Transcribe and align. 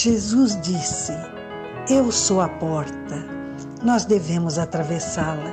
Jesus 0.00 0.56
disse: 0.60 1.12
Eu 1.90 2.12
sou 2.12 2.40
a 2.40 2.48
porta, 2.48 3.16
nós 3.82 4.04
devemos 4.04 4.56
atravessá-la. 4.56 5.52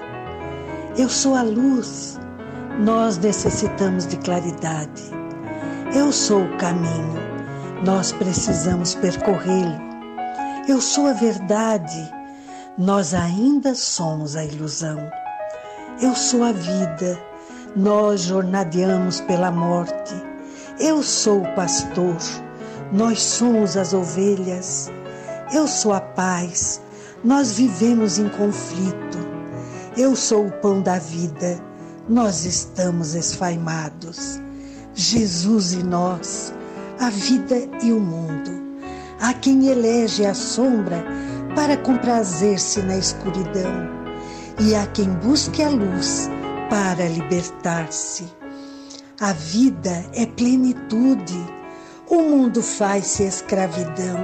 Eu 0.95 1.09
sou 1.09 1.34
a 1.34 1.41
luz, 1.41 2.20
nós 2.80 3.17
necessitamos 3.17 4.05
de 4.05 4.17
claridade. 4.17 5.02
Eu 5.95 6.12
sou 6.12 6.44
o 6.44 6.58
caminho, 6.58 7.16
nós 7.84 8.12
precisamos 8.12 8.94
percorrê-lo. 8.94 9.80
Eu 10.70 10.80
sou 10.80 11.08
a 11.08 11.14
verdade, 11.14 12.08
nós 12.77 13.16
ainda 13.16 13.73
somos 13.73 14.36
a 14.36 14.45
ilusão. 14.45 15.00
Eu 16.00 16.14
sou 16.14 16.44
a 16.44 16.52
vida, 16.52 17.20
nós 17.75 18.22
jornadeamos 18.22 19.22
pela 19.22 19.50
morte. 19.50 20.14
Eu 20.80 21.02
sou 21.02 21.41
o 21.41 21.56
pastor, 21.56 22.16
nós 22.91 23.22
somos 23.22 23.78
as 23.78 23.94
ovelhas. 23.94 24.91
Eu 25.53 25.67
sou 25.67 25.94
a 25.94 26.02
paz, 26.02 26.81
nós 27.23 27.53
vivemos 27.53 28.19
em 28.19 28.30
conflito. 28.30 29.17
Eu 29.97 30.16
sou 30.16 30.47
o 30.47 30.52
pão 30.52 30.81
da 30.81 31.00
vida, 31.00 31.59
nós 32.08 32.45
estamos 32.45 33.16
esfaimados. 33.16 34.39
Jesus 34.94 35.73
e 35.73 35.83
nós, 35.83 36.53
a 37.00 37.09
vida 37.09 37.58
e 37.83 37.91
o 37.91 38.00
mundo. 38.00 38.63
Há 39.19 39.33
quem 39.33 39.67
elege 39.67 40.25
a 40.25 40.33
sombra 40.33 41.03
para 41.56 41.78
comprazer-se 41.78 42.81
na 42.81 42.97
escuridão, 42.97 43.89
e 44.59 44.75
há 44.75 44.86
quem 44.88 45.09
busque 45.16 45.63
a 45.63 45.69
luz 45.69 46.30
para 46.69 47.08
libertar-se. 47.08 48.25
A 49.19 49.31
vida 49.31 50.06
é 50.13 50.25
plenitude, 50.25 51.55
o 52.09 52.22
mundo 52.22 52.61
faz-se 52.61 53.23
escravidão. 53.23 54.17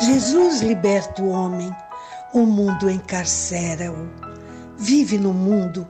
Jesus 0.00 0.60
liberta 0.60 1.22
o 1.22 1.28
homem, 1.28 1.74
o 2.32 2.40
mundo 2.40 2.88
encarcera-o. 2.88 4.08
Vive 4.76 5.18
no 5.18 5.32
mundo 5.32 5.86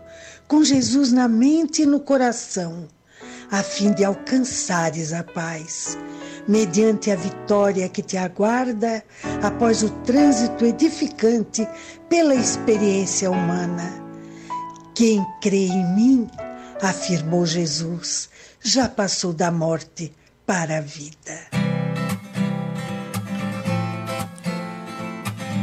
com 0.47 0.62
Jesus 0.62 1.12
na 1.12 1.27
mente 1.27 1.83
e 1.83 1.87
no 1.87 2.01
coração, 2.01 2.87
a 3.51 3.62
fim 3.62 3.93
de 3.93 4.05
alcançares 4.05 5.12
a 5.12 5.23
paz, 5.23 5.97
mediante 6.47 7.11
a 7.11 7.17
vitória 7.17 7.89
que 7.89 8.03
te 8.03 8.17
aguarda 8.17 9.03
após 9.43 9.83
o 9.83 9.91
trânsito 10.03 10.67
edificante 10.67 11.67
pela 12.09 12.34
experiência 12.34 13.31
humana. 13.31 14.05
Quem 14.95 15.25
crê 15.41 15.67
em 15.67 15.95
mim, 15.95 16.31
afirmou 16.83 17.47
Jesus, 17.47 18.28
já 18.61 18.89
passou 18.89 19.33
da 19.33 19.51
morte 19.51 20.12
para 20.47 20.78
a 20.78 20.81
vida. 20.81 21.65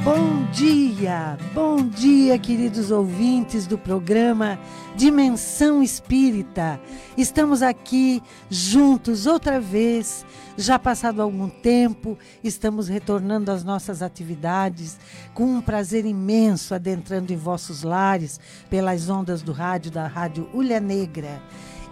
Bom 0.03 0.45
dia, 0.51 1.37
bom 1.53 1.87
dia, 1.87 2.37
queridos 2.39 2.89
ouvintes 2.89 3.67
do 3.67 3.77
programa 3.77 4.59
Dimensão 4.95 5.83
Espírita. 5.83 6.81
Estamos 7.15 7.61
aqui 7.61 8.21
juntos 8.49 9.27
outra 9.27 9.61
vez. 9.61 10.25
Já 10.57 10.79
passado 10.79 11.21
algum 11.21 11.47
tempo, 11.47 12.17
estamos 12.43 12.87
retornando 12.87 13.51
às 13.51 13.63
nossas 13.63 14.01
atividades 14.01 14.97
com 15.35 15.45
um 15.45 15.61
prazer 15.61 16.05
imenso 16.05 16.73
adentrando 16.73 17.31
em 17.31 17.37
vossos 17.37 17.83
lares 17.83 18.39
pelas 18.69 19.07
ondas 19.07 19.43
do 19.43 19.51
rádio 19.51 19.91
da 19.91 20.07
Rádio 20.07 20.49
Ulha 20.51 20.79
Negra. 20.79 21.41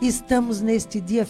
Estamos 0.02 0.62
neste 0.62 1.02
dia 1.02 1.28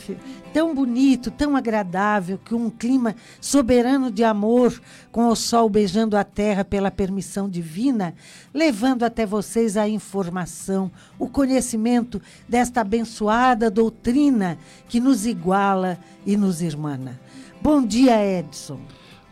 tão 0.54 0.76
bonito, 0.76 1.32
tão 1.32 1.56
agradável, 1.56 2.38
que 2.38 2.54
um 2.54 2.70
clima 2.70 3.16
soberano 3.42 4.12
de 4.12 4.24
amor, 4.24 4.80
com 5.12 5.28
o 5.28 5.36
sol 5.36 5.68
beijando 5.68 6.16
a 6.16 6.24
terra 6.24 6.64
pela 6.64 6.92
permissão 6.92 7.50
divina, 7.50 8.14
levando 8.54 9.04
até 9.04 9.26
vocês 9.26 9.76
a 9.76 9.90
informação, 9.90 10.92
o 11.18 11.28
conhecimento 11.28 12.22
desta 12.48 12.82
abençoada 12.82 13.72
doutrina 13.72 14.56
que 14.88 15.00
nos 15.00 15.26
iguala 15.26 15.98
e 16.24 16.38
nos 16.38 16.62
irmana. 16.62 17.20
Bom 17.60 17.84
dia, 17.84 18.24
Edson. 18.24 18.80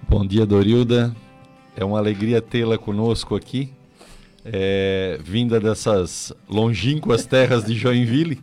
Bom 0.09 0.25
dia, 0.25 0.47
Dorilda. 0.47 1.15
É 1.75 1.85
uma 1.85 1.99
alegria 1.99 2.41
tê-la 2.41 2.75
conosco 2.75 3.35
aqui, 3.35 3.71
é, 4.43 5.19
vinda 5.23 5.59
dessas 5.59 6.33
longínquas 6.49 7.23
terras 7.27 7.63
de 7.65 7.75
Joinville. 7.75 8.41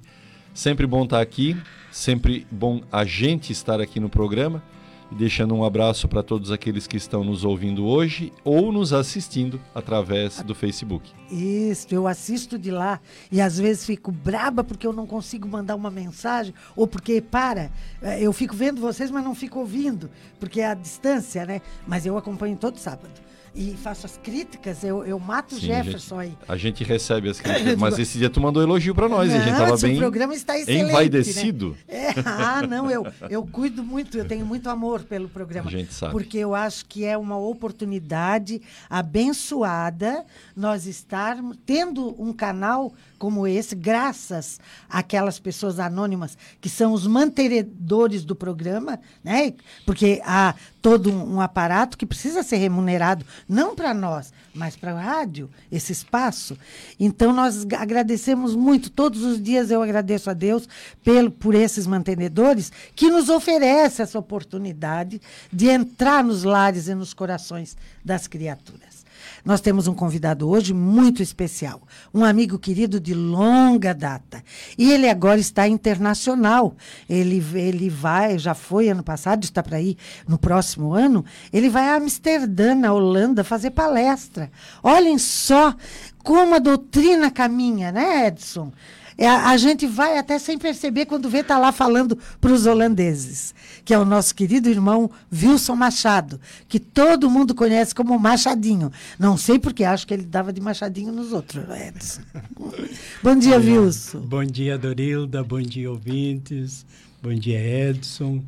Sempre 0.54 0.87
bom 0.87 1.03
estar 1.03 1.20
aqui, 1.20 1.60
sempre 1.91 2.47
bom 2.48 2.81
a 2.92 3.04
gente 3.04 3.50
estar 3.50 3.81
aqui 3.81 3.98
no 3.98 4.09
programa. 4.09 4.62
Deixando 5.10 5.53
um 5.53 5.65
abraço 5.65 6.06
para 6.06 6.22
todos 6.22 6.53
aqueles 6.53 6.87
que 6.87 6.97
estão 6.97 7.25
nos 7.25 7.44
ouvindo 7.44 7.84
hoje 7.84 8.32
ou 8.44 8.72
nos 8.72 8.92
assistindo 8.92 9.60
através 9.75 10.42
do 10.42 10.54
Facebook. 10.54 11.12
Isso, 11.28 11.88
eu 11.91 12.06
assisto 12.06 12.56
de 12.56 12.70
lá 12.70 13.00
e 13.32 13.41
às 13.41 13.59
vezes 13.59 13.84
fico 13.84 14.12
braba 14.12 14.62
porque 14.62 14.87
eu 14.87 14.92
não 14.92 15.09
consigo 15.09 15.48
mandar 15.48 15.75
uma 15.75 15.91
mensagem 15.91 16.54
ou 16.76 16.86
porque, 16.86 17.21
para, 17.21 17.71
eh, 18.00 18.22
eu 18.22 18.32
fico 18.32 18.54
vendo 18.54 18.81
vocês, 18.81 19.10
mas 19.10 19.25
não 19.25 19.34
fico 19.34 19.59
ouvindo, 19.59 20.09
porque 20.38 20.60
é 20.60 20.69
a 20.69 20.75
distância, 20.75 21.44
né? 21.44 21.60
Mas 21.86 22.06
eu 22.06 22.16
acompanho 22.16 22.56
todo 22.56 22.78
sábado 22.78 23.21
e 23.54 23.76
faço 23.76 24.04
as 24.04 24.16
críticas, 24.16 24.82
eu, 24.82 25.04
eu 25.04 25.19
mato 25.19 25.54
o 25.54 25.59
Jefferson 25.59 26.19
aí. 26.19 26.37
A 26.48 26.56
gente 26.56 26.82
recebe 26.82 27.28
as 27.28 27.41
críticas, 27.41 27.76
mas 27.78 27.98
esse 27.98 28.19
dia 28.19 28.28
tu 28.28 28.41
mandou 28.41 28.62
elogio 28.62 28.94
para 28.94 29.09
nós 29.09 29.31
não, 29.31 29.38
a 29.38 29.41
gente 29.41 29.56
tava 29.56 29.76
bem 29.76 29.94
o 29.97 29.98
programa 29.98 30.34
está 30.34 30.59
excelente, 30.59 30.91
envaidecido. 30.91 31.76
Né? 31.88 31.94
É, 32.09 32.15
ah, 32.25 32.62
não, 32.66 32.91
eu, 32.91 33.06
eu 33.31 33.47
cuido 33.47 33.84
muito, 33.84 34.19
eu 34.19 34.25
tenho 34.25 34.44
muito 34.44 34.69
amor 34.69 35.04
pelo 35.04 35.28
programa. 35.28 35.69
A 35.69 35.70
gente 35.70 35.94
sabe. 35.94 36.12
Porque 36.12 36.37
eu 36.38 36.54
acho 36.54 36.84
que 36.87 37.04
é 37.04 37.16
uma 37.16 37.37
oportunidade 37.38 38.60
abençoada 38.91 40.25
nós 40.56 40.86
estarmos 40.86 41.56
tendo 41.65 42.21
um 42.21 42.32
canal 42.32 42.92
como 43.25 43.47
esse, 43.47 43.75
graças 43.75 44.61
àquelas 44.87 45.39
pessoas 45.39 45.81
anônimas 45.81 46.37
que 46.61 46.69
são 46.69 46.93
os 46.93 47.07
mantenedores 47.07 48.23
do 48.23 48.37
programa, 48.37 49.01
né? 49.25 49.55
Porque 49.87 50.21
há 50.27 50.55
todo 50.83 51.11
um, 51.11 51.41
aparato 51.41 51.97
que 51.97 52.05
precisa 52.05 52.43
ser 52.43 52.59
remunerado, 52.59 53.25
não 53.49 53.75
para 53.75 53.95
nós, 53.95 54.31
mas 54.55 54.77
para 54.77 54.93
a 54.93 55.01
rádio, 55.01 55.49
esse 55.73 55.91
espaço. 55.91 56.59
Então, 57.01 57.33
nós 57.33 57.67
agradecemos 57.79 58.55
muito, 58.55 58.91
todos 58.91 59.23
os 59.23 59.43
dias 59.43 59.71
eu 59.71 59.83
agradeço 59.83 60.29
a 60.29 60.34
Deus 60.34 60.69
pelo, 61.03 61.31
por 61.31 61.55
esses 61.55 61.87
mantenedores 61.87 62.71
que 62.95 63.11
nos 63.11 63.31
oferece 63.31 64.03
essa 64.03 64.19
oportunidade 64.19 65.19
de 65.51 65.71
entrar 65.71 66.23
nos 66.23 66.45
lares 66.45 66.89
e 66.89 66.95
nos 66.95 67.15
corações 67.15 67.75
das 68.05 68.27
criaturas. 68.27 69.03
Nós 69.44 69.60
temos 69.60 69.87
um 69.87 69.93
convidado 69.93 70.49
hoje 70.49 70.72
muito 70.72 71.22
especial, 71.22 71.82
um 72.15 72.24
amigo 72.24 72.59
querido 72.59 72.98
de 72.98 73.13
longa 73.13 73.92
data. 73.92 74.42
E 74.78 74.91
ele 74.91 75.07
agora 75.07 75.39
está 75.39 75.69
internacional. 75.69 76.74
Ele, 77.09 77.45
ele 77.54 77.91
vai, 77.91 78.39
já 78.39 78.54
foi 78.54 78.89
ano 78.89 79.03
passado, 79.03 79.45
está 79.45 79.63
para 79.63 79.83
ir 79.83 79.98
no 80.27 80.39
próximo 80.39 80.95
ano. 80.95 81.22
Ele 81.53 81.69
vai 81.69 81.91
a 81.91 81.97
Amsterdã, 81.97 82.74
na 82.74 82.95
Holanda, 82.95 83.45
fazer 83.45 83.72
palestra. 83.72 84.51
Olhem 84.83 85.19
só 85.19 85.74
como 86.22 86.54
a 86.54 86.59
doutrina 86.59 87.30
caminha, 87.30 87.92
né, 87.92 88.28
Edson? 88.28 88.72
É, 89.16 89.28
a 89.28 89.57
gente 89.57 89.87
vai 89.87 90.19
até 90.19 90.39
sem 90.39 90.59
perceber 90.59 91.07
quando 91.07 91.28
vê 91.28 91.43
tá 91.43 91.59
lá 91.59 91.71
falando 91.71 92.19
para 92.41 92.53
os 92.53 92.66
holandeses, 92.66 93.55
que 93.84 93.95
é 93.95 93.99
o 93.99 94.05
nosso 94.05 94.34
querido 94.34 94.69
irmão 94.69 95.11
Wilson 95.33 95.77
Machado, 95.77 96.41
que 96.69 96.81
todo 96.81 97.31
mundo 97.31 97.55
conhece 97.55 97.95
como 97.95 98.19
Machadinho. 98.19 98.91
Não 99.19 99.37
sei 99.37 99.59
porque 99.59 99.84
acho 99.84 100.07
que 100.07 100.15
ele 100.15 100.25
dava 100.25 100.53
de 100.53 100.61
Machadinho 100.61 101.13
nos 101.13 101.33
outros, 101.33 101.65
Edson. 101.69 102.22
bom 103.22 103.37
dia, 103.37 103.57
Olha, 103.57 103.81
Wilson. 103.81 104.21
Bom 104.21 104.45
dia, 104.45 104.77
Dorilda. 104.77 105.45
Bom 105.45 105.63
dia, 105.63 105.91
ouvintes. 105.91 106.84
Bom 107.22 107.34
dia, 107.34 107.59
Edson. 107.59 108.43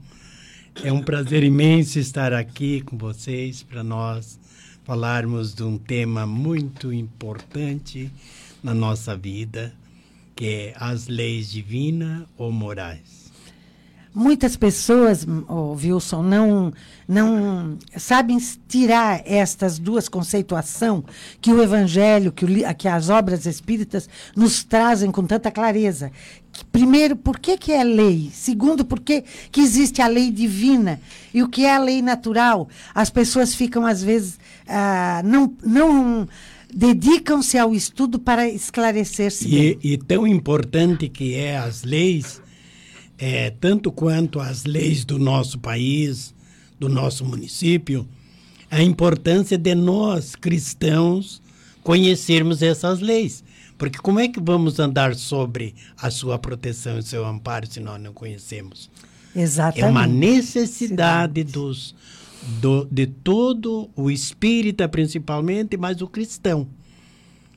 É 0.83 0.93
um 0.93 1.03
prazer 1.03 1.43
imenso 1.43 1.99
estar 1.99 2.33
aqui 2.35 2.83
com 2.83 2.99
vocês 2.99 3.63
para 3.63 3.83
nós 3.83 4.39
falarmos 4.85 5.55
de 5.55 5.63
um 5.63 5.79
tema 5.79 6.27
muito 6.27 6.93
importante 6.93 8.11
na 8.63 8.75
nossa 8.75 9.17
vida, 9.17 9.73
que 10.37 10.47
é 10.47 10.75
as 10.79 11.09
leis 11.09 11.51
divinas 11.51 12.25
ou 12.37 12.53
morais. 12.53 13.27
Muitas 14.15 14.57
pessoas, 14.57 15.27
oh, 15.47 15.75
Wilson, 15.75 16.23
não, 16.23 16.73
não 17.07 17.79
sabem 17.99 18.39
tirar 18.67 19.21
estas 19.27 19.79
duas 19.79 20.09
conceituações 20.09 21.05
que 21.39 21.53
o 21.53 21.63
Evangelho, 21.63 22.33
que, 22.33 22.47
o, 22.47 22.75
que 22.75 22.89
as 22.89 23.11
obras 23.11 23.45
espíritas 23.45 24.09
nos 24.35 24.65
trazem 24.65 25.11
com 25.11 25.27
tanta 25.27 25.51
clareza. 25.51 26.11
Primeiro, 26.73 27.15
por 27.15 27.39
que, 27.39 27.59
que 27.59 27.73
é 27.73 27.85
lei? 27.85 28.31
Segundo, 28.33 28.87
por 28.87 29.01
que, 29.01 29.23
que 29.53 29.61
existe 29.61 30.01
a 30.01 30.07
lei 30.07 30.31
divina? 30.31 30.99
E 31.35 31.43
o 31.43 31.49
que 31.49 31.67
é 31.67 31.75
a 31.75 31.79
lei 31.79 32.01
natural? 32.01 32.71
As 32.95 33.11
pessoas 33.11 33.55
ficam, 33.55 33.85
às 33.85 34.03
vezes, 34.03 34.39
ah, 34.67 35.21
não. 35.25 35.55
não 35.63 36.29
dedicam-se 36.75 37.59
ao 37.59 37.75
estudo 37.75 38.19
para 38.19 38.49
esclarecer-se. 38.49 39.49
E, 39.49 39.79
e 39.83 39.99
tão 39.99 40.27
importante 40.27 41.09
que 41.09 41.35
é 41.35 41.57
as 41.57 41.83
leis 41.83 42.41
é, 43.19 43.51
tanto 43.51 43.91
quanto 43.91 44.41
as 44.41 44.65
leis 44.65 45.05
do 45.05 45.19
nosso 45.19 45.59
país, 45.59 46.35
do 46.79 46.89
nosso 46.89 47.25
município, 47.25 48.07
a 48.71 48.83
importância 48.83 49.57
de 49.57 49.75
nós, 49.75 50.35
cristãos, 50.35 51.41
conhecermos 51.83 52.63
essas 52.63 53.01
leis. 53.01 53.45
Porque 53.79 53.99
como 53.99 54.19
é 54.19 54.29
que 54.29 54.41
vamos 54.41 54.79
andar 54.79 55.15
sobre 55.15 55.75
a 55.97 56.11
sua 56.11 56.39
proteção 56.39 56.99
e 56.99 57.03
seu 57.03 57.25
amparo 57.25 57.67
se 57.67 57.81
nós 57.81 58.01
não 58.01 58.13
conhecemos? 58.13 58.91
Exatamente. 59.35 59.85
É 59.85 59.87
uma 59.91 60.07
necessidade 60.07 61.45
dos, 61.45 61.95
do, 62.61 62.87
de 62.91 63.07
todo 63.07 63.91
o 63.97 64.11
espírita, 64.11 64.89
principalmente, 64.89 65.77
mas 65.77 66.01
o 66.01 66.09
cristão. 66.09 66.69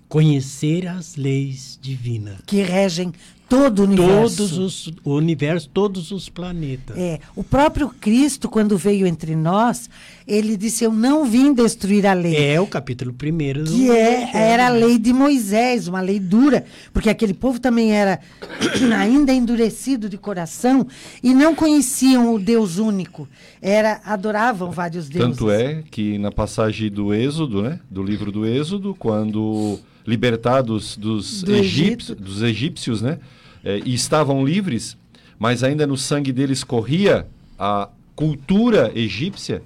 Conhecer 0.07 0.87
as 0.87 1.15
leis 1.15 1.77
divinas. 1.81 2.41
Que 2.45 2.61
regem 2.61 3.11
todo 3.49 3.79
o 3.79 3.83
universo. 3.83 4.37
Todos 4.37 4.57
os, 4.57 4.93
o 5.03 5.15
universo, 5.15 5.69
todos 5.73 6.11
os 6.11 6.29
planetas. 6.29 6.95
É, 6.95 7.19
o 7.35 7.43
próprio 7.43 7.89
Cristo, 7.89 8.47
quando 8.47 8.77
veio 8.77 9.07
entre 9.07 9.35
nós, 9.35 9.89
ele 10.27 10.55
disse: 10.55 10.83
Eu 10.83 10.93
não 10.93 11.25
vim 11.25 11.51
destruir 11.51 12.05
a 12.05 12.13
lei. 12.13 12.35
É 12.35 12.61
o 12.61 12.67
capítulo 12.67 13.11
primeiro 13.11 13.63
do 13.63 13.71
Que 13.71 13.89
é, 13.89 14.29
era 14.33 14.67
a 14.67 14.69
lei 14.69 14.99
de 14.99 15.11
Moisés, 15.11 15.87
uma 15.87 15.99
lei 15.99 16.19
dura, 16.19 16.63
porque 16.93 17.09
aquele 17.09 17.33
povo 17.33 17.59
também 17.59 17.91
era 17.91 18.19
ainda 18.95 19.33
endurecido 19.33 20.07
de 20.07 20.17
coração 20.17 20.85
e 21.23 21.33
não 21.33 21.55
conheciam 21.55 22.35
o 22.35 22.39
Deus 22.39 22.77
único. 22.77 23.27
Era 23.59 23.99
adoravam 24.05 24.69
vários 24.69 25.09
deuses. 25.09 25.37
Tanto 25.37 25.49
é 25.49 25.83
que 25.89 26.19
na 26.19 26.31
passagem 26.31 26.89
do 26.91 27.13
Êxodo, 27.13 27.63
né, 27.63 27.79
do 27.89 28.03
livro 28.03 28.31
do 28.31 28.45
Êxodo, 28.45 28.95
quando 28.97 29.79
libertados 30.05 30.97
dos, 30.97 31.43
Do 31.43 31.55
egípcios, 31.55 32.17
dos 32.17 32.41
egípcios, 32.41 33.01
né? 33.01 33.19
É, 33.63 33.81
e 33.85 33.93
estavam 33.93 34.45
livres, 34.45 34.97
mas 35.37 35.63
ainda 35.63 35.85
no 35.85 35.97
sangue 35.97 36.31
deles 36.31 36.63
corria 36.63 37.27
a 37.57 37.89
cultura 38.15 38.91
egípcia. 38.95 39.61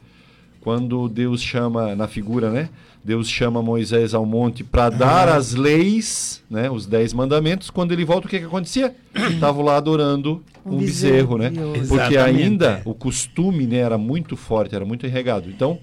Quando 0.61 1.09
Deus 1.09 1.41
chama, 1.41 1.95
na 1.95 2.07
figura, 2.07 2.49
né? 2.49 2.69
Deus 3.03 3.29
chama 3.29 3.61
Moisés 3.61 4.13
ao 4.13 4.25
monte 4.25 4.63
para 4.63 4.89
dar 4.89 5.27
as 5.27 5.53
leis, 5.53 6.41
né? 6.49 6.69
Os 6.69 6.85
dez 6.85 7.11
mandamentos. 7.13 7.69
Quando 7.69 7.91
ele 7.91 8.05
volta, 8.05 8.27
o 8.27 8.29
que, 8.29 8.39
que 8.39 8.45
acontecia? 8.45 8.95
Estavam 9.33 9.65
lá 9.65 9.75
adorando 9.75 10.41
Um 10.65 10.75
um, 10.75 10.77
bezerro, 10.77 11.37
bezerro 11.37 11.37
né? 11.37 11.51
Porque 11.87 12.15
ainda 12.15 12.77
é. 12.77 12.81
o 12.85 12.93
costume 12.93 13.67
né, 13.67 13.77
era 13.77 13.97
muito 13.97 14.37
forte, 14.37 14.73
era 14.73 14.85
muito 14.85 15.05
enregado. 15.05 15.49
Então, 15.49 15.79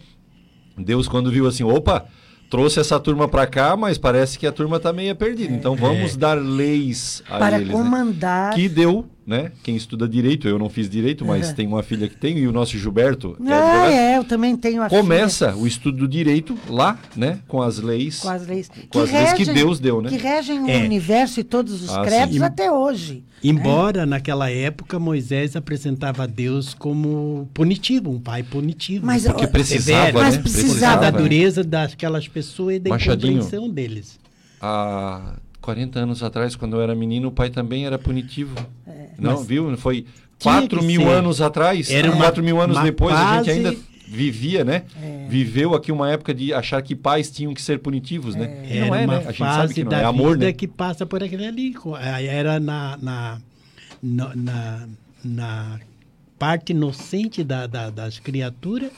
Deus, 0.79 1.07
quando 1.07 1.31
viu 1.31 1.47
assim, 1.47 1.63
opa, 1.63 2.07
trouxe 2.51 2.81
essa 2.81 2.99
turma 2.99 3.29
para 3.29 3.47
cá, 3.47 3.77
mas 3.77 3.97
parece 3.97 4.37
que 4.37 4.47
a 4.47 4.51
turma 4.53 4.79
está 4.79 4.93
meio 4.93 5.15
perdida. 5.15 5.55
Então 5.55 5.77
vamos 5.77 6.17
dar 6.17 6.35
leis 6.35 7.23
a 7.31 7.39
para 7.39 7.57
eles. 7.57 7.69
né? 7.69 7.73
comandar. 7.73 8.55
Que 8.55 8.69
deu, 8.69 9.07
né? 9.31 9.53
Quem 9.63 9.77
estuda 9.77 10.09
direito, 10.09 10.49
eu 10.49 10.59
não 10.59 10.69
fiz 10.69 10.91
direito, 10.91 11.25
mas 11.25 11.49
Uhum. 11.51 11.55
tem 11.55 11.67
uma 11.69 11.85
filha 11.85 12.09
que 12.09 12.17
tem, 12.17 12.37
e 12.37 12.49
o 12.49 12.53
nosso 12.53 12.77
Gilberto 12.77 13.37
é 13.41 13.53
Ah, 13.53 13.57
advogado. 13.59 13.93
é, 13.93 14.19
eu 14.19 14.25
também 14.25 14.57
tenho 14.57 14.83
a 14.83 14.89
filha 14.89 15.01
começa 15.01 15.55
o 15.55 15.69
estudo 15.69 15.99
do 15.99 16.09
direito 16.09 16.59
lá, 16.69 16.99
né? 17.15 17.39
Com 17.47 17.63
as 17.63 17.79
leis. 17.79 18.19
com 18.19 18.29
as 18.29 18.45
leis, 18.47 18.69
com 18.91 18.99
as 18.99 19.13
leis 19.13 19.33
que 19.35 19.39
regem- 19.45 19.55
Deus 19.55 19.79
deu, 19.79 20.03
né? 20.03 20.09
Que 20.11 20.17
regem 20.17 20.69
É. 20.71 20.79
o 20.79 20.85
universo 20.85 21.39
e 21.39 21.45
todos 21.45 21.81
os 21.81 21.91
Ah, 21.91 22.03
credos 22.03 22.37
sim. 22.37 22.43
até 22.43 22.73
hoje. 22.73 23.23
Embora 23.43 24.05
naquela 24.05 24.51
época 24.51 24.99
Moisés 24.99 25.55
apresentava 25.55 26.27
Deus 26.27 26.75
como 26.75 27.49
punitivo, 27.55 28.11
um 28.11 28.19
pai 28.19 28.43
punitivo. 28.43 29.07
Mas, 29.07 29.25
Porque 29.25 29.47
precisava, 29.47 30.07
severo, 30.07 30.19
mas 30.19 30.37
né? 30.37 30.43
precisava, 30.43 31.01
da 31.03 31.13
né? 31.13 31.19
dureza 31.19 31.63
daquelas 31.65 32.27
pessoas 32.29 32.77
e 32.77 32.79
da 32.81 32.91
Machadinho. 32.91 33.43
deles. 33.73 34.19
Há 34.61 35.37
40 35.61 35.99
anos 36.01 36.23
atrás, 36.23 36.57
quando 36.57 36.77
eu 36.77 36.83
era 36.83 36.95
menino, 36.95 37.29
o 37.29 37.33
pai 37.33 37.51
também 37.51 37.87
era 37.87 37.99
punitivo. 37.99 38.55
não, 39.19 39.37
Mas 39.39 39.47
viu? 39.47 39.77
Foi 39.77 40.07
tinha 40.39 40.55
4 40.55 40.81
que 40.81 40.85
mil 40.87 41.03
ser. 41.03 41.09
anos 41.09 41.41
atrás. 41.41 41.91
Era 41.91 42.11
uma- 42.11 42.17
4 42.17 42.43
mil 42.43 42.61
anos 42.61 42.81
depois, 42.83 43.15
a 43.15 43.37
gente 43.39 43.51
ainda 43.51 43.77
vivia, 44.09 44.65
né? 44.65 44.85
É. 45.01 45.27
Viveu 45.29 45.75
aqui 45.75 45.93
uma 45.93 46.11
época 46.11 46.33
de 46.35 46.53
achar 46.53 46.81
que 46.83 46.97
pais 46.97 47.31
tinham 47.31 47.53
que 47.55 47.61
ser 47.63 47.79
punitivos, 47.79 48.35
né? 48.35 48.65
Era 48.69 48.87
não 48.87 48.95
é, 48.95 49.05
uma 49.05 49.13
né? 49.19 49.25
A 49.27 49.31
gente 49.31 49.39
fase 49.39 49.57
sabe 49.61 49.75
que 49.75 49.85
não 49.85 49.91
da 49.91 49.99
é 50.01 50.05
amor, 50.05 50.33
vida 50.33 50.47
né? 50.47 50.53
que 50.53 50.67
passa 50.67 51.05
por 51.07 51.23
aquele 51.23 51.47
ali. 51.47 51.75
Era 52.27 52.59
na, 52.59 52.97
na, 53.01 53.39
na, 54.03 54.35
na- 54.35 54.89
na 55.23 55.81
parte 56.39 56.71
inocente 56.73 57.45
da, 57.45 57.67
da- 57.67 57.91
das 57.91 58.19
criaturas 58.19 58.91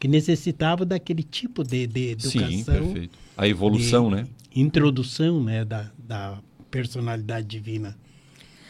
que 0.00 0.08
necessitava 0.08 0.84
daquele 0.84 1.22
tipo 1.22 1.62
de, 1.62 1.86
de 1.86 2.10
educação. 2.12 2.48
Sim, 2.48 2.64
perfeito. 2.64 3.18
A 3.36 3.46
evolução, 3.46 4.08
de 4.08 4.16
né? 4.16 4.26
Introdução 4.54 5.44
né, 5.44 5.64
da, 5.66 5.90
da 6.06 6.38
personalidade 6.70 7.46
divina. 7.46 7.96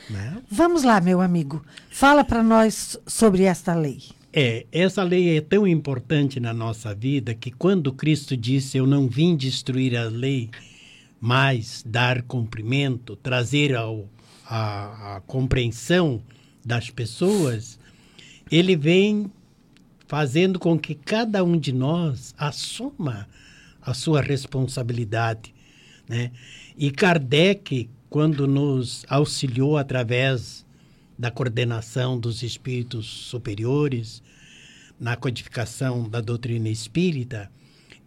Né? 0.09 0.43
Vamos 0.51 0.83
lá, 0.83 1.01
meu 1.01 1.21
amigo. 1.21 1.65
Fala 1.91 2.25
para 2.25 2.43
nós 2.43 2.99
sobre 3.07 3.43
esta 3.43 3.75
lei. 3.75 4.03
É, 4.33 4.67
essa 4.71 5.03
lei 5.03 5.37
é 5.37 5.41
tão 5.41 5.67
importante 5.67 6.39
na 6.39 6.53
nossa 6.53 6.95
vida 6.95 7.35
que 7.35 7.51
quando 7.51 7.93
Cristo 7.93 8.37
disse 8.37 8.77
eu 8.77 8.87
não 8.87 9.09
vim 9.09 9.35
destruir 9.35 9.97
a 9.97 10.05
lei, 10.05 10.51
mas 11.21 11.83
dar 11.87 12.23
cumprimento, 12.23 13.17
trazer 13.17 13.75
ao, 13.75 14.09
a, 14.45 15.17
a 15.17 15.21
compreensão 15.23 16.23
das 16.65 16.91
pessoas, 16.91 17.79
ele 18.51 18.77
vem 18.77 19.31
fazendo 20.07 20.59
com 20.59 20.79
que 20.79 20.95
cada 20.95 21.43
um 21.43 21.59
de 21.59 21.73
nós 21.73 22.35
assuma 22.37 23.27
a 23.81 23.95
sua 23.95 24.21
responsabilidade, 24.21 25.55
né? 26.09 26.31
E 26.79 26.91
Kardec, 26.91 27.89
quando 28.11 28.47
nos 28.47 29.07
auxiliou 29.09 29.79
através 29.79 30.67
da 31.19 31.31
coordenação 31.31 32.21
dos 32.21 32.43
espíritos 32.43 33.07
superiores, 33.07 34.23
na 35.01 35.17
codificação 35.17 36.07
da 36.07 36.21
doutrina 36.21 36.69
espírita, 36.69 37.51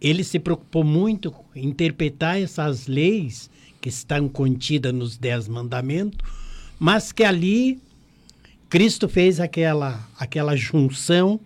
ele 0.00 0.22
se 0.22 0.38
preocupou 0.38 0.84
muito 0.84 1.34
em 1.54 1.66
interpretar 1.66 2.40
essas 2.40 2.86
leis 2.86 3.50
que 3.80 3.88
estão 3.88 4.28
contidas 4.28 4.94
nos 4.94 5.16
Dez 5.16 5.48
Mandamentos, 5.48 6.18
mas 6.78 7.10
que 7.10 7.24
ali 7.24 7.80
Cristo 8.68 9.08
fez 9.08 9.40
aquela, 9.40 10.08
aquela 10.16 10.54
junção, 10.54 11.40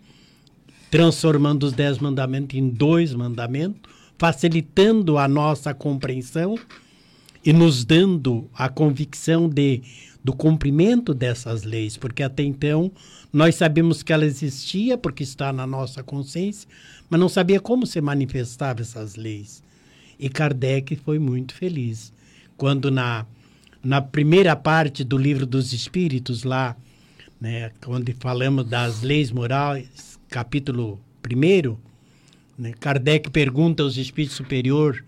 transformando 0.91 1.65
os 1.65 1.73
Dez 1.73 1.99
Mandamentos 1.99 2.59
em 2.59 2.69
dois 2.69 3.15
mandamentos, 3.15 3.91
facilitando 4.19 5.17
a 5.17 5.27
nossa 5.27 5.73
compreensão 5.73 6.59
e 7.45 7.53
nos 7.53 7.85
dando 7.85 8.49
a 8.55 8.69
convicção 8.69 9.49
de 9.49 9.83
do 10.25 10.33
cumprimento 10.33 11.13
dessas 11.13 11.65
leis, 11.65 11.99
porque 11.99 12.23
até 12.23 12.43
então 12.43 12.91
nós 13.31 13.57
sabemos 13.57 14.03
que 14.03 14.11
ela 14.11 14.25
existia 14.25 14.97
porque 14.97 15.23
está 15.23 15.53
na 15.53 15.67
nossa 15.67 16.03
consciência, 16.03 16.67
mas 17.11 17.21
não 17.21 17.29
sabia 17.29 17.61
como 17.61 17.87
se 17.87 18.01
manifestava 18.01 18.81
essas 18.81 19.17
leis. 19.17 19.63
E 20.19 20.31
Kardec 20.31 20.97
foi 20.97 21.19
muito 21.19 21.55
feliz 21.55 22.11
quando 22.57 22.91
na 22.91 23.27
na 23.83 24.01
primeira 24.01 24.57
parte 24.57 25.05
do 25.05 25.19
livro 25.19 25.45
dos 25.45 25.75
Espíritos 25.75 26.43
lá, 26.43 26.75
né, 27.39 27.71
quando 27.85 28.11
falamos 28.19 28.65
das 28.65 29.03
leis 29.03 29.31
morais, 29.31 30.19
capítulo 30.31 30.99
primeiro, 31.21 31.79
né, 32.59 32.73
Kardec 32.81 33.29
pergunta 33.29 33.83
aos 33.83 33.99
espíritos 33.99 34.39
superior 34.39 35.05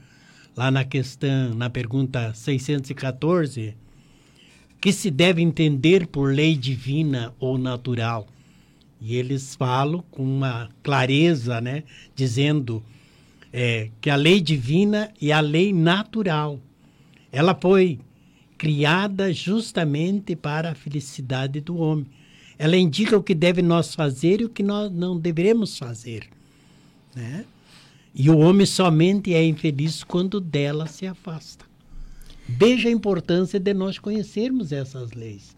lá 0.56 0.70
na 0.70 0.84
questão, 0.84 1.54
na 1.54 1.68
pergunta 1.68 2.32
614, 2.32 3.76
que 4.80 4.92
se 4.92 5.10
deve 5.10 5.42
entender 5.42 6.06
por 6.06 6.32
lei 6.32 6.56
divina 6.56 7.34
ou 7.38 7.58
natural. 7.58 8.26
E 9.00 9.16
eles 9.16 9.54
falam 9.54 10.02
com 10.10 10.22
uma 10.22 10.70
clareza, 10.82 11.60
né, 11.60 11.82
dizendo 12.14 12.82
é, 13.52 13.90
que 14.00 14.08
a 14.08 14.16
lei 14.16 14.40
divina 14.40 15.12
é 15.20 15.32
a 15.32 15.40
lei 15.40 15.72
natural. 15.72 16.58
Ela 17.30 17.54
foi 17.54 18.00
criada 18.56 19.32
justamente 19.32 20.34
para 20.34 20.70
a 20.70 20.74
felicidade 20.74 21.60
do 21.60 21.76
homem. 21.76 22.06
Ela 22.58 22.76
indica 22.78 23.18
o 23.18 23.22
que 23.22 23.34
deve 23.34 23.60
nós 23.60 23.94
fazer 23.94 24.40
e 24.40 24.46
o 24.46 24.48
que 24.48 24.62
nós 24.62 24.90
não 24.90 25.18
deveremos 25.18 25.78
fazer, 25.78 26.26
né? 27.14 27.44
E 28.18 28.30
o 28.30 28.38
homem 28.38 28.64
somente 28.64 29.34
é 29.34 29.44
infeliz 29.44 30.02
quando 30.02 30.40
dela 30.40 30.86
se 30.86 31.06
afasta. 31.06 31.66
Veja 32.48 32.88
a 32.88 32.92
importância 32.92 33.60
de 33.60 33.74
nós 33.74 33.98
conhecermos 33.98 34.72
essas 34.72 35.12
leis. 35.12 35.54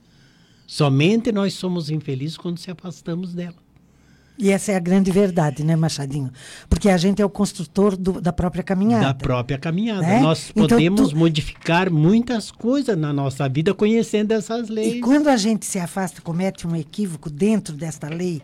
Somente 0.66 1.30
nós 1.30 1.54
somos 1.54 1.88
infelizes 1.88 2.36
quando 2.36 2.58
se 2.58 2.68
afastamos 2.68 3.32
dela. 3.32 3.54
E 4.38 4.50
essa 4.50 4.70
é 4.70 4.76
a 4.76 4.78
grande 4.78 5.10
verdade, 5.10 5.64
né, 5.64 5.74
Machadinho? 5.74 6.30
Porque 6.68 6.88
a 6.88 6.96
gente 6.96 7.20
é 7.20 7.24
o 7.24 7.28
construtor 7.28 7.96
do, 7.96 8.20
da 8.20 8.32
própria 8.32 8.62
caminhada. 8.62 9.06
Da 9.06 9.14
própria 9.14 9.58
caminhada. 9.58 10.02
Né? 10.02 10.20
Nós 10.20 10.50
Então, 10.50 10.68
podemos 10.68 11.10
tu- 11.10 11.16
modificar 11.16 11.90
muitas 11.90 12.50
coisas 12.52 12.96
na 12.96 13.12
nossa 13.12 13.48
vida 13.48 13.74
conhecendo 13.74 14.32
essas 14.32 14.68
leis. 14.68 14.94
E 14.94 15.00
quando 15.00 15.28
a 15.28 15.36
gente 15.36 15.66
se 15.66 15.78
afasta, 15.80 16.22
comete 16.22 16.66
um 16.68 16.76
equívoco 16.76 17.28
dentro 17.28 17.74
desta 17.74 18.08
lei, 18.08 18.40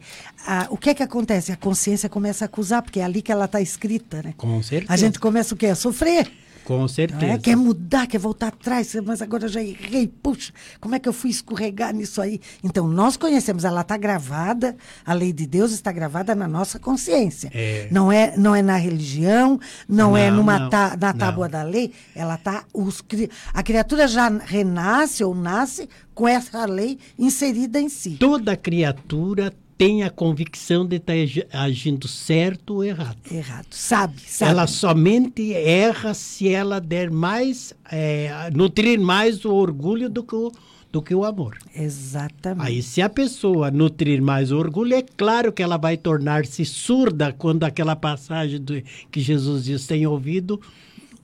ah, 0.46 0.66
o 0.68 0.76
que 0.76 0.90
é 0.90 0.94
que 0.94 1.02
acontece? 1.02 1.52
A 1.52 1.56
consciência 1.56 2.08
começa 2.08 2.44
a 2.44 2.46
acusar, 2.46 2.82
porque 2.82 2.98
é 2.98 3.04
ali 3.04 3.22
que 3.22 3.30
ela 3.30 3.44
está 3.44 3.60
escrita, 3.60 4.20
né? 4.22 4.34
Com 4.36 4.60
certeza. 4.62 4.92
A 4.92 4.96
gente 4.96 5.20
começa 5.20 5.54
o 5.54 5.56
quê? 5.56 5.66
A 5.66 5.74
sofrer. 5.76 6.28
Com 6.64 6.78
não 6.78 6.88
certeza. 6.88 7.24
é? 7.32 7.38
Quer 7.38 7.56
mudar, 7.56 8.06
quer 8.06 8.18
voltar 8.18 8.48
atrás, 8.48 8.94
mas 9.04 9.20
agora 9.20 9.44
eu 9.44 9.48
já 9.48 9.62
errei. 9.62 10.08
Puxa, 10.08 10.52
como 10.80 10.94
é 10.94 10.98
que 10.98 11.08
eu 11.08 11.12
fui 11.12 11.30
escorregar 11.30 11.94
nisso 11.94 12.20
aí? 12.20 12.40
Então, 12.62 12.88
nós 12.88 13.16
conhecemos, 13.16 13.64
ela 13.64 13.82
está 13.82 13.96
gravada, 13.96 14.76
a 15.04 15.12
lei 15.12 15.32
de 15.32 15.46
Deus 15.46 15.72
está 15.72 15.92
gravada 15.92 16.34
na 16.34 16.48
nossa 16.48 16.78
consciência. 16.78 17.50
É. 17.54 17.88
Não, 17.90 18.10
é, 18.10 18.36
não 18.36 18.54
é 18.54 18.62
na 18.62 18.76
religião, 18.76 19.60
não, 19.88 20.16
é 20.16 20.30
Não, 20.30 20.38
numa 20.38 20.58
não, 20.58 20.70
tá- 20.70 20.96
na 21.00 21.12
não. 21.12 21.18
tábua 21.18 21.48
da 21.48 21.62
lei, 21.62 21.92
ela 22.14 22.36
tá. 22.36 22.64
Os, 22.72 23.00
cri- 23.00 23.30
a 23.52 23.62
criatura 23.62 24.08
já 24.08 24.28
renasce 24.28 25.22
ou 25.22 25.34
nasce 25.34 25.88
com 26.14 26.26
essa 26.28 26.64
lei 26.64 26.98
inserida 27.18 27.80
em 27.80 27.88
si. 27.88 28.16
Toda 28.18 28.56
criatura 28.56 29.52
tem 29.76 30.02
a 30.02 30.10
convicção 30.10 30.86
de 30.86 30.96
estar 30.96 31.12
agi- 31.14 31.46
agindo 31.52 32.06
certo 32.08 32.74
ou 32.74 32.84
errado. 32.84 33.16
Errado. 33.30 33.66
Sabe, 33.70 34.20
sabe. 34.26 34.50
Ela 34.50 34.66
somente 34.66 35.52
erra 35.52 36.14
se 36.14 36.48
ela 36.48 36.80
der 36.80 37.10
mais, 37.10 37.74
é, 37.90 38.50
nutrir 38.54 39.00
mais 39.00 39.44
o 39.44 39.52
orgulho 39.52 40.08
do 40.08 40.22
que 40.22 40.34
o, 40.34 40.52
do 40.92 41.02
que 41.02 41.14
o 41.14 41.24
amor. 41.24 41.58
Exatamente. 41.74 42.66
Aí, 42.66 42.82
se 42.82 43.02
a 43.02 43.08
pessoa 43.08 43.70
nutrir 43.70 44.22
mais 44.22 44.52
o 44.52 44.58
orgulho, 44.58 44.94
é 44.94 45.02
claro 45.02 45.52
que 45.52 45.62
ela 45.62 45.76
vai 45.76 45.96
tornar-se 45.96 46.64
surda 46.64 47.32
quando 47.32 47.64
aquela 47.64 47.96
passagem 47.96 48.60
do, 48.60 48.80
que 49.10 49.20
Jesus 49.20 49.64
diz 49.64 49.86
tem 49.86 50.06
ouvido, 50.06 50.60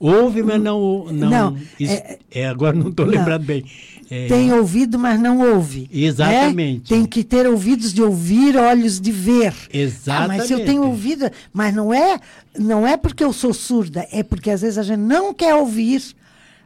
ouve, 0.01 0.41
mas 0.43 0.61
não. 0.61 1.05
Não, 1.11 1.29
Não, 1.29 1.57
isso- 1.79 1.93
é- 1.93 2.17
é, 2.31 2.47
agora 2.47 2.75
não 2.75 2.89
estou 2.89 3.05
não. 3.05 3.13
lembrando 3.13 3.45
bem. 3.45 3.63
É, 4.09 4.27
Tem 4.27 4.51
ouvido, 4.51 4.99
mas 4.99 5.17
não 5.17 5.39
ouve. 5.55 5.89
Exatamente. 5.93 6.79
né? 6.91 6.97
Tem 6.97 7.05
que 7.05 7.23
ter 7.23 7.47
ouvidos 7.47 7.93
de 7.93 8.01
ouvir, 8.03 8.57
olhos 8.57 8.99
de 8.99 9.09
ver. 9.09 9.53
Exatamente. 9.71 10.31
Ah, 10.33 10.37
mas 10.37 10.47
se 10.47 10.53
eu 10.53 10.65
tenho 10.65 10.83
ouvido, 10.85 11.29
mas 11.53 11.73
não 11.73 11.93
é, 11.93 12.19
não 12.59 12.85
é 12.85 12.97
porque 12.97 13.23
eu 13.23 13.31
sou 13.31 13.53
surda, 13.53 14.05
é 14.11 14.21
porque 14.21 14.49
às 14.49 14.59
vezes 14.61 14.77
a 14.77 14.83
gente 14.83 14.99
não 14.99 15.33
quer 15.33 15.55
ouvir 15.55 16.01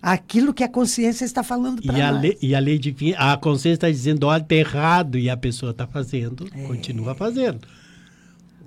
aquilo 0.01 0.53
que 0.55 0.63
a 0.63 0.67
consciência 0.67 1.23
está 1.25 1.43
falando 1.43 1.81
para 1.83 2.07
a, 2.07 2.11
nós. 2.13 2.21
lei, 2.21 2.37
e 2.41 2.55
a 2.55 2.59
lei 2.59 2.77
divina, 2.79 3.17
a 3.17 3.37
consciência 3.37 3.75
está 3.75 3.89
dizendo, 3.91 4.25
olha, 4.27 4.41
está 4.41 4.55
errado, 4.55 5.17
e 5.17 5.29
a 5.29 5.37
pessoa 5.37 5.71
está 5.71 5.85
fazendo, 5.85 6.47
É. 6.55 6.63
continua 6.63 7.13
fazendo. 7.15 7.59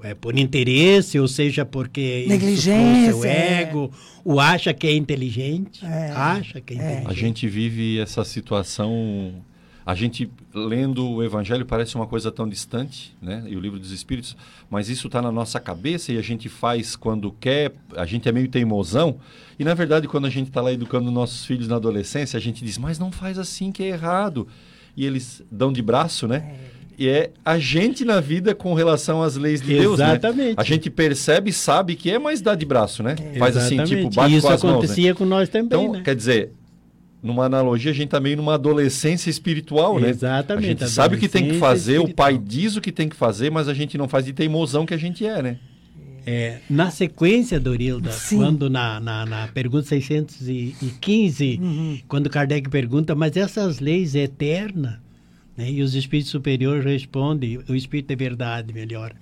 É 0.03 0.15
por 0.15 0.39
interesse, 0.39 1.19
ou 1.19 1.27
seja, 1.27 1.65
porque 1.65 2.21
isso 2.21 2.29
Negligência, 2.29 3.13
com 3.13 3.19
o 3.19 3.23
seu 3.23 3.31
é. 3.31 3.63
ego, 3.63 3.91
ou 4.25 4.39
acha 4.39 4.73
que 4.73 4.87
é 4.87 4.95
inteligente, 4.95 5.85
acha 6.15 6.61
que 6.61 6.75
é, 6.75 6.77
inteligente. 6.77 7.11
A 7.11 7.13
gente 7.13 7.49
vive 7.49 7.99
essa 7.99 8.25
situação. 8.25 9.43
A 9.85 9.95
gente 9.95 10.31
lendo 10.55 11.09
o 11.09 11.23
Evangelho 11.23 11.65
parece 11.65 11.95
uma 11.95 12.07
coisa 12.07 12.31
tão 12.31 12.47
distante, 12.47 13.17
né? 13.23 13.43
E 13.47 13.57
o 13.57 13.61
livro 13.61 13.79
dos 13.79 13.91
Espíritos, 13.91 14.37
mas 14.69 14.91
isso 14.91 15.07
está 15.07 15.23
na 15.23 15.33
nossa 15.33 15.59
cabeça 15.59 16.13
e 16.13 16.19
a 16.19 16.23
gente 16.23 16.49
faz 16.49 16.95
quando 16.95 17.33
quer. 17.33 17.73
A 17.97 18.05
gente 18.05 18.29
é 18.29 18.33
meio 18.33 18.49
teimosão 18.49 19.19
e 19.59 19.65
na 19.65 19.73
verdade 19.73 20.07
quando 20.07 20.27
a 20.27 20.31
gente 20.31 20.49
está 20.49 20.61
lá 20.61 20.73
educando 20.73 21.11
nossos 21.11 21.47
filhos 21.47 21.67
na 21.69 21.77
adolescência 21.77 22.37
a 22.37 22.41
gente 22.41 22.63
diz, 22.63 22.77
mas 22.77 22.99
não 22.99 23.11
faz 23.11 23.39
assim 23.39 23.73
que 23.73 23.83
é 23.83 23.89
errado 23.89 24.47
e 24.95 25.07
eles 25.07 25.43
dão 25.51 25.73
de 25.73 25.81
braço, 25.81 26.27
né? 26.27 26.57
E 26.99 27.09
é 27.09 27.31
a 27.45 27.59
gente 27.61 28.05
na 28.05 28.19
vida 28.21 28.55
com 28.57 28.75
relação 28.75 29.23
às 29.23 29.37
leis 29.37 29.61
de 29.61 29.69
Deus, 29.79 29.99
né? 30.01 30.07
Exatamente. 30.11 30.55
A 30.57 30.65
gente 30.65 30.91
percebe, 30.91 31.53
sabe 31.53 31.95
que 31.95 32.11
é, 32.11 32.19
mas 32.19 32.41
dá 32.41 32.55
de 32.57 32.67
braço, 32.67 33.03
né? 33.05 33.15
Faz 33.39 33.57
assim, 33.57 33.77
tipo, 33.77 33.83
Exatamente. 33.83 34.17
bate 34.17 34.33
E 34.35 34.37
isso 34.37 34.47
com 34.49 34.53
as 34.53 34.63
mãos, 34.65 34.73
né? 34.73 34.79
acontecia 34.79 35.15
com 35.15 35.25
nós 35.25 35.49
também, 35.49 35.67
Então, 35.67 35.93
né? 35.93 36.03
quer 36.05 36.17
dizer, 36.17 36.51
numa 37.23 37.45
analogia, 37.45 37.93
a 37.93 37.95
gente 37.95 38.09
tá 38.09 38.19
meio 38.19 38.37
numa 38.37 38.55
adolescência 38.55 39.31
espiritual, 39.31 40.01
né? 40.01 40.09
Exatamente, 40.11 40.65
A 40.65 40.69
gente 40.71 40.89
sabe 40.89 41.15
o 41.15 41.19
que 41.21 41.29
tem 41.29 41.47
que 41.49 41.55
fazer, 41.59 41.99
o 42.01 42.13
pai 42.13 42.33
espiritual. 42.33 42.49
diz 42.63 42.77
o 42.77 42.81
que 42.81 42.91
tem 42.91 43.09
que 43.09 43.15
fazer, 43.15 43.49
mas 43.51 43.69
a 43.69 43.75
gente 43.75 43.97
não 43.97 44.09
faz 44.09 44.25
de 44.25 44.33
teimosão 44.33 44.85
que 44.85 44.93
a 44.95 44.99
gente 44.99 45.25
é, 45.25 45.41
né? 45.41 45.59
É, 46.27 46.59
na 46.69 46.91
sequência, 46.91 47.59
Dorilda, 47.61 48.11
Sim. 48.11 48.37
quando 48.39 48.69
na, 48.69 48.99
na, 49.01 49.25
na 49.25 49.49
pergunta 49.49 49.87
615, 49.87 51.59
Uhum. 51.63 51.99
quando 52.07 52.29
Kardec 52.29 52.69
pergunta, 52.69 53.15
mas 53.15 53.37
essas 53.37 53.79
leis 53.81 54.15
é 54.15 54.25
eterna? 54.25 55.01
Né? 55.59 55.71
E 55.73 55.83
os 55.83 55.95
espíritos 55.97 56.31
superiores 56.31 56.85
respondem, 56.85 57.59
o 57.69 57.75
espírito 57.75 58.13
é 58.13 58.17
verdade, 58.17 58.73
melhor, 58.73 59.13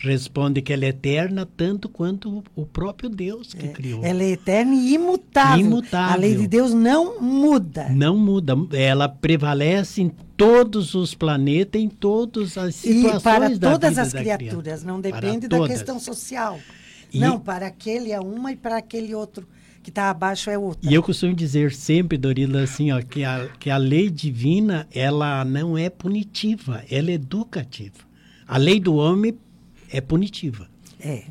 responde 0.00 0.60
que 0.60 0.72
ela 0.72 0.84
é 0.84 0.88
eterna 0.88 1.46
tanto 1.56 1.88
quanto 1.88 2.42
o- 2.56 2.66
próprio 2.66 3.08
Deus 3.08 3.54
que 3.54 3.68
criou. 3.68 4.04
Ela 4.04 4.24
é 4.24 4.30
eterna 4.32 4.74
e 4.74 4.94
imutável. 4.94 5.64
Imutável. 5.64 6.12
A 6.14 6.16
lei 6.16 6.34
de 6.36 6.48
Deus 6.48 6.74
não 6.74 7.20
muda. 7.20 7.88
Não 7.90 8.16
muda, 8.18 8.54
ela 8.72 9.08
prevalece 9.08 10.02
em 10.02 10.08
todos 10.36 10.94
os 10.96 11.14
planetas, 11.14 11.80
em 11.80 11.88
todas 11.88 12.58
as 12.58 12.74
situações 12.74 13.20
E 13.20 13.22
para 13.22 13.48
da 13.56 13.70
todas 13.70 13.90
vida 13.90 14.02
as 14.02 14.12
da 14.12 14.18
criaturas, 14.20 14.62
criança. 14.62 14.86
não 14.86 15.00
Para 15.00 15.20
depende 15.20 15.46
da 15.48 15.56
todas. 15.58 15.76
questão 15.76 16.00
social. 16.00 16.58
E- 17.12 17.20
Não, 17.20 17.38
para 17.38 17.68
aquele 17.68 18.10
é 18.10 18.18
uma 18.18 18.50
e 18.50 18.56
para 18.56 18.78
aquele 18.78 19.14
outro 19.14 19.46
que 19.84 19.90
está 19.90 20.08
abaixo 20.08 20.48
é 20.48 20.56
outra. 20.58 20.90
E 20.90 20.94
eu 20.94 21.02
costumo 21.02 21.34
dizer 21.34 21.72
sempre, 21.72 22.16
Dorila, 22.16 22.62
assim, 22.62 22.90
ó, 22.90 23.02
que 23.02 23.22
a, 23.22 23.48
que 23.60 23.68
a 23.68 23.76
lei 23.76 24.08
divina, 24.08 24.88
ela 24.92 25.44
não 25.44 25.76
é 25.76 25.90
punitiva, 25.90 26.82
ela 26.90 27.10
é 27.10 27.14
educativa. 27.14 27.98
A 28.48 28.56
lei 28.56 28.80
do 28.80 28.94
homem 28.94 29.34
é 29.90 30.00
punitiva. 30.00 30.68
É. 30.98 31.24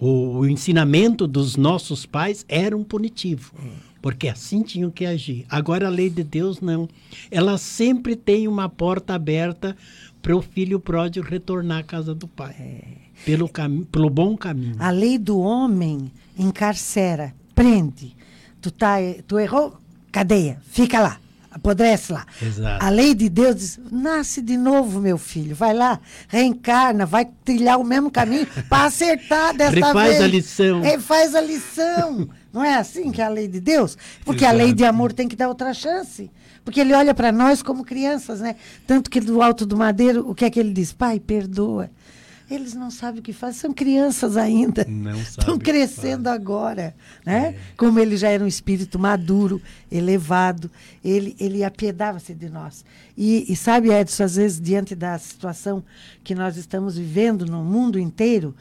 O, 0.00 0.38
o 0.38 0.48
ensinamento 0.48 1.26
dos 1.26 1.56
nossos 1.56 2.06
pais 2.06 2.46
era 2.48 2.74
um 2.76 2.82
punitivo, 2.82 3.52
porque 4.00 4.28
assim 4.28 4.62
tinham 4.62 4.90
que 4.90 5.04
agir. 5.04 5.44
Agora 5.50 5.86
a 5.86 5.90
lei 5.90 6.08
de 6.08 6.24
Deus 6.24 6.60
não. 6.60 6.88
Ela 7.30 7.58
sempre 7.58 8.16
tem 8.16 8.48
uma 8.48 8.68
porta 8.68 9.14
aberta 9.14 9.76
para 10.22 10.36
o 10.36 10.40
filho 10.40 10.80
pródigo 10.80 11.26
retornar 11.28 11.80
à 11.80 11.82
casa 11.82 12.14
do 12.14 12.26
pai. 12.26 12.54
Pelo, 13.24 13.48
cami 13.48 13.84
pelo 13.86 14.08
bom 14.08 14.36
caminho. 14.36 14.76
A 14.78 14.90
lei 14.90 15.18
do 15.18 15.38
homem 15.40 16.10
encarcera, 16.38 17.34
prende. 17.58 18.16
Tu, 18.60 18.70
tá, 18.70 18.96
tu 19.26 19.38
errou, 19.38 19.76
cadeia, 20.12 20.58
fica 20.70 21.00
lá, 21.00 21.18
apodrece 21.50 22.12
lá. 22.12 22.24
Exato. 22.40 22.84
A 22.84 22.88
lei 22.88 23.14
de 23.14 23.28
Deus 23.28 23.56
diz: 23.56 23.80
nasce 23.90 24.40
de 24.40 24.56
novo, 24.56 25.00
meu 25.00 25.18
filho, 25.18 25.56
vai 25.56 25.74
lá, 25.74 26.00
reencarna, 26.28 27.04
vai 27.04 27.28
trilhar 27.44 27.78
o 27.80 27.84
mesmo 27.84 28.10
caminho 28.10 28.46
para 28.68 28.84
acertar 28.84 29.56
desta 29.56 29.74
Refaz 29.74 30.08
vez. 30.10 30.22
a 30.22 30.26
lição. 30.26 30.80
Refaz 30.80 31.34
a 31.34 31.40
lição. 31.40 32.28
Não 32.52 32.64
é 32.64 32.76
assim 32.76 33.10
que 33.10 33.20
é 33.20 33.24
a 33.24 33.28
lei 33.28 33.48
de 33.48 33.60
Deus? 33.60 33.98
Porque 34.24 34.44
a 34.44 34.52
lei 34.52 34.72
de 34.72 34.84
amor 34.84 35.12
tem 35.12 35.28
que 35.28 35.36
dar 35.36 35.48
outra 35.48 35.74
chance. 35.74 36.30
Porque 36.64 36.80
ele 36.80 36.92
olha 36.92 37.14
para 37.14 37.32
nós 37.32 37.62
como 37.62 37.84
crianças, 37.84 38.40
né? 38.40 38.56
Tanto 38.86 39.10
que 39.10 39.20
do 39.20 39.40
alto 39.42 39.64
do 39.64 39.76
madeiro, 39.76 40.28
o 40.28 40.34
que 40.34 40.44
é 40.44 40.50
que 40.50 40.60
ele 40.60 40.72
diz? 40.72 40.92
Pai, 40.92 41.18
perdoa. 41.20 41.90
Eles 42.50 42.72
não 42.72 42.90
sabem 42.90 43.20
o 43.20 43.22
que 43.22 43.32
fazem, 43.32 43.60
são 43.60 43.72
crianças 43.74 44.36
ainda. 44.36 44.84
Não 44.88 45.20
Estão 45.20 45.58
crescendo 45.60 46.28
agora. 46.28 46.94
Né? 47.24 47.54
Como 47.76 47.98
ele 47.98 48.16
já 48.16 48.28
era 48.28 48.42
um 48.42 48.46
espírito 48.46 48.98
maduro, 48.98 49.60
elevado, 49.92 50.70
ele, 51.04 51.36
ele 51.38 51.62
apiedava-se 51.62 52.34
de 52.34 52.48
nós. 52.48 52.84
E, 53.16 53.52
e 53.52 53.54
sabe, 53.54 53.90
Edson, 53.90 54.24
às 54.24 54.36
vezes, 54.36 54.60
diante 54.60 54.94
da 54.94 55.18
situação 55.18 55.84
que 56.24 56.34
nós 56.34 56.56
estamos 56.56 56.96
vivendo 56.96 57.44
no 57.44 57.62
mundo 57.62 57.98
inteiro, 57.98 58.54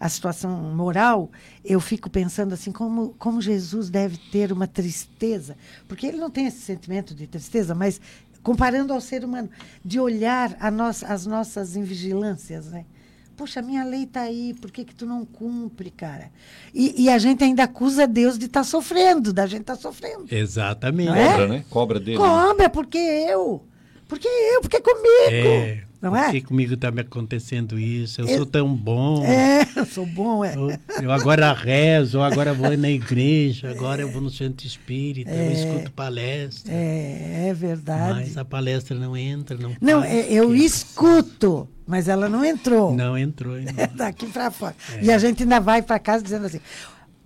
a 0.00 0.08
situação 0.08 0.50
moral, 0.74 1.30
eu 1.64 1.78
fico 1.78 2.08
pensando 2.08 2.54
assim, 2.54 2.72
como, 2.72 3.14
como 3.18 3.40
Jesus 3.40 3.90
deve 3.90 4.16
ter 4.16 4.50
uma 4.50 4.66
tristeza, 4.66 5.56
porque 5.86 6.06
ele 6.06 6.16
não 6.16 6.30
tem 6.30 6.46
esse 6.46 6.62
sentimento 6.62 7.14
de 7.14 7.26
tristeza, 7.26 7.74
mas 7.74 8.00
comparando 8.42 8.92
ao 8.92 9.00
ser 9.00 9.24
humano, 9.24 9.50
de 9.84 10.00
olhar 10.00 10.56
a 10.58 10.70
nós, 10.70 11.04
as 11.04 11.26
nossas 11.26 11.76
invigilâncias, 11.76 12.66
né? 12.66 12.86
Poxa, 13.40 13.62
minha 13.62 13.82
lei 13.84 14.02
está 14.02 14.20
aí, 14.20 14.52
por 14.60 14.70
que, 14.70 14.84
que 14.84 14.94
tu 14.94 15.06
não 15.06 15.24
cumpre, 15.24 15.90
cara? 15.90 16.30
E, 16.74 17.04
e 17.04 17.08
a 17.08 17.16
gente 17.16 17.42
ainda 17.42 17.62
acusa 17.62 18.06
Deus 18.06 18.38
de 18.38 18.44
estar 18.44 18.62
sofrendo, 18.64 19.32
da 19.32 19.46
gente 19.46 19.62
estar 19.62 19.76
sofrendo. 19.76 20.26
Exatamente. 20.30 21.08
Não 21.08 21.14
é? 21.16 21.28
Cobra, 21.30 21.48
né? 21.48 21.64
Cobra 21.70 21.98
dele. 21.98 22.18
né? 22.18 22.22
Cobra, 22.22 22.68
porque 22.68 22.98
eu. 22.98 23.64
Porque 24.06 24.28
eu, 24.28 24.60
porque 24.60 24.78
comigo. 24.78 25.48
É. 25.48 25.84
Não 26.00 26.16
é? 26.16 26.30
que 26.30 26.40
comigo 26.40 26.74
está 26.74 26.90
me 26.90 27.02
acontecendo 27.02 27.78
isso? 27.78 28.22
Eu, 28.22 28.26
Eu- 28.28 28.36
sou 28.38 28.46
tão 28.46 28.74
bom. 28.74 29.22
É, 29.24 29.66
eu 29.76 29.84
sou 29.84 30.06
bom, 30.06 30.42
é. 30.44 30.54
Eu, 30.54 30.70
eu 31.02 31.12
agora 31.12 31.52
rezo, 31.52 32.20
agora 32.22 32.54
vou 32.54 32.74
na 32.76 32.88
igreja, 32.90 33.70
agora 33.70 34.00
eu 34.00 34.10
vou 34.10 34.22
no 34.22 34.30
centro 34.30 34.66
espírita, 34.66 35.30
eu 35.30 35.52
escuto 35.52 35.90
palestra. 35.92 36.72
É, 36.72 37.48
é 37.48 37.54
verdade. 37.54 38.20
Mas 38.20 38.36
a 38.38 38.44
palestra 38.44 38.96
não 38.96 39.14
entra, 39.16 39.58
não 39.58 39.76
Não, 39.80 40.00
faz, 40.00 40.12
é, 40.12 40.32
eu 40.32 40.46
porque- 40.48 40.62
escuto, 40.64 41.68
mas 41.86 42.08
ela 42.08 42.28
não 42.28 42.44
entrou. 42.44 42.94
Não 42.94 43.16
entrou. 43.18 43.56
É 43.76 43.86
daqui 43.86 44.26
para 44.26 44.50
fora. 44.50 44.74
E 45.02 45.10
a 45.12 45.18
gente 45.18 45.42
ainda 45.42 45.60
vai 45.60 45.82
para 45.82 45.98
casa 45.98 46.22
dizendo 46.24 46.46
assim: 46.46 46.60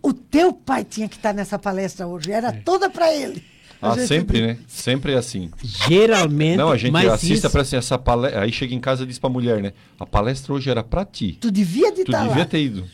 o 0.02 0.12
teu 0.12 0.52
pai 0.52 0.85
tinha 0.85 1.09
que 1.09 1.16
estar 1.16 1.33
nessa 1.33 1.59
palestra 1.59 2.07
hoje, 2.07 2.33
era 2.33 2.52
toda 2.52 2.90
para 2.90 3.12
ele. 3.14 3.43
Ah, 3.83 3.95
gente 3.95 4.07
sempre, 4.09 4.40
né? 4.40 4.59
Sempre 4.66 5.12
é 5.12 5.16
assim. 5.16 5.50
Geralmente, 5.62 6.57
Não, 6.57 6.71
a 6.71 6.76
gente 6.76 6.97
assiste 6.97 7.35
isso, 7.35 7.50
para 7.50 7.62
assim, 7.62 7.76
essa 7.76 7.99
palestra. 7.99 8.43
Aí 8.43 8.52
chega 8.52 8.75
em 8.75 8.81
casa 8.81 9.02
e 9.04 9.07
diz 9.07 9.19
pra 9.19 9.28
mulher, 9.31 9.62
né? 9.62 9.73
A 9.99 10.07
palestra 10.07 10.52
hoje 10.52 10.71
era 10.71 10.83
pra 10.83 11.04
ti. 11.04 11.37
Tu 11.40 11.50
devia 11.50 11.90
de 11.93 12.04
Tu 12.04 12.11
estar 12.12 12.23
devia 12.26 12.38
lá. 12.43 12.45
ter 12.47 12.62
ido. 12.62 12.85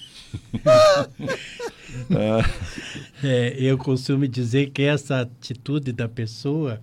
é, 3.22 3.54
eu 3.58 3.76
costumo 3.78 4.26
dizer 4.26 4.70
que 4.70 4.82
essa 4.82 5.20
atitude 5.22 5.92
da 5.92 6.08
pessoa, 6.08 6.80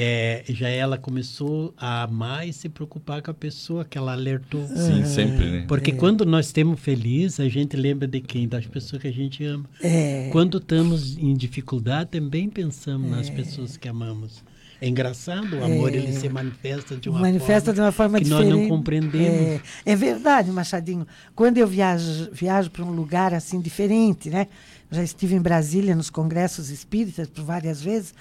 é, 0.00 0.44
já 0.50 0.68
ela 0.68 0.96
começou 0.96 1.74
a 1.76 2.04
amar 2.04 2.46
e 2.46 2.52
se 2.52 2.68
preocupar 2.68 3.20
com 3.20 3.32
a 3.32 3.34
pessoa 3.34 3.84
que 3.84 3.98
ela 3.98 4.12
alertou. 4.12 4.64
Sim, 4.68 5.04
sempre, 5.04 5.50
né? 5.50 5.64
Porque 5.66 5.90
quando 5.90 6.24
nós 6.24 6.46
estamos 6.46 6.78
felizes, 6.78 7.40
a 7.40 7.48
gente 7.48 7.76
lembra 7.76 8.06
de 8.06 8.20
quem? 8.20 8.46
Das 8.46 8.64
pessoas 8.64 9.02
que 9.02 9.08
a 9.08 9.12
gente 9.12 9.44
ama. 9.44 9.64
É. 9.82 10.28
Quando 10.30 10.58
estamos 10.58 11.18
em 11.18 11.34
dificuldade, 11.34 12.10
também 12.10 12.48
pensamos 12.48 13.10
nas 13.10 13.28
pessoas 13.28 13.76
que 13.76 13.88
amamos. 13.88 14.44
É 14.80 14.86
engraçado, 14.86 15.56
o 15.56 15.64
amor 15.64 15.92
ele 15.92 16.12
se 16.12 16.28
manifesta 16.28 16.94
de 16.94 17.08
uma 17.08 17.18
manifesta 17.18 17.72
forma 17.72 17.74
de 17.74 17.80
uma 17.80 17.90
forma 17.90 18.18
que 18.18 18.24
diferente. 18.24 18.50
nós 18.50 18.60
não 18.60 18.68
compreendemos. 18.68 19.60
É, 19.84 19.92
é 19.92 19.96
verdade, 19.96 20.52
Machadinho. 20.52 21.04
Quando 21.34 21.58
eu 21.58 21.66
viajo, 21.66 22.28
viajo 22.30 22.70
para 22.70 22.84
um 22.84 22.92
lugar 22.92 23.34
assim 23.34 23.60
diferente, 23.60 24.30
né? 24.30 24.46
Já 24.88 25.02
estive 25.02 25.34
em 25.34 25.40
Brasília 25.40 25.96
nos 25.96 26.08
congressos 26.08 26.70
espíritas 26.70 27.26
por 27.28 27.42
várias 27.42 27.82
vezes. 27.82 28.14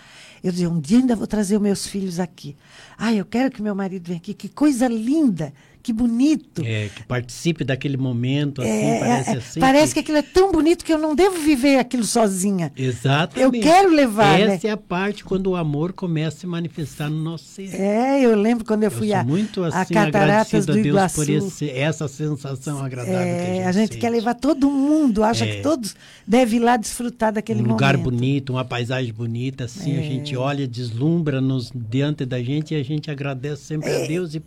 Eu 0.43 0.51
dizia, 0.51 0.69
um 0.69 0.79
dia 0.79 0.99
ainda 0.99 1.15
vou 1.15 1.27
trazer 1.27 1.55
os 1.55 1.61
meus 1.61 1.87
filhos 1.87 2.19
aqui. 2.19 2.55
Ah, 2.97 3.13
eu 3.13 3.25
quero 3.25 3.51
que 3.51 3.61
meu 3.61 3.75
marido 3.75 4.07
venha 4.07 4.17
aqui. 4.17 4.33
Que 4.33 4.49
coisa 4.49 4.87
linda, 4.87 5.53
que 5.87 5.93
bonito. 5.93 6.61
É, 6.65 6.89
que 6.93 7.01
participe 7.03 7.63
daquele 7.63 7.95
momento, 7.95 8.61
assim, 8.61 8.69
É, 8.71 8.99
parece 8.99 9.29
é, 9.29 9.33
assim. 9.37 9.59
parece 9.61 9.93
que 9.93 9.99
aquilo 10.01 10.17
é 10.17 10.21
tão 10.21 10.51
bonito 10.51 10.83
que 10.83 10.91
eu 10.91 10.97
não 10.97 11.15
devo 11.15 11.39
viver 11.39 11.77
aquilo 11.79 12.03
sozinha. 12.03 12.73
Exatamente. 12.75 13.39
Eu 13.57 13.63
quero 13.63 13.89
levar, 13.89 14.37
Essa 14.37 14.49
né? 14.53 14.59
é 14.65 14.69
a 14.71 14.75
parte 14.75 15.23
quando 15.23 15.47
o 15.47 15.55
amor 15.55 15.93
começa 15.93 16.35
a 16.35 16.39
se 16.41 16.45
manifestar 16.47 17.09
no 17.09 17.23
nosso 17.23 17.45
ser. 17.45 17.73
É, 17.73 18.19
eu 18.21 18.35
lembro 18.35 18.65
quando 18.65 18.83
eu 18.83 18.87
Eu 18.87 18.91
fui 18.91 19.07
sou 19.07 19.15
a, 19.17 19.23
muito 19.23 19.63
a 19.63 19.67
assim 19.69 19.93
Cataratas 19.93 20.63
a 20.63 20.65
do 20.67 20.73
Deus 20.73 20.87
Iguaçu. 20.87 21.15
por 21.15 21.29
esse, 21.29 21.69
essa 21.69 22.05
sensação 22.09 22.83
agradável 22.83 23.15
que 23.15 23.23
a 23.23 23.25
É, 23.25 23.55
gente, 23.55 23.63
a 23.67 23.71
gente 23.71 23.87
sente. 23.93 23.97
quer 24.01 24.09
levar 24.09 24.33
todo 24.33 24.69
mundo, 24.69 25.23
acha 25.23 25.45
É. 25.45 25.55
que 25.55 25.61
todos 25.61 25.95
devem 26.27 26.59
ir 26.59 26.63
lá 26.63 26.75
desfrutar 26.75 27.31
daquele 27.31 27.61
um 27.61 27.65
lugar 27.67 27.95
momento. 27.95 28.11
bonito, 28.11 28.49
uma 28.51 28.65
paisagem 28.65 29.13
bonita, 29.13 29.63
assim, 29.63 29.97
a 29.97 30.01
gente 30.01 30.35
É. 30.35 30.37
olha, 30.37 30.67
deslumbra 30.67 31.39
nos 31.39 31.71
diante 31.73 32.25
da 32.25 32.43
gente 32.43 32.73
e 32.73 32.77
a 32.77 32.83
gente 32.83 33.09
agradece 33.09 33.61
sempre 33.63 33.89
É. 33.89 34.03
a 34.03 34.07
Deus 34.07 34.35
e, 34.35 34.41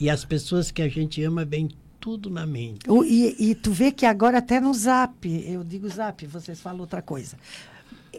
e 0.00 0.10
as 0.10 0.24
pessoas 0.24 0.71
que 0.72 0.82
a 0.82 0.88
gente 0.88 1.22
ama 1.22 1.44
vem 1.44 1.68
tudo 2.00 2.28
na 2.30 2.44
mente. 2.46 2.90
O- 2.90 3.04
E, 3.04 3.36
e 3.38 3.54
tu 3.54 3.70
vê 3.72 3.92
que 3.92 4.04
agora 4.06 4.38
até 4.38 4.60
no 4.60 4.72
zap, 4.74 5.28
eu 5.46 5.62
digo 5.62 5.88
zap, 5.88 6.26
vocês 6.26 6.60
falam 6.60 6.80
outra 6.80 7.00
coisa. 7.00 7.36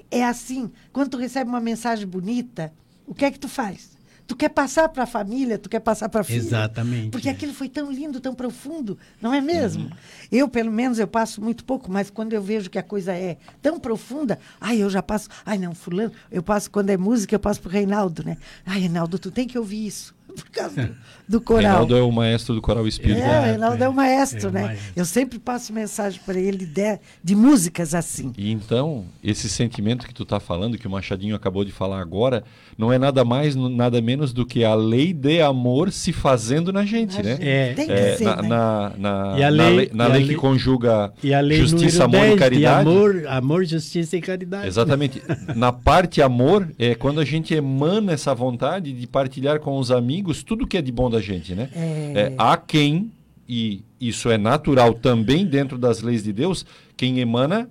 É 0.10 0.24
assim, 0.24 0.72
quando 0.92 1.10
tu 1.12 1.18
recebe 1.18 1.50
uma 1.50 1.60
mensagem 1.60 2.08
bonita, 2.08 2.74
o 3.06 3.14
que 3.14 3.26
é 3.26 3.32
que 3.32 3.40
tu 3.40 3.50
faz? 3.50 3.92
Tu 4.26 4.38
quer 4.38 4.48
passar 4.50 4.88
para 4.88 5.04
a 5.04 5.06
família, 5.06 5.58
tu 5.58 5.68
quer 5.68 5.82
passar 5.82 6.08
para 6.08 6.22
a 6.22 6.24
filha. 6.24 6.38
Exatamente. 6.38 7.10
Porque 7.10 7.28
aquilo 7.28 7.54
foi 7.54 7.68
tão 7.68 7.92
lindo, 7.92 8.22
tão 8.22 8.34
profundo, 8.34 8.98
não 9.22 9.34
é 9.34 9.42
mesmo? 9.42 9.92
Eu, 10.32 10.48
pelo 10.48 10.72
menos, 10.72 10.98
eu 10.98 11.08
passo 11.08 11.42
muito 11.42 11.66
pouco, 11.66 11.92
mas 11.92 12.10
quando 12.10 12.32
eu 12.32 12.42
vejo 12.42 12.70
que 12.70 12.80
a 12.80 12.84
coisa 12.84 13.12
é 13.14 13.38
tão 13.62 13.78
profunda, 13.78 14.40
ai, 14.62 14.82
eu 14.82 14.90
já 14.90 15.04
passo. 15.04 15.28
Ai, 15.46 15.58
não, 15.58 15.76
fulano, 15.76 16.14
eu 16.32 16.42
passo, 16.42 16.72
quando 16.72 16.90
é 16.90 16.96
música, 16.96 17.36
eu 17.36 17.40
passo 17.40 17.60
pro 17.60 17.70
Reinaldo, 17.70 18.24
né? 18.24 18.38
Ai, 18.66 18.80
Reinaldo, 18.80 19.20
tu 19.20 19.30
tem 19.30 19.46
que 19.46 19.58
ouvir 19.60 19.86
isso. 19.88 20.16
Por 20.44 20.50
causa 20.50 20.82
do, 20.88 20.96
do 21.28 21.42
coral. 21.42 21.62
Reinaldo 21.62 21.96
é 21.98 22.02
o 22.02 22.12
maestro 22.12 22.56
do 22.56 22.62
coral 22.62 22.88
espírita. 22.88 23.22
É, 23.22 23.40
o 23.40 23.44
Reinaldo 23.44 23.84
é, 23.84 23.90
o 23.90 23.94
maestro, 23.94 24.48
é 24.48 24.50
o 24.50 24.52
né? 24.54 24.62
maestro. 24.64 24.94
Eu 24.96 25.06
sempre 25.06 25.40
passo 25.40 25.72
mensagem 25.74 26.20
para 26.26 26.40
ele 26.40 26.66
de, 26.66 27.00
de 27.24 27.36
músicas 27.36 27.94
assim. 27.96 28.32
E 28.38 28.52
então, 28.52 29.06
esse 29.24 29.48
sentimento 29.50 30.08
que 30.08 30.14
tu 30.14 30.26
tá 30.26 30.40
falando, 30.40 30.78
que 30.78 30.88
o 30.88 30.90
Machadinho 30.92 31.36
acabou 31.36 31.64
de 31.64 31.72
falar 31.72 32.00
agora, 32.02 32.44
não 32.78 32.92
é 32.92 32.98
nada 32.98 33.24
mais, 33.24 33.56
nada 33.56 34.02
menos 34.02 34.34
do 34.34 34.46
que 34.46 34.64
a 34.64 34.74
lei 34.76 35.14
de 35.14 35.42
amor 35.42 35.92
se 35.92 36.12
fazendo 36.12 36.74
na 36.74 36.86
gente, 36.86 37.22
né? 37.22 37.38
É, 37.40 37.74
Tem 37.74 37.86
que 37.88 37.92
É, 37.94 38.16
ser, 38.18 38.24
na, 38.26 38.36
né? 38.42 38.48
na, 38.48 38.92
na, 38.98 39.40
E 39.40 39.44
a 39.44 39.52
na 39.52 39.64
lei- 39.68 39.76
lei, 39.76 39.90
na 39.94 40.04
e 40.04 40.08
a 40.08 40.10
lei 40.14 40.24
lei- 40.26 40.36
que 40.36 40.42
conjuga 40.42 41.14
E 41.24 41.34
a 41.34 41.40
lei 41.40 41.58
justiça, 41.60 42.06
amor 42.06 42.20
10 42.22 42.34
e 42.34 42.38
caridade. 42.38 42.84
de 42.84 42.90
amor, 42.90 43.28
amor, 43.28 43.66
justiça 43.66 44.18
e 44.18 44.22
caridade. 44.22 44.68
Exatamente. 44.68 45.22
Na 45.56 45.72
parte 45.72 46.22
amor, 46.22 46.70
é 46.80 46.96
quando 46.96 47.20
a 47.20 47.26
gente 47.26 47.54
emana 47.54 48.14
essa 48.14 48.34
vontade 48.34 48.92
de 48.94 49.08
partilhar 49.08 49.60
com 49.60 49.78
os 49.78 49.92
amigos 49.92 50.23
tudo 50.46 50.66
que 50.68 50.78
é 50.78 50.82
de 50.82 50.92
bom 50.92 51.10
da 51.10 51.20
gente, 51.20 51.54
né? 51.56 51.70
É, 51.74 52.34
há 52.38 52.56
quem, 52.58 53.12
e 53.48 53.82
isso 54.00 54.30
é 54.30 54.38
natural 54.38 54.94
também 54.94 55.46
dentro 55.46 55.78
das 55.78 56.02
leis 56.02 56.24
de 56.24 56.32
Deus, 56.32 56.66
quem 56.96 57.20
emana 57.20 57.70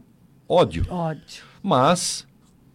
ódio. 0.49 0.85
Ódio. 0.91 1.45
Mas 1.62 2.27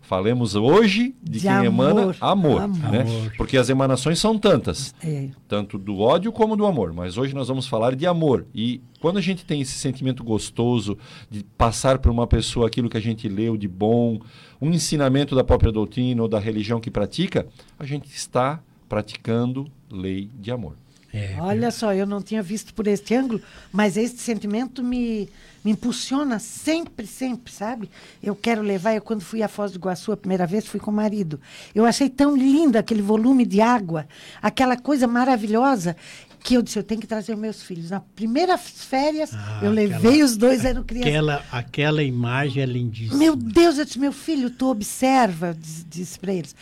falemos 0.02 0.56
hoje 0.56 1.14
de, 1.22 1.32
De 1.34 1.40
quem 1.42 1.50
amor. 1.50 1.66
emana 1.66 2.16
amor, 2.22 2.62
Amor. 2.62 2.92
né? 2.92 3.06
Porque 3.36 3.58
as 3.58 3.68
emanações 3.70 4.18
são 4.18 4.40
tantas, 4.40 4.96
É. 5.04 5.28
tanto 5.50 5.78
do 5.78 6.00
ódio 6.00 6.32
como 6.32 6.56
do 6.56 6.66
amor. 6.66 6.94
Mas 6.94 7.18
hoje 7.18 7.36
nós 7.36 7.50
vamos 7.50 7.68
falar 7.68 7.94
de 7.94 8.08
amor. 8.08 8.46
E 8.56 8.80
quando 9.02 9.18
a 9.18 9.22
gente 9.22 9.44
tem 9.46 9.60
esse 9.60 9.74
sentimento 9.74 10.24
gostoso 10.24 10.98
de 11.30 11.44
passar 11.58 11.98
para 12.00 12.10
uma 12.10 12.26
pessoa 12.26 12.68
aquilo 12.68 12.90
que 12.90 12.96
a 12.96 13.02
gente 13.02 13.28
leu 13.28 13.58
de 13.58 13.68
bom, 13.68 14.18
um 14.62 14.72
ensinamento 14.72 15.36
da 15.36 15.44
própria 15.44 15.74
doutrina 15.74 16.22
ou 16.22 16.28
da 16.30 16.40
religião 16.40 16.80
que 16.80 16.90
pratica, 16.90 17.46
a 17.78 17.86
gente 17.86 18.08
está 18.08 18.62
praticando 18.88 19.70
lei 19.92 20.30
de 20.40 20.52
amor. 20.52 20.76
É, 21.14 21.36
Olha 21.40 21.72
só, 21.72 21.94
eu 21.94 22.06
não 22.06 22.22
tinha 22.22 22.44
visto 22.44 22.74
por 22.74 22.86
este 22.86 23.16
ângulo, 23.16 23.42
mas 23.72 23.96
este 23.96 24.20
sentimento 24.20 24.84
me, 24.84 25.30
me 25.64 25.72
impulsiona 25.72 26.38
sempre, 26.38 27.08
sempre, 27.08 27.52
sabe? 27.52 27.90
Eu 28.22 28.36
quero 28.36 28.62
levar, 28.62 28.94
eu 28.94 29.02
quando 29.02 29.22
fui 29.22 29.42
à 29.42 29.48
Foz 29.48 29.72
do 29.72 29.78
Iguaçu 29.78 30.12
a 30.12 30.18
primeira 30.18 30.46
vez, 30.46 30.68
fui 30.68 30.80
com 30.82 30.92
o 30.92 30.94
marido. 30.94 31.40
Eu 31.74 31.86
achei 31.86 32.10
tão 32.10 32.36
lindo 32.36 32.78
aquele 32.78 33.02
volume 33.02 33.46
de 33.46 33.62
água, 33.62 34.06
aquela 34.42 34.76
coisa 34.76 35.08
maravilhosa, 35.08 35.96
que 36.44 36.56
eu 36.56 36.62
disse, 36.62 36.78
eu 36.78 36.84
tenho 36.84 37.00
que 37.02 37.08
trazer 37.08 37.34
os 37.34 37.40
meus 37.40 37.64
filhos. 37.64 37.90
Na 37.90 38.02
primeira 38.02 38.58
férias, 38.58 39.32
Ah, 39.34 39.62
eu 39.64 39.72
levei 39.72 39.98
aquela- 39.98 40.26
os 40.26 40.38
dois, 40.38 40.66
eram 40.66 40.84
crianças. 40.84 41.10
Aquela, 41.10 41.46
aquela 41.52 42.04
imagem 42.04 42.62
é 42.62 42.66
lindíssima. 42.66 43.18
Meu 43.18 43.36
Deus, 43.36 43.78
eu 43.78 43.86
disse, 43.86 43.98
meu 43.98 44.12
filho, 44.14 44.50
tu 44.50 44.68
observa, 44.70 45.58
diz- 45.60 45.86
disse 45.90 46.20
para 46.20 46.34
eles, 46.34 46.54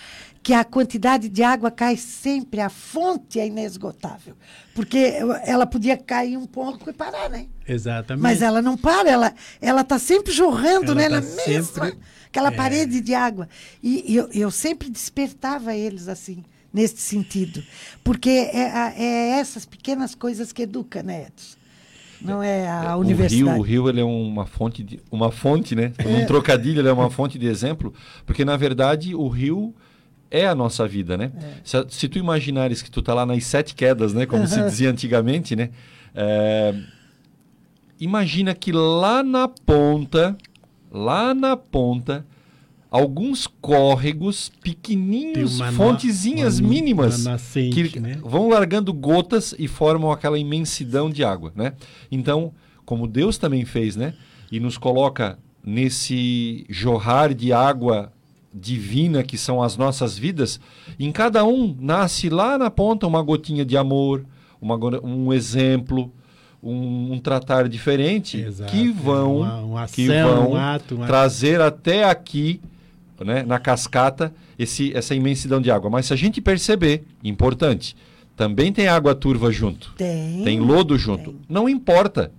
que 0.46 0.54
a 0.54 0.64
quantidade 0.64 1.28
de 1.28 1.42
água 1.42 1.72
cai 1.72 1.98
sempre, 1.98 2.60
a 2.62 2.70
fonte 2.70 3.40
é 3.40 3.48
inesgotável. 3.48 4.36
Porque 4.76 5.14
ela 5.44 5.66
podia 5.66 5.98
cair 5.98 6.38
um 6.38 6.46
pouco 6.46 6.88
e 6.88 6.94
parar, 6.94 7.32
né? 7.32 7.48
Exatamente. 7.68 8.22
Mas 8.22 8.44
ela 8.44 8.62
não 8.62 8.78
para, 8.78 9.10
ela 9.10 9.34
ela 9.60 9.82
está 9.82 9.98
sempre 9.98 10.32
jorrando, 10.32 10.92
Ela 10.92 10.96
né? 11.02 11.10
tá 11.10 11.16
na 11.16 11.22
mesma, 11.48 11.64
sempre- 11.64 11.98
aquela 12.28 12.50
é. 12.50 12.52
parede 12.52 13.02
de 13.02 13.16
água. 13.16 13.50
E, 13.82 14.06
e 14.14 14.16
eu, 14.16 14.30
eu 14.32 14.52
sempre 14.52 14.88
despertava 14.88 15.74
eles 15.74 16.08
assim, 16.08 16.44
nesse 16.72 16.98
sentido. 16.98 17.64
Porque 18.04 18.30
é, 18.30 18.70
a- 18.72 18.94
é 18.96 19.40
essas 19.40 19.66
pequenas 19.66 20.14
coisas 20.14 20.52
que 20.54 20.62
educam, 20.62 21.02
né, 21.02 21.24
Edson? 21.24 21.58
Não 22.22 22.44
é 22.44 22.68
a 22.70 22.96
O 22.96 23.00
universidade. 23.00 23.50
rio, 23.50 23.60
o 23.60 23.64
rio 23.64 23.90
ele 23.90 24.00
é 24.00 24.04
uma 24.04 24.46
fonte, 24.46 24.84
de, 24.84 25.00
uma 25.12 25.32
fonte, 25.32 25.74
né? 25.76 25.92
Num 26.06 26.24
trocadilho, 26.28 26.82
ele 26.82 26.88
é 26.88 26.94
uma 26.94 27.10
fonte 27.10 27.40
de 27.40 27.48
exemplo, 27.48 27.92
porque 28.28 28.46
na 28.46 28.56
verdade 28.56 29.16
o 29.16 29.28
rio 29.28 29.74
é 30.32 30.46
a 30.48 30.56
nossa 30.56 30.88
vida, 30.88 31.18
né? 31.18 31.32
Se, 31.64 31.78
a- 31.78 31.86
se 31.88 32.08
tu 32.08 32.18
imaginares 32.18 32.82
que 32.82 32.90
tu 32.92 33.02
tá 33.02 33.14
lá 33.14 33.26
nas 33.26 33.44
sete 33.46 33.74
quedas, 33.76 34.14
né? 34.14 34.26
Como 34.26 34.46
se 34.48 34.62
dizia 34.64 34.90
antigamente, 34.90 35.56
né? 35.56 35.70
É, 36.14 36.74
imagina 38.00 38.54
que 38.54 38.72
lá 38.72 39.24
na 39.24 39.48
ponta, 39.48 40.38
lá 40.92 41.34
na 41.34 41.56
ponta, 41.56 42.26
alguns 42.92 43.48
córregos 43.48 44.52
pequenininhos, 44.62 45.60
uma 45.60 45.72
fontezinhas 45.72 46.60
uma- 46.60 46.70
mínimas 46.70 47.22
uma 47.26 47.32
nascente, 47.32 47.90
que 47.90 48.00
né? 48.00 48.18
vão 48.24 48.50
largando 48.50 48.94
gotas 48.94 49.54
e 49.58 49.68
formam 49.68 50.12
aquela 50.12 50.40
imensidão 50.40 51.10
de 51.10 51.24
água, 51.24 51.52
né? 51.56 51.74
Então, 52.12 52.54
como 52.86 53.08
Deus 53.08 53.38
também 53.38 53.66
fez, 53.66 53.96
né? 53.96 54.14
E 54.52 54.60
nos 54.60 54.78
coloca 54.78 55.38
nesse 55.66 56.66
jorrar 56.70 57.34
de 57.34 57.52
água 57.52 58.12
divina 58.58 59.22
que 59.22 59.38
são 59.38 59.62
as 59.62 59.76
nossas 59.76 60.18
vidas, 60.18 60.60
em 60.98 61.12
cada 61.12 61.44
um 61.44 61.76
nasce 61.80 62.30
lá 62.30 62.58
na 62.58 62.70
ponta 62.72 63.06
uma 63.06 63.22
gotinha 63.22 63.66
de 63.66 63.76
amor, 63.76 64.24
uma, 64.62 64.76
um 65.04 65.34
exemplo, 65.34 66.10
um, 66.64 67.14
um 67.14 67.20
tratar 67.20 67.68
diferente 67.68 68.40
Exato, 68.40 68.72
que 68.72 68.90
é 68.90 68.92
vão, 68.94 69.38
uma- 69.40 69.60
uma 69.62 69.88
que 69.88 70.10
ação, 70.10 70.36
vão 70.36 70.52
um 70.54 70.56
ato, 70.56 70.96
uma- 70.96 71.06
trazer 71.06 71.60
até 71.60 72.06
aqui, 72.06 72.62
né, 73.24 73.44
na 73.44 73.60
cascata, 73.60 74.34
esse, 74.58 74.96
essa 74.96 75.14
imensidão 75.14 75.60
de 75.62 75.70
água. 75.70 75.90
Mas 75.90 76.06
se 76.08 76.14
a 76.14 76.16
gente 76.16 76.40
perceber, 76.42 77.04
importante, 77.24 77.96
também 78.38 78.72
tem 78.72 78.88
água 78.88 79.14
turva 79.14 79.52
junto. 79.52 79.94
Tem. 79.98 80.44
Tem 80.44 80.60
lodo 80.60 80.98
junto. 80.98 81.32
Tem. 81.32 81.42
Não 81.48 81.68
importa. 81.70 82.32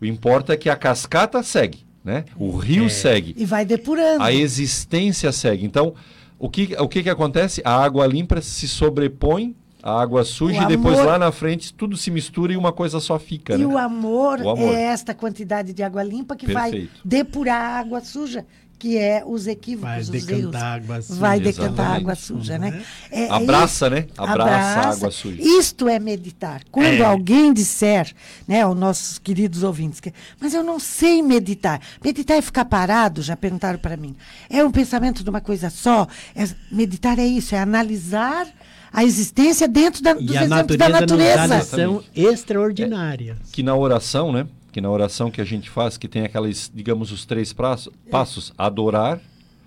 O 0.00 0.04
importa 0.06 0.52
é 0.52 0.56
que 0.56 0.68
a 0.70 0.76
cascata 0.76 1.42
segue, 1.42 1.78
né? 2.04 2.24
O 2.36 2.56
rio 2.56 2.88
segue. 2.90 3.34
E 3.38 3.44
vai 3.44 3.64
depurando. 3.64 4.22
A 4.22 4.32
existência 4.32 5.30
segue. 5.32 5.64
Então, 5.64 5.94
o 6.38 6.48
que, 6.48 6.74
o 6.78 6.88
que, 6.88 7.02
que 7.02 7.10
acontece? 7.10 7.62
A 7.64 7.76
água 7.76 8.06
limpa 8.06 8.40
se 8.40 8.66
sobrepõe 8.68 9.54
à 9.82 10.00
água 10.00 10.22
suja 10.24 10.60
O 10.60 10.64
e 10.64 10.66
depois 10.66 10.96
amor- 10.98 11.06
lá 11.12 11.18
na 11.18 11.32
frente 11.32 11.74
tudo 11.74 11.96
se 11.96 12.08
mistura 12.10 12.52
e 12.52 12.56
uma 12.56 12.72
coisa 12.72 13.00
só 13.00 13.18
fica, 13.18 13.54
E 13.54 13.58
né? 13.58 13.66
o 13.66 13.76
amor, 13.76 14.40
O 14.40 14.50
amor. 14.50 14.72
é 14.74 14.82
esta 14.82 15.12
quantidade 15.12 15.72
de 15.72 15.82
água 15.82 16.02
limpa 16.04 16.36
que 16.36 16.46
vai 16.52 16.70
Perfeito. 16.70 17.00
depurar 17.04 17.60
a 17.60 17.78
água 17.80 18.00
suja, 18.00 18.46
que 18.82 18.98
é 18.98 19.22
os 19.24 19.46
equívocos, 19.46 20.08
Vai 20.08 20.18
decantar 20.18 20.40
erros. 20.40 20.56
água 20.90 21.02
suja. 21.02 21.20
Vai 21.20 21.38
decantar 21.40 21.70
Exatamente. 21.72 22.00
água 22.00 22.14
suja, 22.16 22.58
né? 22.58 22.82
É- 23.12 23.22
é 23.26 23.30
Abraça, 23.30 23.88
né? 23.88 24.06
Abraça 24.18 24.80
a 24.80 24.90
água 24.90 25.10
suja. 25.12 25.40
Isto 25.40 25.88
é 25.88 26.00
meditar. 26.00 26.62
Quando 26.68 26.86
É. 27.00 27.04
alguém 27.04 27.52
disser, 27.52 28.12
né, 28.48 28.62
aos 28.62 28.76
nossos 28.76 29.20
queridos 29.20 29.62
ouvintes, 29.62 30.00
que, 30.00 30.12
mas 30.40 30.52
eu 30.52 30.64
não 30.64 30.80
sei 30.80 31.22
meditar. 31.22 31.80
Meditar 32.04 32.36
é 32.38 32.42
ficar 32.42 32.64
parado, 32.64 33.22
já 33.22 33.36
perguntaram 33.36 33.78
para 33.78 33.96
mim. 33.96 34.16
É 34.50 34.64
um 34.64 34.72
pensamento 34.72 35.22
de 35.22 35.30
uma 35.30 35.40
coisa 35.40 35.70
só. 35.70 36.08
É- 36.34 36.48
meditar 36.68 37.20
é 37.20 37.24
isso, 37.26 37.54
é 37.54 37.60
analisar 37.60 38.48
a 38.92 39.04
existência 39.04 39.68
dentro 39.68 40.02
da, 40.02 40.12
dos 40.14 40.24
E 40.28 40.36
a 40.36 40.42
exemplos 40.42 40.76
da 40.76 40.88
natureza, 40.88 41.06
nos 41.06 41.36
dá 41.36 41.46
natureza. 41.46 41.76
lição 41.76 42.04
extraordinária. 42.16 43.36
Que 43.52 43.62
na 43.62 43.76
oração, 43.76 44.32
né? 44.32 44.44
Que 44.72 44.80
na 44.80 44.90
oração 44.90 45.30
que 45.30 45.40
a 45.40 45.44
gente 45.44 45.68
faz, 45.70 45.96
que 45.98 46.08
tem 46.08 46.22
aquelas, 46.24 46.72
digamos, 46.74 47.12
os 47.12 47.24
três 47.26 47.52
praços- 47.52 47.92
passos: 48.10 48.52
adorar, 48.56 49.20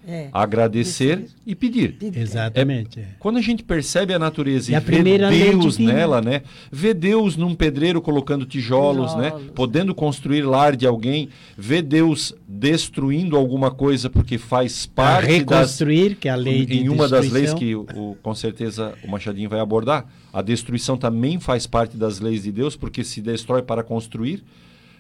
É. 0.07 0.29
agradecer 0.33 1.25
e 1.47 1.55
pedir. 1.55 1.95
Exatamente. 2.01 2.99
é. 2.99 3.07
Quando 3.19 3.37
a 3.37 3.41
gente 3.41 3.63
percebe 3.63 4.13
a 4.13 4.19
natureza 4.19 4.69
E 4.71 4.73
e, 4.73 4.75
a 4.75 4.79
vê 4.79 5.49
Deus 5.51 5.77
nela, 5.79 6.21
né? 6.21 6.41
Vê 6.71 6.93
Deus 6.93 7.35
num 7.37 7.55
pedreiro 7.55 8.01
colocando 8.01 8.45
tijolos, 8.45 9.15
né? 9.15 9.31
Tijolos. 9.31 9.51
Podendo 9.55 9.95
construir 9.95 10.41
lar 10.43 10.75
de 10.75 10.85
alguém, 10.85 11.29
vê 11.57 11.81
Deus 11.81 12.33
destruindo 12.47 13.35
alguma 13.35 13.71
coisa 13.71 14.09
porque 14.09 14.37
faz 14.37 14.85
Para 14.85 15.21
parte 15.21 15.43
das 15.43 15.59
reconstruir, 15.59 16.15
que 16.15 16.27
é 16.27 16.31
a 16.31 16.35
lei 16.35 16.65
de 16.65 16.79
em 16.79 16.89
uma 16.89 17.07
das 17.07 17.29
leis 17.31 17.53
que 17.53 17.75
o, 17.75 17.85
o- 17.95 18.15
com 18.21 18.33
certeza 18.35 18.93
o 19.03 19.07
Machadinho 19.09 19.49
vai 19.49 19.59
abordar, 19.59 20.05
a 20.33 20.41
destruição 20.41 20.97
também 20.97 21.39
faz 21.39 21.65
parte 21.67 21.95
das 21.97 22.19
leis 22.19 22.43
de 22.43 22.51
Deus, 22.51 22.75
porque 22.75 23.03
se 23.03 23.21
destrói 23.21 23.61
para 23.61 23.83
construir. 23.83 24.43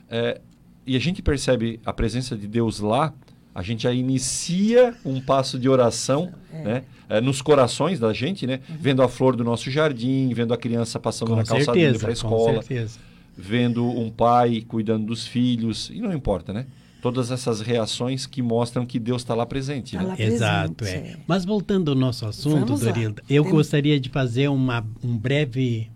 É, 0.09 0.39
e 0.85 0.95
a 0.95 0.99
gente 0.99 1.21
percebe 1.21 1.79
a 1.85 1.91
presença 1.91 2.35
de 2.35 2.47
Deus 2.47 2.79
lá, 2.79 3.13
a 3.53 3.61
gente 3.63 3.83
já 3.83 3.93
inicia 3.93 4.93
um 5.05 5.19
passo 5.21 5.57
de 5.57 5.67
oração 5.69 6.31
né? 6.51 6.83
É, 7.07 7.21
nos 7.21 7.41
corações 7.41 7.99
da 7.99 8.11
gente, 8.11 8.45
né? 8.47 8.59
vendo 8.79 9.01
a 9.01 9.07
flor 9.07 9.35
do 9.35 9.43
nosso 9.43 9.69
jardim, 9.71 10.31
vendo 10.33 10.53
a 10.53 10.57
criança 10.57 10.99
passando 10.99 11.29
Com 11.29 11.35
na 11.37 11.43
calçada 11.43 11.77
indo 11.77 11.97
certeza, 11.97 11.99
para 11.99 12.13
a 12.13 12.15
com 12.15 12.35
escola, 12.37 12.61
certeza. 12.63 12.99
vendo 13.37 13.85
um 13.85 14.09
pai 14.09 14.63
cuidando 14.67 15.05
dos 15.05 15.25
filhos, 15.25 15.89
e 15.93 16.01
não 16.01 16.11
importa, 16.13 16.51
né? 16.51 16.65
Todas 17.01 17.29
essas 17.29 17.61
reações 17.61 18.25
que 18.25 18.41
mostram 18.41 18.83
que 18.83 18.97
Deus 18.97 19.21
está 19.21 19.35
lá 19.35 19.45
presente. 19.45 19.95
Tá 19.95 20.01
né? 20.01 20.09
lá 20.09 20.15
Exato, 20.19 20.73
presente, 20.73 21.09
é. 21.09 21.11
é. 21.11 21.17
Mas 21.27 21.45
voltando 21.45 21.91
ao 21.91 21.95
nosso 21.95 22.25
assunto, 22.25 22.65
Vamos 22.65 22.81
eu 22.83 23.43
Temos- 23.43 23.51
gostaria 23.51 23.99
de 23.99 24.09
fazer 24.09 24.47
uma, 24.49 24.83
um 25.03 25.15
breve 25.15 25.87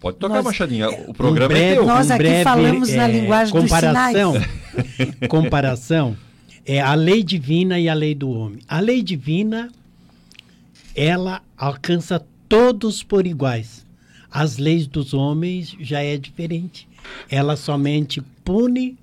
Pode 0.00 0.16
tocar, 0.16 0.34
Nós- 0.36 0.44
Machadinha. 0.44 0.88
O 0.90 1.12
programa 1.14 1.52
um 1.52 1.56
é 1.56 1.60
breve, 1.60 1.74
teu. 1.76 1.86
Nós 1.86 2.10
aqui 2.10 2.22
breve, 2.22 2.44
falamos 2.44 2.88
na 2.94 3.06
linguagem 3.06 3.52
dos 3.54 3.62
comparação, 3.62 4.32
comparação 5.28 6.16
é 6.64 6.80
a 6.80 6.94
lei 6.94 7.22
divina 7.22 7.78
e 7.78 7.88
a 7.88 7.94
lei 7.94 8.14
do 8.14 8.30
homem. 8.30 8.60
A 8.66 8.80
lei 8.80 9.02
divina 9.02 9.70
ela 10.94 11.42
alcança 11.56 12.24
todos 12.48 13.02
por 13.02 13.26
iguais. 13.26 13.86
As 14.30 14.56
leis 14.58 14.86
dos 14.86 15.12
homens 15.12 15.76
já 15.80 16.00
é 16.02 16.16
diferente. 16.16 16.88
Ela 17.28 17.56
somente 17.56 18.20
pune 18.44 18.96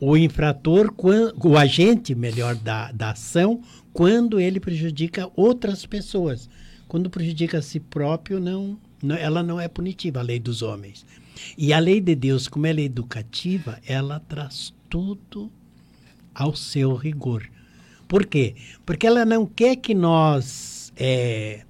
o 0.00 0.16
infrator, 0.16 0.92
o 0.96 1.56
agente, 1.56 2.14
melhor, 2.14 2.54
da, 2.54 2.92
da 2.92 3.10
ação, 3.10 3.60
quando 3.92 4.38
ele 4.38 4.60
prejudica 4.60 5.28
outras 5.34 5.84
pessoas. 5.86 6.48
Quando 6.86 7.10
prejudica 7.10 7.58
a 7.58 7.62
si 7.62 7.80
próprio, 7.80 8.38
não- 8.38 8.78
ela 9.18 9.42
não 9.42 9.60
é 9.60 9.68
punitiva, 9.68 10.20
a 10.20 10.22
lei 10.22 10.38
dos 10.38 10.62
homens. 10.62 11.06
E 11.56 11.72
a 11.72 11.78
lei 11.78 12.00
de 12.00 12.14
Deus, 12.14 12.48
como 12.48 12.66
ela 12.66 12.80
é 12.80 12.84
educativa, 12.84 13.78
ela 13.86 14.20
traz 14.20 14.74
tudo 14.88 15.50
ao 16.34 16.54
seu 16.54 16.94
rigor. 16.94 17.48
Por 18.06 18.26
quê? 18.26 18.54
Porque 18.86 19.06
ela 19.06 19.24
não 19.24 19.46
quer 19.46 19.76
que 19.76 19.94
nós 19.94 20.92
é, 20.96 21.64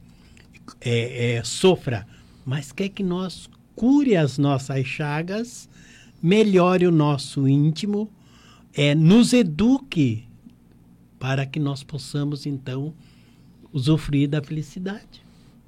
é, 0.80 1.36
é, 1.36 1.44
sofra, 1.44 2.06
mas 2.44 2.72
quer 2.72 2.88
que 2.88 3.02
nós 3.02 3.48
cure 3.74 4.16
as 4.16 4.38
nossas 4.38 4.86
chagas, 4.86 5.68
melhore 6.22 6.86
o 6.86 6.92
nosso 6.92 7.48
íntimo, 7.48 8.10
é, 8.72 8.94
nos 8.94 9.32
eduque 9.32 10.24
para 11.18 11.44
que 11.44 11.58
nós 11.58 11.82
possamos 11.82 12.46
então 12.46 12.94
usufruir 13.72 14.28
da 14.28 14.42
felicidade, 14.42 15.22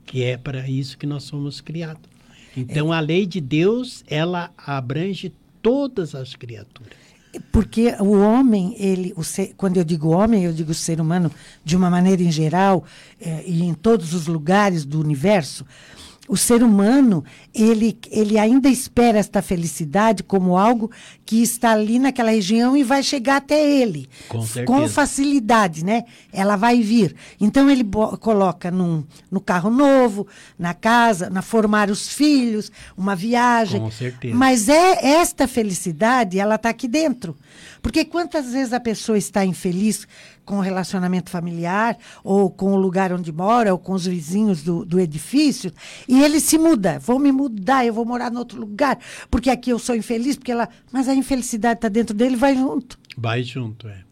que 0.07 0.25
é 0.25 0.37
para 0.37 0.69
isso 0.69 0.99
que 0.99 1.07
nós 1.07 1.25
somos 1.25 1.61
criados. 1.61 2.03
Então 2.57 2.93
a 2.93 2.99
lei 3.01 3.27
de 3.27 3.41
Deus 3.41 4.05
ela 4.09 4.51
abrange 4.57 5.33
todas 5.63 6.15
as 6.15 6.35
criaturas. 6.35 6.93
Porque 7.53 7.95
o 8.01 8.11
homem, 8.19 8.75
ele, 8.77 9.13
o 9.17 9.23
ser- 9.23 9.55
quando 9.57 9.77
eu 9.77 9.85
digo 9.85 10.09
homem, 10.09 10.43
eu 10.45 10.53
digo 10.53 10.75
ser 10.75 11.01
humano 11.01 11.31
de 11.65 11.77
uma 11.77 11.89
maneira 11.89 12.21
em 12.23 12.33
geral 12.33 12.85
eh, 13.21 13.45
e 13.47 13.63
em 13.63 13.73
todos 13.73 14.13
os 14.15 14.27
lugares 14.27 14.85
do 14.85 14.99
universo. 14.99 15.65
O 16.31 16.37
ser 16.37 16.63
humano, 16.63 17.25
ele, 17.53 17.99
ele 18.09 18.39
ainda 18.39 18.69
espera 18.69 19.19
esta 19.19 19.43
felicidade 19.43 20.23
como 20.23 20.57
algo 20.57 20.89
que 21.27 21.43
está 21.43 21.73
ali 21.73 21.99
naquela 21.99 22.31
região 22.31 22.77
e 22.77 22.85
vai 22.85 23.03
chegar 23.03 23.39
até 23.39 23.61
ele. 23.61 24.09
Com. 24.29 24.47
Com 24.65 24.89
facilidade, 24.89 25.85
né? 25.85 26.05
Ela 26.33 26.55
vai 26.55 26.81
vir. 26.83 27.17
Então 27.41 27.69
ele 27.69 27.83
coloca 28.21 28.71
num, 28.71 29.03
no 29.29 29.41
carro 29.41 29.71
novo, 29.71 30.25
na 30.57 30.73
casa, 30.73 31.29
na 31.29 31.43
formar 31.43 31.91
os 31.91 32.09
filhos, 32.09 32.71
uma 32.97 33.17
viagem. 33.17 33.81
Com 33.81 33.91
certeza. 33.91 34.33
Mas 34.33 34.69
é 34.69 35.05
esta 35.05 35.49
felicidade, 35.49 36.39
ela 36.39 36.55
está 36.55 36.69
aqui 36.69 36.87
dentro. 36.87 37.37
Porque 37.83 38.05
quantas 38.05 38.53
vezes 38.53 38.73
a 38.73 38.79
pessoa 38.79 39.19
está 39.19 39.45
infeliz 39.45 40.07
com 40.51 40.59
o 40.59 40.61
relacionamento 40.61 41.31
familiar, 41.31 41.97
ou 42.25 42.51
com 42.51 42.73
o 42.73 42.77
lugar 42.77 43.13
onde 43.13 43.31
mora, 43.31 43.71
ou 43.73 43.79
com 43.79 43.93
os 43.93 44.05
vizinhos 44.05 44.65
do, 44.65 44.85
do 44.85 44.99
edifício, 44.99 45.73
e 46.09 46.21
ele 46.21 46.41
se 46.41 46.59
muda. 46.59 46.99
Vou 46.99 47.21
me 47.21 47.31
mudar, 47.31 47.87
eu 47.87 47.95
vou 47.95 48.05
morar 48.05 48.33
em 48.33 48.37
outro 48.37 48.59
lugar, 48.59 48.99
porque 49.31 49.49
aqui 49.49 49.71
eu 49.71 49.79
sou 49.79 49.95
infeliz, 49.95 50.35
porque 50.35 50.51
ela. 50.51 50.69
Mas 50.91 51.09
a 51.09 51.15
infelicidade 51.15 51.79
está 51.79 51.89
dentro 51.89 52.17
dele, 52.17 52.35
vai 52.35 52.57
junto. 52.57 52.99
Vai 53.17 53.45
junto, 53.45 53.87
é. 53.87 54.10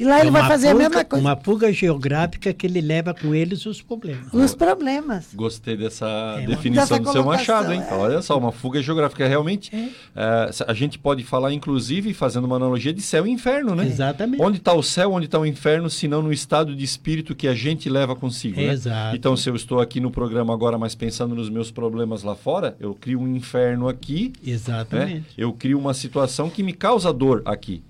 E 0.00 0.04
lá 0.04 0.18
ele 0.20 0.28
É 0.28 0.30
vai 0.32 0.42
uma 0.42 0.48
fazer 0.48 0.70
fuga- 0.70 0.86
a 0.86 0.88
mesma 0.88 1.04
coisa. 1.04 1.24
Uma 1.24 1.36
fuga 1.36 1.72
geográfica 1.72 2.52
que 2.52 2.66
ele 2.66 2.80
leva 2.80 3.14
com 3.14 3.34
eles 3.34 3.66
os 3.66 3.80
problemas. 3.82 4.32
Os 4.32 4.54
problemas. 4.54 5.28
Gostei 5.34 5.76
dessa 5.76 6.06
É, 6.40 6.46
definição 6.46 6.98
dessa 6.98 7.00
do 7.00 7.12
seu 7.12 7.24
Machado, 7.24 7.72
hein? 7.72 7.82
é. 7.88 7.94
Olha 7.94 8.22
só, 8.22 8.36
uma 8.38 8.50
fuga 8.52 8.82
geográfica 8.82 9.26
realmente. 9.28 9.70
eh, 10.16 10.50
a 10.66 10.74
gente 10.74 10.98
pode 10.98 11.22
falar, 11.24 11.52
inclusive, 11.52 12.12
fazendo 12.14 12.44
uma 12.44 12.56
analogia 12.56 12.92
de 12.92 13.00
céu 13.02 13.26
e 13.26 13.30
inferno, 13.30 13.74
né? 13.74 13.86
Exatamente. 13.86 14.42
Onde 14.42 14.58
está 14.58 14.72
o 14.72 14.82
céu, 14.82 15.12
onde 15.12 15.26
está 15.26 15.38
o 15.38 15.46
inferno, 15.46 15.88
se 15.90 16.08
não 16.08 16.22
no 16.22 16.32
estado 16.32 16.74
de 16.74 16.84
espírito 16.84 17.34
que 17.34 17.46
a 17.46 17.54
gente 17.54 17.88
leva 17.88 18.14
consigo, 18.16 18.56
né? 18.60 18.72
Exato. 18.72 19.16
Então, 19.16 19.36
se 19.36 19.48
eu 19.48 19.54
estou 19.56 19.80
aqui 19.80 20.00
no 20.00 20.10
programa 20.10 20.52
agora, 20.52 20.76
mas 20.78 20.94
pensando 20.94 21.34
nos 21.34 21.48
meus 21.50 21.70
problemas 21.70 22.22
lá 22.22 22.34
fora, 22.34 22.76
eu 22.80 22.94
crio 22.94 23.20
um 23.20 23.36
inferno 23.36 23.88
aqui, 23.88 24.32
né? 24.44 24.52
Exatamente. 24.52 25.26
Eu 25.36 25.52
crio 25.52 25.78
uma 25.78 25.94
situação 25.94 26.48
que 26.50 26.62
me 26.62 26.72
causa 26.72 27.12
dor 27.12 27.42
aqui. 27.44 27.82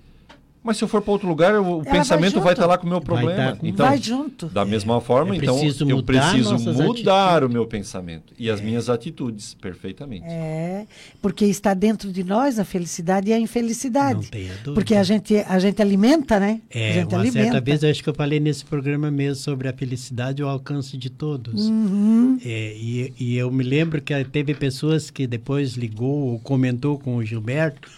Mas 0.63 0.77
se 0.77 0.83
eu 0.83 0.87
for 0.87 1.01
para 1.01 1.11
outro 1.11 1.27
lugar, 1.27 1.53
o 1.59 1.81
vai 1.83 1.93
pensamento 1.99 2.39
vai 2.39 2.53
estar 2.53 2.65
lá 2.65 2.77
com 2.77 2.85
o 2.85 2.89
meu 2.89 2.99
Vai 2.99 3.05
problema. 3.05 3.51
tá 3.51 3.57
com- 3.57 3.67
Então, 3.67 3.85
vai 3.85 3.97
junto. 3.97 4.45
da 4.47 4.63
mesma 4.63 5.01
forma, 5.01 5.33
é 5.35 5.37
então 5.37 5.59
preciso 5.59 5.89
eu 5.89 6.01
preciso 6.01 6.53
mudar 6.57 7.33
atitudes. 7.35 7.49
o 7.49 7.51
meu 7.51 7.65
pensamento 7.67 8.33
e 8.39 8.49
as 8.49 8.61
minhas 8.61 8.89
atitudes, 8.89 9.53
perfeitamente. 9.55 10.23
É, 10.25 10.85
porque 11.21 11.43
está 11.45 11.73
dentro 11.73 12.11
de 12.13 12.23
nós 12.23 12.59
a 12.59 12.63
felicidade 12.63 13.29
e 13.29 13.33
a 13.33 13.39
infelicidade. 13.39 14.15
Não 14.15 14.23
tenha 14.23 14.53
dúvida. 14.53 14.73
Porque 14.73 14.95
a 14.95 15.03
gente, 15.03 15.35
a 15.35 15.59
gente 15.59 15.81
alimenta, 15.81 16.39
né? 16.39 16.61
a 16.73 16.79
É, 16.79 16.93
gente 16.93 17.13
uma 17.13 17.19
alimenta. 17.21 17.43
certa 17.43 17.59
vez 17.61 17.83
eu 17.83 17.89
acho 17.89 18.01
que 18.01 18.09
eu 18.09 18.13
falei 18.15 18.39
nesse 18.39 18.63
programa 18.63 19.11
mesmo 19.11 19.43
sobre 19.43 19.67
a 19.67 19.73
felicidade 19.73 20.41
e 20.41 20.45
o 20.45 20.47
alcance 20.47 20.95
de 20.97 21.09
todos. 21.09 21.67
Uhum. 21.67 22.37
É, 22.43 22.73
e, 22.77 23.13
e 23.19 23.35
eu 23.37 23.51
me 23.51 23.63
lembro 23.65 24.01
que 24.01 24.13
teve 24.25 24.53
pessoas 24.53 25.11
que 25.11 25.27
depois 25.27 25.73
ligou 25.73 26.29
ou 26.31 26.39
comentou 26.39 26.97
com 26.97 27.17
o 27.17 27.25
Gilberto 27.25 27.89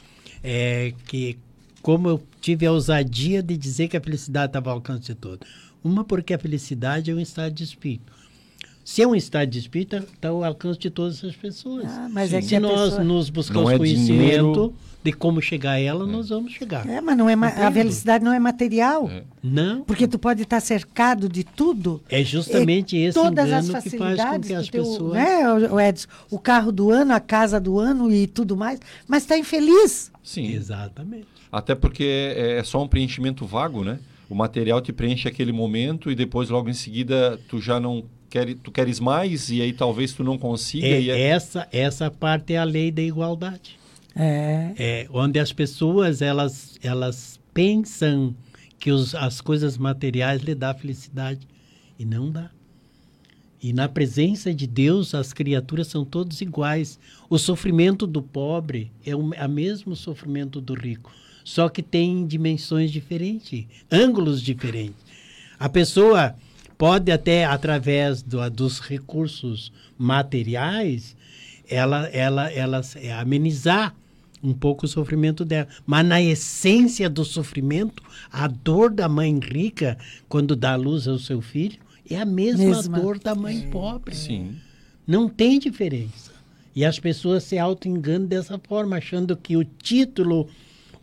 é, 0.43 0.93
que 1.07 1.37
como 1.85 2.09
eu 2.09 2.19
tive 2.41 2.65
a 2.65 2.71
ousadia 2.71 3.43
de 3.43 3.55
dizer 3.55 3.87
que 3.87 3.95
a 3.95 4.01
felicidade 4.01 4.47
estava 4.47 4.71
ao 4.71 4.77
alcance 4.77 5.03
de 5.03 5.13
todos. 5.13 5.47
Uma 5.83 6.03
porque 6.03 6.33
a 6.33 6.39
felicidade 6.39 7.11
é 7.11 7.13
um 7.13 7.19
estado 7.19 7.53
de 7.53 7.63
espírito. 7.63 8.11
Se 8.83 9.03
é 9.03 9.07
um 9.07 9.13
estado 9.15 9.47
de 9.51 9.59
espírito, 9.59 9.97
está 9.97 10.29
ao 10.29 10.43
alcance 10.43 10.79
de 10.79 10.89
todas 10.89 11.23
as 11.23 11.35
pessoas. 11.35 11.85
Ah, 11.87 12.07
mas 12.11 12.33
é 12.33 12.41
que 12.41 12.47
Se 12.47 12.59
nós 12.59 12.89
pessoa- 12.89 13.03
nos 13.03 13.29
buscamos 13.29 13.69
é 13.71 13.77
conhecimento 13.77 14.13
dinheiro. 14.15 14.73
de 15.03 15.13
como 15.13 15.39
chegar 15.43 15.73
a 15.73 15.79
ela, 15.79 16.07
nós 16.07 16.29
vamos 16.29 16.53
chegar. 16.53 16.89
É, 16.89 16.99
mas 17.01 17.15
não 17.15 17.29
é 17.29 17.35
ma- 17.35 17.49
a 17.49 17.71
felicidade 17.71 18.23
não 18.25 18.33
é 18.33 18.39
material. 18.39 19.07
Não, 19.43 19.83
Porque 19.83 20.07
tu 20.07 20.17
pode 20.17 20.41
estar 20.41 20.61
cercado 20.61 21.29
de 21.29 21.43
tudo. 21.43 22.01
é 22.09 22.23
justamente 22.23 22.97
esse 22.97 23.13
todas 23.13 23.51
as 23.51 23.65
engano 23.67 23.83
que 23.83 23.89
faz 23.91 23.93
com 23.93 23.99
facilidades 23.99 24.49
que 24.49 24.55
as 24.55 24.69
teu, 24.69 24.83
pessoas... 24.83 25.13
né, 25.13 25.53
o 25.71 25.79
Edson, 25.79 26.07
o 26.31 26.39
carro 26.39 26.71
do 26.71 26.89
ano, 26.89 27.13
a 27.13 27.19
casa 27.19 27.59
do 27.59 27.77
ano 27.77 28.11
e 28.11 28.25
tudo 28.25 28.57
mais, 28.57 28.79
mas 29.07 29.21
está 29.21 29.37
infeliz. 29.37 30.11
Sim. 30.23 30.47
Exatamente. 30.51 31.34
Até 31.57 31.73
porque 31.73 32.03
é 32.35 32.57
é 32.57 32.63
só 32.63 32.83
um 32.83 32.87
preenchimento 32.87 33.45
vago, 33.45 33.83
né? 33.83 33.99
O 34.29 34.35
material 34.35 34.81
te 34.81 34.91
preenche 34.91 35.27
aquele 35.27 35.51
momento 35.51 36.11
e 36.11 36.15
depois 36.15 36.49
logo 36.49 36.69
em 36.69 36.73
seguida 36.73 37.39
tu 37.47 37.61
já 37.61 37.79
não 37.79 38.03
quer, 38.29 38.55
tu 38.55 38.71
queres 38.71 38.99
mais 38.99 39.49
e 39.49 39.61
aí 39.61 39.71
talvez 39.71 40.11
tu 40.13 40.23
não 40.23 40.37
consiga. 40.37 40.85
É, 40.85 41.01
e 41.01 41.09
é- 41.09 41.21
essa, 41.21 41.67
essa 41.71 42.11
parte 42.11 42.53
é 42.53 42.57
a 42.57 42.63
lei 42.63 42.91
da 42.91 43.01
igualdade. 43.01 43.77
É. 44.15 44.73
É, 44.77 45.07
onde 45.11 45.39
as 45.39 45.53
pessoas 45.53 46.21
elas, 46.21 46.77
elas 46.83 47.39
pensam 47.53 48.35
que 48.79 48.91
os, 48.91 49.13
as 49.15 49.39
coisas 49.41 49.77
materiais 49.77 50.41
lhe 50.41 50.55
dão 50.55 50.73
felicidade 50.73 51.47
e 51.97 52.03
não 52.05 52.29
dá. 52.31 52.49
E 53.61 53.73
na 53.73 53.87
presença 53.87 54.53
de 54.53 54.67
Deus 54.67 55.15
as 55.15 55.33
criaturas 55.33 55.87
são 55.87 56.05
todos 56.05 56.41
iguais. 56.41 56.99
O 57.29 57.37
sofrimento 57.37 58.05
do 58.05 58.21
pobre 58.21 58.91
é 59.05 59.15
o 59.15 59.31
a 59.37 59.47
mesmo 59.47 59.95
sofrimento 59.95 60.61
do 60.61 60.73
rico, 60.73 61.11
só 61.45 61.69
que 61.69 61.81
tem 61.81 62.25
dimensões 62.27 62.91
diferentes, 62.91 63.65
ângulos 63.89 64.41
diferentes. 64.41 64.97
A 65.57 65.69
pessoa 65.69 66.35
pode 66.77 67.09
até 67.11 67.45
através 67.45 68.21
do- 68.21 68.49
dos 68.49 68.79
recursos 68.81 69.71
materiais 69.97 71.15
ela, 71.69 72.05
ela, 72.07 72.51
ela 72.51 72.81
é, 72.95 73.13
amenizar 73.13 73.95
um 74.43 74.53
pouco 74.53 74.85
o 74.85 74.89
sofrimento 74.89 75.43
dela. 75.45 75.67
Mas 75.85 76.05
na 76.05 76.21
essência 76.21 77.09
do 77.09 77.23
sofrimento, 77.25 78.03
a 78.31 78.47
dor 78.47 78.91
da 78.91 79.07
mãe 79.09 79.39
rica, 79.39 79.97
quando 80.29 80.55
dá 80.55 80.75
luz 80.75 81.07
ao 81.07 81.17
seu 81.17 81.41
filho, 81.41 81.79
é 82.07 82.17
a 82.17 82.25
mesma, 82.25 82.65
Mesma. 82.65 82.99
dor 82.99 83.17
da 83.17 83.33
mãe 83.33 83.67
pobre. 83.71 84.13
Sim. 84.15 84.55
Não 85.07 85.27
tem 85.27 85.57
diferença. 85.57 86.31
E 86.75 86.83
as 86.85 86.99
pessoas 86.99 87.43
se 87.43 87.57
auto-enganam 87.57 88.27
dessa 88.27 88.59
forma, 88.59 88.97
achando 88.97 89.35
que 89.35 89.55
o 89.57 89.63
título 89.63 90.47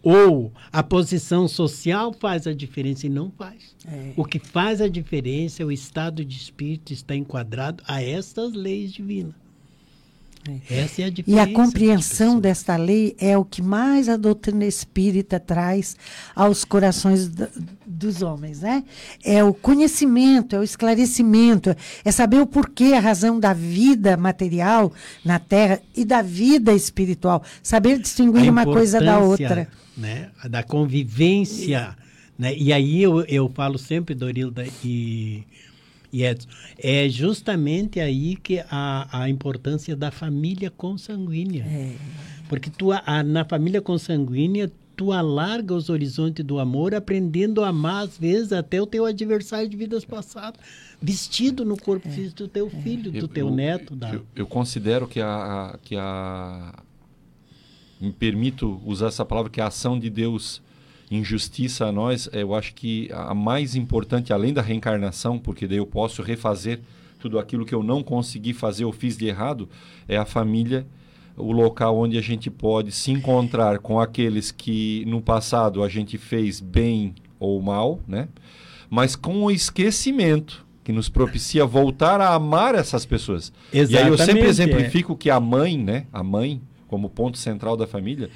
ou 0.02 0.52
a 0.72 0.82
posição 0.82 1.46
social 1.46 2.12
faz 2.12 2.46
a 2.46 2.52
diferença 2.52 3.06
e 3.06 3.10
não 3.10 3.30
faz. 3.30 3.74
É. 3.86 4.12
O 4.16 4.24
que 4.24 4.38
faz 4.38 4.80
a 4.80 4.88
diferença 4.88 5.62
é 5.62 5.66
o 5.66 5.70
estado 5.72 6.24
de 6.24 6.36
espírito 6.36 6.92
estar 6.92 7.14
enquadrado 7.14 7.82
a 7.86 8.02
estas 8.02 8.52
leis 8.52 8.92
divinas. 8.92 9.34
Essa 10.68 11.02
é 11.02 11.04
a 11.04 11.08
E 11.08 11.10
diferença. 11.12 11.42
a 11.44 11.52
compreensão 11.54 12.40
desta 12.40 12.74
lei 12.76 13.14
é 13.20 13.38
o 13.38 13.44
que 13.44 13.62
mais 13.62 14.08
a 14.08 14.16
doutrina 14.16 14.64
espírita 14.64 15.38
traz 15.38 15.94
aos 16.34 16.64
corações 16.64 17.28
da- 17.28 17.48
dos 17.86 18.22
homens, 18.22 18.60
né? 18.62 18.82
É 19.22 19.44
o 19.44 19.54
conhecimento, 19.54 20.56
é 20.56 20.58
o 20.58 20.64
esclarecimento, 20.64 21.76
é 22.04 22.10
saber 22.10 22.40
o 22.40 22.46
porquê, 22.46 22.92
a 22.94 22.98
razão 22.98 23.38
da 23.38 23.52
vida 23.52 24.16
material 24.16 24.92
na 25.24 25.38
Terra 25.38 25.80
e 25.96 26.04
da 26.04 26.22
vida 26.22 26.72
espiritual. 26.74 27.44
Saber 27.62 28.00
distinguir 28.00 28.50
uma 28.50 28.64
coisa 28.64 29.00
da 29.00 29.20
outra. 29.20 29.68
Né? 29.96 30.30
Da 30.48 30.62
convivência. 30.62 31.96
Né? 32.38 32.56
E 32.56 32.72
aí 32.72 33.02
eu, 33.02 33.20
eu 33.26 33.48
falo 33.48 33.78
sempre, 33.78 34.14
Dorilda 34.14 34.64
e, 34.84 35.44
e 36.12 36.24
Edson, 36.24 36.48
é 36.78 37.08
justamente 37.08 38.00
aí 38.00 38.36
que 38.36 38.62
a, 38.70 39.08
a 39.22 39.28
importância 39.28 39.94
da 39.94 40.10
família 40.10 40.70
consanguínea. 40.70 41.64
É. 41.64 41.92
Porque 42.48 42.70
tu, 42.70 42.90
a- 42.92 43.22
na 43.22 43.44
família 43.44 43.80
consanguínea, 43.80 44.70
tu 44.96 45.12
alarga 45.12 45.74
os 45.74 45.88
horizontes 45.88 46.44
do 46.44 46.58
amor, 46.58 46.94
aprendendo 46.94 47.62
a 47.64 47.68
amar, 47.68 48.04
às 48.04 48.16
vezes, 48.18 48.52
até 48.52 48.80
o 48.80 48.86
teu 48.86 49.04
adversário 49.06 49.68
de 49.68 49.76
vidas 49.76 50.04
passadas, 50.04 50.60
vestido 51.00 51.64
no 51.64 51.76
corpo 51.78 52.08
físico 52.10 52.36
do 52.38 52.48
teu 52.48 52.68
filho, 52.68 53.10
do 53.10 53.18
Eu- 53.18 53.28
teu 53.28 53.48
eu- 53.48 53.54
neto. 53.54 53.94
Da... 53.96 54.12
Eu, 54.12 54.26
eu 54.36 54.46
considero 54.46 55.06
que 55.08 55.20
a, 55.20 55.26
a- 55.74 55.78
que 55.82 55.96
a. 55.96 56.74
Me 58.02 58.12
permito 58.12 58.80
usar 58.84 59.06
essa 59.06 59.24
palavra, 59.24 59.48
que 59.48 59.60
a 59.60 59.68
ação 59.68 59.96
de 59.96 60.10
Deus 60.10 60.60
em 61.08 61.22
justiça 61.22 61.86
a 61.86 61.92
nós, 61.92 62.28
eh, 62.32 62.42
eu 62.42 62.52
acho 62.54 62.74
que 62.74 63.08
a 63.12 63.32
mais 63.32 63.76
importante, 63.76 64.32
além 64.32 64.52
da 64.52 64.60
reencarnação, 64.60 65.38
porque 65.38 65.68
daí 65.68 65.76
eu 65.76 65.86
posso 65.86 66.20
refazer 66.20 66.80
tudo 67.20 67.38
aquilo 67.38 67.64
que 67.64 67.74
eu 67.74 67.82
não 67.82 68.02
consegui 68.02 68.52
fazer 68.52 68.84
ou 68.84 68.92
fiz 68.92 69.16
de 69.16 69.26
errado, 69.28 69.68
é 70.08 70.16
a 70.16 70.24
família, 70.24 70.84
o 71.36 71.52
local 71.52 71.96
onde 71.96 72.18
a 72.18 72.20
gente 72.20 72.50
pode 72.50 72.90
se 72.90 73.12
encontrar 73.12 73.78
com 73.78 74.00
aqueles 74.00 74.50
que 74.50 75.04
no 75.06 75.22
passado 75.22 75.84
a 75.84 75.88
gente 75.88 76.18
fez 76.18 76.60
bem 76.60 77.14
ou 77.38 77.62
mal, 77.62 78.00
né? 78.08 78.28
Mas 78.90 79.14
com 79.14 79.44
o 79.44 79.50
esquecimento 79.50 80.66
que 80.82 80.92
nos 80.92 81.08
propicia 81.08 81.64
voltar 81.64 82.20
a 82.20 82.34
amar 82.34 82.74
essas 82.74 83.06
pessoas. 83.06 83.52
E 83.72 83.78
aí 83.78 83.84
eu 84.08 84.18
sempre 84.18 84.40
Exatamente, 84.40 84.44
é. 84.44 84.48
exemplifico 84.48 85.16
que 85.16 85.30
a 85.30 85.38
mãe, 85.38 85.78
né, 85.78 86.06
a 86.12 86.22
mãe 86.22 86.60
como 86.92 87.08
ponto 87.08 87.38
central 87.38 87.74
da 87.74 87.86
família, 87.86 88.28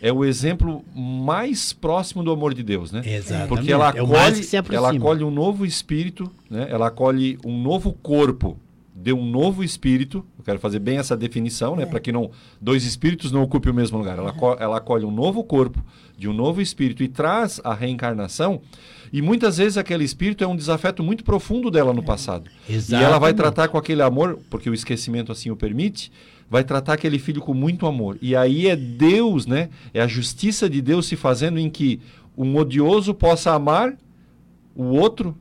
é 0.00 0.12
o 0.12 0.24
exemplo 0.24 0.84
mais 0.94 1.72
próximo 1.72 2.22
do 2.22 2.30
amor 2.30 2.54
de 2.54 2.62
Deus, 2.62 2.92
né? 2.92 3.02
Exatamente. 3.04 3.48
Porque 3.48 3.72
ela 3.72 3.88
é 3.90 4.00
mais 4.02 4.34
acolhe, 4.38 4.42
se 4.44 4.56
ela 4.72 4.92
acolhe 4.92 5.24
um 5.24 5.32
novo 5.32 5.66
espírito, 5.66 6.30
né? 6.48 6.68
ela 6.70 6.86
acolhe 6.86 7.36
um 7.44 7.60
novo 7.60 7.92
corpo 7.92 8.56
de 8.94 9.12
um 9.12 9.24
novo 9.28 9.64
espírito. 9.64 10.24
Eu 10.38 10.44
quero 10.44 10.60
fazer 10.60 10.78
bem 10.78 10.98
essa 10.98 11.16
definição, 11.16 11.74
né? 11.74 11.86
para 11.86 11.98
que 11.98 12.12
não 12.12 12.30
dois 12.60 12.84
espíritos 12.84 13.32
não 13.32 13.42
ocupem 13.42 13.72
o 13.72 13.74
mesmo 13.74 13.98
lugar. 13.98 14.16
Ela, 14.16 14.30
aco- 14.30 14.56
ela 14.60 14.76
acolhe 14.76 15.04
um 15.04 15.10
novo 15.10 15.42
corpo 15.42 15.84
de 16.16 16.28
um 16.28 16.32
novo 16.32 16.60
espírito 16.60 17.02
e 17.02 17.08
traz 17.08 17.60
a 17.64 17.74
reencarnação. 17.74 18.60
E 19.12 19.20
muitas 19.22 19.56
vezes 19.58 19.76
aquele 19.76 20.04
espírito 20.04 20.44
é 20.44 20.46
um 20.46 20.54
desafeto 20.56 21.02
muito 21.02 21.24
profundo 21.24 21.68
dela 21.70 21.92
no 21.92 22.02
passado. 22.04 22.48
E 22.68 22.72
ela 22.72 22.78
vai 23.18 23.30
Exatamente. 23.30 23.36
tratar 23.36 23.68
com 23.68 23.78
aquele 23.78 24.02
amor, 24.02 24.38
porque 24.50 24.70
o 24.70 24.74
esquecimento 24.74 25.32
assim 25.32 25.50
o 25.50 25.56
permite, 25.56 26.12
vai 26.50 26.64
tratar 26.64 26.94
aquele 26.94 27.18
filho 27.18 27.40
com 27.40 27.54
muito 27.54 27.86
amor. 27.86 28.18
E 28.20 28.36
aí 28.36 28.66
é 28.66 28.76
Deus, 28.76 29.46
né? 29.46 29.70
É 29.92 30.00
a 30.00 30.06
justiça 30.06 30.68
de 30.68 30.80
Deus 30.80 31.06
se 31.06 31.16
fazendo 31.16 31.58
em 31.58 31.70
que 31.70 32.00
um 32.36 32.56
odioso 32.56 33.14
possa 33.14 33.52
amar 33.52 33.96
o 34.74 34.84
outro 34.84 35.36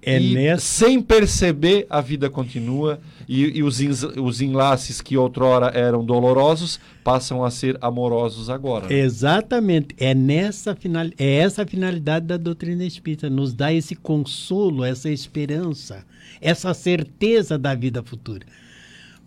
É 0.00 0.20
e 0.20 0.34
nessa 0.34 0.64
sem 0.64 1.00
perceber 1.00 1.86
a 1.88 2.00
vida 2.00 2.28
continua 2.30 3.00
e, 3.28 3.58
e 3.58 3.62
os, 3.62 3.78
os 4.16 4.40
enlaces 4.40 5.00
que 5.00 5.16
outrora 5.16 5.66
eram 5.68 6.04
dolorosos 6.04 6.80
passam 7.04 7.44
a 7.44 7.50
ser 7.50 7.78
amorosos 7.80 8.50
agora. 8.50 8.88
né? 8.88 8.94
Exatamente. 8.94 9.94
É 9.98 10.14
nessa 10.14 10.74
final, 10.74 11.06
é 11.18 11.36
essa 11.36 11.62
a 11.62 11.66
finalidade 11.66 12.26
da 12.26 12.36
doutrina 12.36 12.84
espírita, 12.84 13.30
nos 13.30 13.54
dá 13.54 13.72
esse 13.72 13.94
consolo, 13.94 14.84
essa 14.84 15.10
esperança, 15.10 16.04
essa 16.40 16.74
certeza 16.74 17.58
da 17.58 17.74
vida 17.74 18.02
futura. 18.02 18.44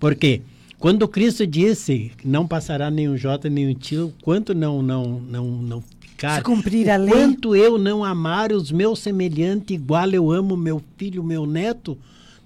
Porque 0.05 0.43
quando 0.77 1.07
Cristo 1.07 1.47
disse 1.47 2.11
que 2.15 2.27
não 2.27 2.45
passará 2.47 2.91
nenhum 2.91 3.17
jota 3.17 3.49
nem 3.49 3.67
um 3.67 3.73
tio, 3.73 4.13
quanto 4.21 4.53
não 4.53 4.79
não 4.79 5.19
não 5.19 5.47
não 5.47 5.83
ficar, 5.99 6.37
Se 6.37 6.43
cumprir 6.43 6.87
a 6.91 6.95
lei. 6.95 7.11
quanto 7.11 7.55
eu 7.55 7.79
não 7.79 8.05
amar 8.05 8.51
os 8.51 8.71
meus 8.71 8.99
semelhantes 8.99 9.75
igual 9.75 10.07
eu 10.11 10.31
amo 10.31 10.55
meu 10.55 10.79
filho, 10.95 11.23
meu 11.23 11.47
neto, 11.47 11.97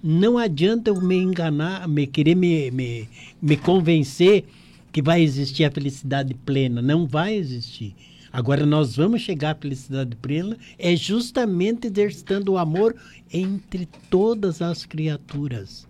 não 0.02 0.38
adianta 0.38 0.88
eu 0.88 0.98
me 1.02 1.16
enganar, 1.16 1.86
me 1.86 2.06
querer 2.06 2.34
me, 2.34 2.70
me, 2.70 3.06
me 3.42 3.58
convencer 3.58 4.46
que 4.90 5.02
vai 5.02 5.20
existir 5.20 5.64
a 5.66 5.70
felicidade 5.70 6.32
plena. 6.32 6.80
Não 6.80 7.06
vai 7.06 7.34
existir. 7.34 7.94
Agora, 8.32 8.64
nós 8.64 8.96
vamos 8.96 9.20
chegar 9.20 9.50
à 9.50 9.54
felicidade 9.54 10.16
plena 10.16 10.56
é 10.78 10.96
justamente 10.96 11.88
exercitando 11.88 12.52
o 12.52 12.56
amor 12.56 12.96
entre 13.30 13.86
todas 14.08 14.62
as 14.62 14.86
criaturas. 14.86 15.89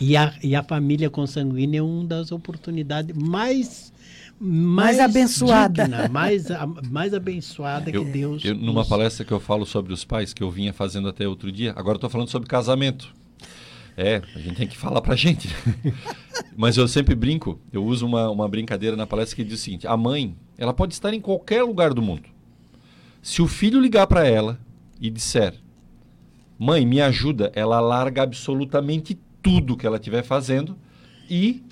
E 0.00 0.16
a, 0.16 0.32
e 0.42 0.54
a 0.54 0.62
família 0.62 1.10
consanguínea 1.10 1.80
é 1.80 1.82
uma 1.82 2.04
das 2.04 2.30
oportunidades 2.32 3.16
mais 3.16 3.92
mais, 4.40 5.00
abençoada. 5.00 5.82
digna, 5.82 6.08
mais, 6.08 6.46
mais 6.88 7.12
abençoada 7.12 7.90
Eu, 7.90 8.04
que 8.04 8.10
Deus. 8.12 8.44
eu, 8.44 8.54
numa 8.54 8.80
nos- 8.80 8.88
palestra 8.88 9.24
que 9.24 9.32
eu 9.32 9.40
falo 9.40 9.66
sobre 9.66 9.92
os 9.92 10.04
pais, 10.04 10.32
que 10.32 10.42
eu 10.42 10.50
vinha 10.50 10.72
fazendo 10.72 11.08
até 11.08 11.26
outro 11.26 11.50
dia, 11.50 11.72
agora 11.72 11.94
eu 11.94 11.96
estou 11.96 12.08
falando 12.10 12.28
sobre 12.28 12.48
casamento. 12.48 13.12
É, 13.96 14.22
a 14.36 14.38
gente 14.38 14.54
tem 14.54 14.68
que 14.68 14.76
falar 14.76 15.00
pra 15.00 15.16
gente. 15.16 15.48
Mas 16.56 16.76
eu 16.76 16.86
sempre 16.86 17.16
brinco, 17.16 17.60
eu 17.72 17.84
uso 17.84 18.06
uma, 18.06 18.30
uma 18.30 18.48
brincadeira 18.48 18.94
na 18.94 19.08
palestra 19.08 19.34
que 19.34 19.42
diz 19.42 19.58
o 19.58 19.62
seguinte: 19.64 19.88
a 19.88 19.96
mãe, 19.96 20.36
ela 20.56 20.72
pode 20.72 20.94
estar 20.94 21.12
em 21.12 21.20
qualquer 21.20 21.64
lugar 21.64 21.92
do 21.92 22.00
mundo. 22.00 22.22
Se 23.20 23.42
o 23.42 23.48
filho 23.48 23.80
ligar 23.80 24.06
para 24.06 24.24
ela 24.24 24.60
e 25.00 25.10
disser, 25.10 25.54
mãe, 26.56 26.86
me 26.86 27.00
ajuda, 27.00 27.50
ela 27.56 27.80
larga 27.80 28.22
absolutamente 28.22 29.18
tudo 29.42 29.76
que 29.76 29.86
ela 29.86 29.96
estiver 29.96 30.22
fazendo 30.22 30.76
e 31.30 31.62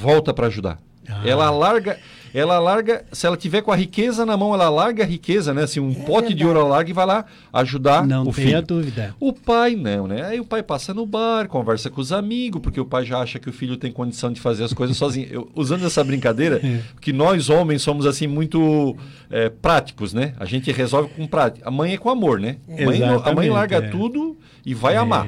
volta 0.00 0.32
para 0.34 0.46
ajudar. 0.46 0.78
Ah. 1.08 1.22
Ela 1.26 1.50
larga. 1.50 1.98
ela 2.32 2.60
larga, 2.60 3.04
se 3.10 3.26
ela 3.26 3.36
tiver 3.36 3.62
com 3.62 3.72
a 3.72 3.76
riqueza 3.76 4.24
na 4.24 4.36
mão, 4.36 4.54
ela 4.54 4.68
larga 4.68 5.02
a 5.02 5.06
riqueza, 5.06 5.52
né? 5.52 5.64
Assim, 5.64 5.80
um 5.80 5.90
É 5.90 5.94
pote 6.04 6.32
de 6.34 6.46
ouro 6.46 6.60
ela 6.60 6.68
larga 6.68 6.90
e 6.90 6.92
vai 6.92 7.04
lá 7.06 7.24
ajudar 7.52 8.06
Não 8.06 8.22
o 8.22 8.32
tenha 8.32 8.48
filho. 8.58 8.62
dúvida. 8.62 9.16
O 9.18 9.32
pai 9.32 9.74
não, 9.74 10.06
né? 10.06 10.22
Aí 10.26 10.38
o 10.38 10.44
pai 10.44 10.62
passa 10.62 10.94
no 10.94 11.04
bar, 11.04 11.48
conversa 11.48 11.90
com 11.90 12.00
os 12.00 12.12
amigos, 12.12 12.60
porque 12.62 12.78
o 12.80 12.84
pai 12.84 13.04
já 13.04 13.18
acha 13.18 13.40
que 13.40 13.48
o 13.48 13.52
filho 13.52 13.76
tem 13.76 13.90
condição 13.90 14.30
de 14.32 14.40
fazer 14.40 14.62
as 14.62 14.72
coisas 14.72 14.96
sozinho. 14.96 15.26
Eu, 15.30 15.50
usando 15.56 15.84
essa 15.84 16.04
brincadeira, 16.04 16.60
que 17.00 17.12
nós 17.12 17.48
homens 17.50 17.82
somos 17.82 18.06
assim 18.06 18.28
muito 18.28 18.96
é, 19.28 19.48
práticos, 19.48 20.12
né? 20.14 20.34
A 20.38 20.44
gente 20.44 20.70
resolve 20.70 21.08
com 21.14 21.26
prática. 21.26 21.66
A 21.66 21.70
mãe 21.72 21.94
é 21.94 21.98
com 21.98 22.10
amor, 22.10 22.38
né? 22.38 22.58
A 22.68 22.84
mãe, 22.84 23.02
a 23.02 23.32
mãe 23.34 23.50
larga 23.50 23.78
é. 23.78 23.88
tudo 23.88 24.36
e 24.64 24.74
vai 24.74 24.94
É. 24.94 24.98
amar. 24.98 25.26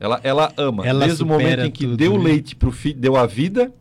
Ela, 0.00 0.20
ela 0.22 0.52
ama. 0.56 0.86
Ela 0.86 1.06
Desde 1.06 1.22
o 1.22 1.26
momento 1.26 1.60
em 1.60 1.70
que 1.70 1.84
tudo, 1.84 1.96
deu 1.96 2.18
né? 2.18 2.24
leite 2.24 2.54
pro 2.56 2.70
filho, 2.72 2.98
deu 2.98 3.16
a 3.16 3.26
vida. 3.26 3.72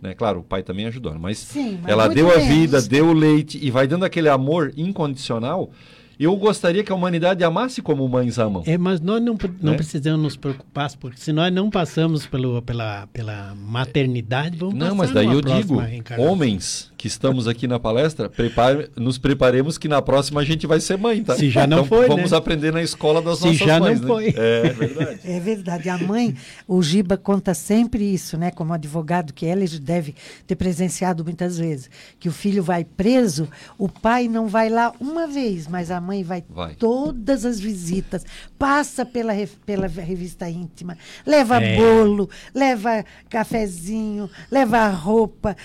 Né? 0.00 0.14
Claro, 0.14 0.40
o 0.40 0.42
pai 0.42 0.62
também 0.62 0.86
ajudou, 0.86 1.14
mas, 1.18 1.38
Sim, 1.38 1.78
mas 1.82 1.90
ela 1.92 2.08
deu 2.08 2.30
a 2.30 2.36
menos. 2.38 2.48
vida, 2.48 2.82
deu 2.82 3.08
o 3.08 3.12
leite 3.12 3.58
e 3.62 3.70
vai 3.70 3.86
dando 3.86 4.04
aquele 4.04 4.28
amor 4.28 4.72
incondicional. 4.76 5.70
Eu 6.18 6.34
gostaria 6.36 6.82
que 6.82 6.90
a 6.90 6.94
humanidade 6.94 7.44
amasse 7.44 7.82
como 7.82 8.08
mães 8.08 8.38
amam. 8.38 8.62
É, 8.66 8.78
mas 8.78 9.00
nós 9.02 9.20
não, 9.22 9.36
não 9.60 9.72
Né? 9.72 9.76
precisamos 9.76 10.22
nos 10.22 10.34
preocupar, 10.36 10.90
porque 10.98 11.20
se 11.20 11.30
nós 11.30 11.52
não 11.52 11.68
passamos 11.68 12.26
pelo, 12.26 12.62
pela, 12.62 13.06
pela 13.12 13.54
maternidade, 13.54 14.56
vamos 14.56 14.74
Não, 14.74 14.96
passar 14.96 14.96
mas 14.96 15.12
daí 15.12 15.26
eu 15.26 15.42
digo, 15.42 15.76
homens 16.16 16.90
que 16.96 17.06
estamos 17.08 17.46
aqui 17.46 17.66
na 17.68 17.78
palestra, 17.78 18.28
prepare- 18.28 18.88
nos 18.96 19.18
preparemos 19.18 19.76
que 19.76 19.86
na 19.86 20.00
próxima 20.00 20.40
a 20.40 20.44
gente 20.44 20.66
vai 20.66 20.80
ser 20.80 20.96
mãe, 20.96 21.22
tá? 21.22 21.34
Se 21.36 21.50
já 21.50 21.66
não 21.66 21.78
então, 21.84 21.88
foi, 21.88 22.08
Vamos 22.08 22.30
né? 22.30 22.36
aprender 22.38 22.72
na 22.72 22.82
escola 22.82 23.20
das 23.20 23.38
Se 23.38 23.44
nossas 23.44 23.58
já 23.58 23.78
não 23.78 23.86
mães, 23.86 24.00
né? 24.00 24.06
foi. 24.06 24.34
É 24.36 24.72
verdade. 24.72 25.20
É 25.24 25.40
verdade. 25.40 25.88
A 25.90 25.98
mãe, 25.98 26.34
o 26.66 26.82
Giba 26.82 27.16
conta 27.18 27.52
sempre 27.52 28.02
isso, 28.02 28.38
né? 28.38 28.50
Como 28.50 28.72
advogado 28.72 29.34
que 29.34 29.44
ela 29.44 29.62
deve 29.80 30.14
ter 30.46 30.56
presenciado 30.56 31.22
muitas 31.22 31.58
vezes, 31.58 31.90
que 32.18 32.28
o 32.28 32.32
filho 32.32 32.62
vai 32.62 32.82
preso, 32.84 33.46
o 33.76 33.88
pai 33.90 34.26
não 34.26 34.46
vai 34.48 34.70
lá 34.70 34.90
uma 34.98 35.26
vez, 35.26 35.66
mas 35.68 35.90
a 35.90 36.00
mãe 36.00 36.22
vai, 36.24 36.42
Vai. 36.48 36.74
todas 36.76 37.44
as 37.44 37.60
visitas, 37.60 38.24
passa 38.58 39.04
pela, 39.04 39.32
pela 39.66 39.86
revista 39.86 40.48
íntima, 40.48 40.96
leva 41.26 41.62
É. 41.62 41.76
bolo, 41.76 42.30
leva 42.54 43.04
cafezinho, 43.28 44.30
leva 44.50 44.88
roupa, 44.88 45.56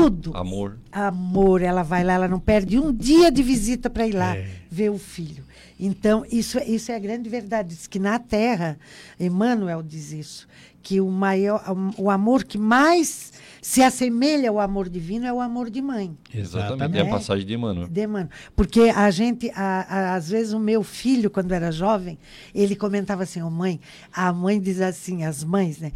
tudo. 0.00 0.36
Amor. 0.36 0.78
Amor, 0.90 1.62
ela 1.62 1.82
vai 1.82 2.02
lá, 2.04 2.14
ela 2.14 2.28
não 2.28 2.40
perde 2.40 2.78
um 2.78 2.92
dia 2.92 3.30
de 3.30 3.42
visita 3.42 3.88
para 3.90 4.06
ir 4.06 4.12
lá 4.14 4.36
É. 4.36 4.46
ver 4.70 4.90
o 4.90 4.98
filho. 4.98 5.44
Então, 5.78 6.24
isso, 6.30 6.58
é- 6.58 6.64
isso 6.66 6.92
é 6.92 6.96
a 6.96 6.98
grande 6.98 7.28
verdade. 7.28 7.70
Diz 7.74 7.86
que 7.86 7.98
na 7.98 8.18
Terra, 8.18 8.78
Emmanuel 9.18 9.82
diz 9.82 10.12
isso, 10.12 10.46
que 10.82 11.00
o, 11.00 11.08
maior, 11.08 11.62
o 11.96 12.10
amor 12.10 12.44
que 12.44 12.58
mais 12.58 13.32
se 13.60 13.82
assemelha 13.82 14.50
ao 14.50 14.58
amor 14.58 14.88
divino 14.88 15.24
é 15.26 15.32
o 15.32 15.40
amor 15.40 15.70
de 15.70 15.80
mãe. 15.80 16.16
Exatamente. 16.34 16.98
É 16.98 17.02
a 17.02 17.06
passagem 17.08 17.46
de 17.46 17.54
Emmanuel. 17.54 17.88
De 17.88 18.00
Emmanuel. 18.02 18.28
Porque 18.56 18.80
a 18.94 19.08
gente, 19.10 19.50
a- 19.54 19.86
a- 19.88 20.14
às 20.16 20.28
vezes, 20.28 20.52
o 20.52 20.58
meu 20.58 20.82
filho, 20.82 21.30
quando 21.30 21.52
era 21.52 21.70
jovem, 21.70 22.18
ele 22.54 22.74
comentava 22.74 23.22
assim, 23.22 23.40
ô 23.42 23.50
mãe, 23.50 23.80
a 24.12 24.32
mãe 24.32 24.60
diz 24.60 24.80
assim, 24.80 25.24
as 25.24 25.44
mães, 25.44 25.78
né? 25.78 25.92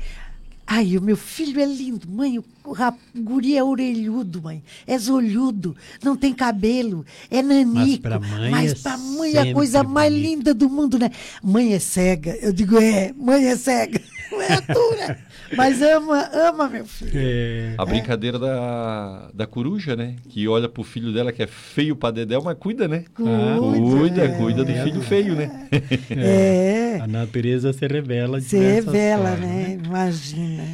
Ai, 0.67 0.97
o 0.99 1.01
meu 1.01 1.17
filho 1.17 1.61
é 1.61 1.65
lindo, 1.65 2.09
mãe, 2.11 2.41
o, 2.65 2.73
rap- 2.73 2.99
guri 3.15 3.57
é 3.57 3.63
orelhudo, 3.63 4.43
mãe, 4.43 4.65
é 4.85 4.99
zolhudo, 4.99 5.77
não 6.03 6.17
tem 6.17 6.35
cabelo, 6.35 7.07
é 7.31 7.41
nanico. 7.41 8.03
pra 8.03 8.19
mãe 8.19 8.51
Mas 8.51 8.73
é 8.73 8.75
pra 8.75 8.99
mãe 8.99 9.33
é 9.37 9.41
a 9.51 9.55
coisa 9.55 9.85
mais 9.85 10.13
bonito. 10.13 10.29
linda 10.29 10.53
do 10.55 10.69
mundo, 10.69 10.99
né? 10.99 11.11
Mãe 11.41 11.73
é 11.73 11.79
cega. 11.79 12.37
Eu 12.43 12.53
digo, 12.53 12.79
é, 12.79 13.13
mãe 13.17 13.47
é 13.47 13.57
cega. 13.57 14.01
Não 14.33 14.43
é 14.43 14.53
atura. 14.55 15.26
Mas 15.55 15.83
ama, 15.83 16.29
ama 16.33 16.69
meu 16.69 16.87
filho. 16.87 17.11
É, 17.15 17.75
A 17.79 17.85
brincadeira 17.85 18.39
da, 18.39 19.31
da 19.35 19.47
coruja, 19.47 19.95
né? 19.95 20.17
Que 20.29 20.49
olha 20.49 20.69
pro 20.69 20.83
filho 20.83 21.13
dela 21.13 21.31
que 21.33 21.43
é 21.43 21.47
feio 21.47 21.95
pra 21.95 22.11
Dedéu, 22.11 22.43
mas 22.43 22.57
cuida, 22.59 22.89
né? 22.89 23.05
Cuida, 23.15 24.25
é. 24.25 24.29
cuida 24.29 24.65
do 24.65 24.73
filho 24.73 25.01
feio, 25.03 25.35
né? 25.35 25.69
É. 26.11 26.99
a 27.03 27.07
natureza 27.07 27.73
se 27.73 27.87
revela. 27.87 28.41
de 28.41 28.47
Se 28.47 28.59
revela, 28.59 29.31
formas, 29.37 29.41
né? 29.49 29.79
Imagina. 29.85 30.65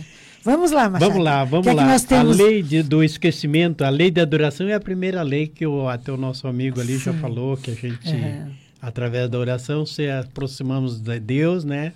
Vamos 0.44 0.72
lá, 0.72 0.90
Machado. 0.90 1.08
Vamos 1.10 1.24
lá, 1.24 1.44
vamos 1.44 1.66
O 1.66 1.70
que 1.70 1.70
é 1.70 1.72
lá. 1.74 1.82
que 1.84 1.88
nós 1.90 2.04
temos? 2.04 2.40
A 2.40 2.42
lei 2.44 2.62
de- 2.62 2.82
do 2.82 3.04
esquecimento, 3.04 3.84
a 3.84 3.88
lei 3.90 4.10
da 4.10 4.22
adoração 4.22 4.66
é 4.68 4.74
a 4.74 4.80
primeira 4.80 5.22
lei 5.22 5.46
que 5.46 5.64
o, 5.66 5.88
até 5.88 6.10
o 6.10 6.16
nosso 6.16 6.48
amigo 6.48 6.80
ali 6.80 6.98
já 6.98 7.12
Sim. 7.12 7.18
falou, 7.18 7.56
que 7.56 7.70
a 7.70 7.74
gente, 7.74 8.12
É. 8.12 8.46
através 8.80 9.30
da 9.30 9.38
oração, 9.38 9.86
se 9.86 10.10
aproximamos 10.10 11.00
de 11.00 11.20
Deus, 11.20 11.64
né? 11.64 11.92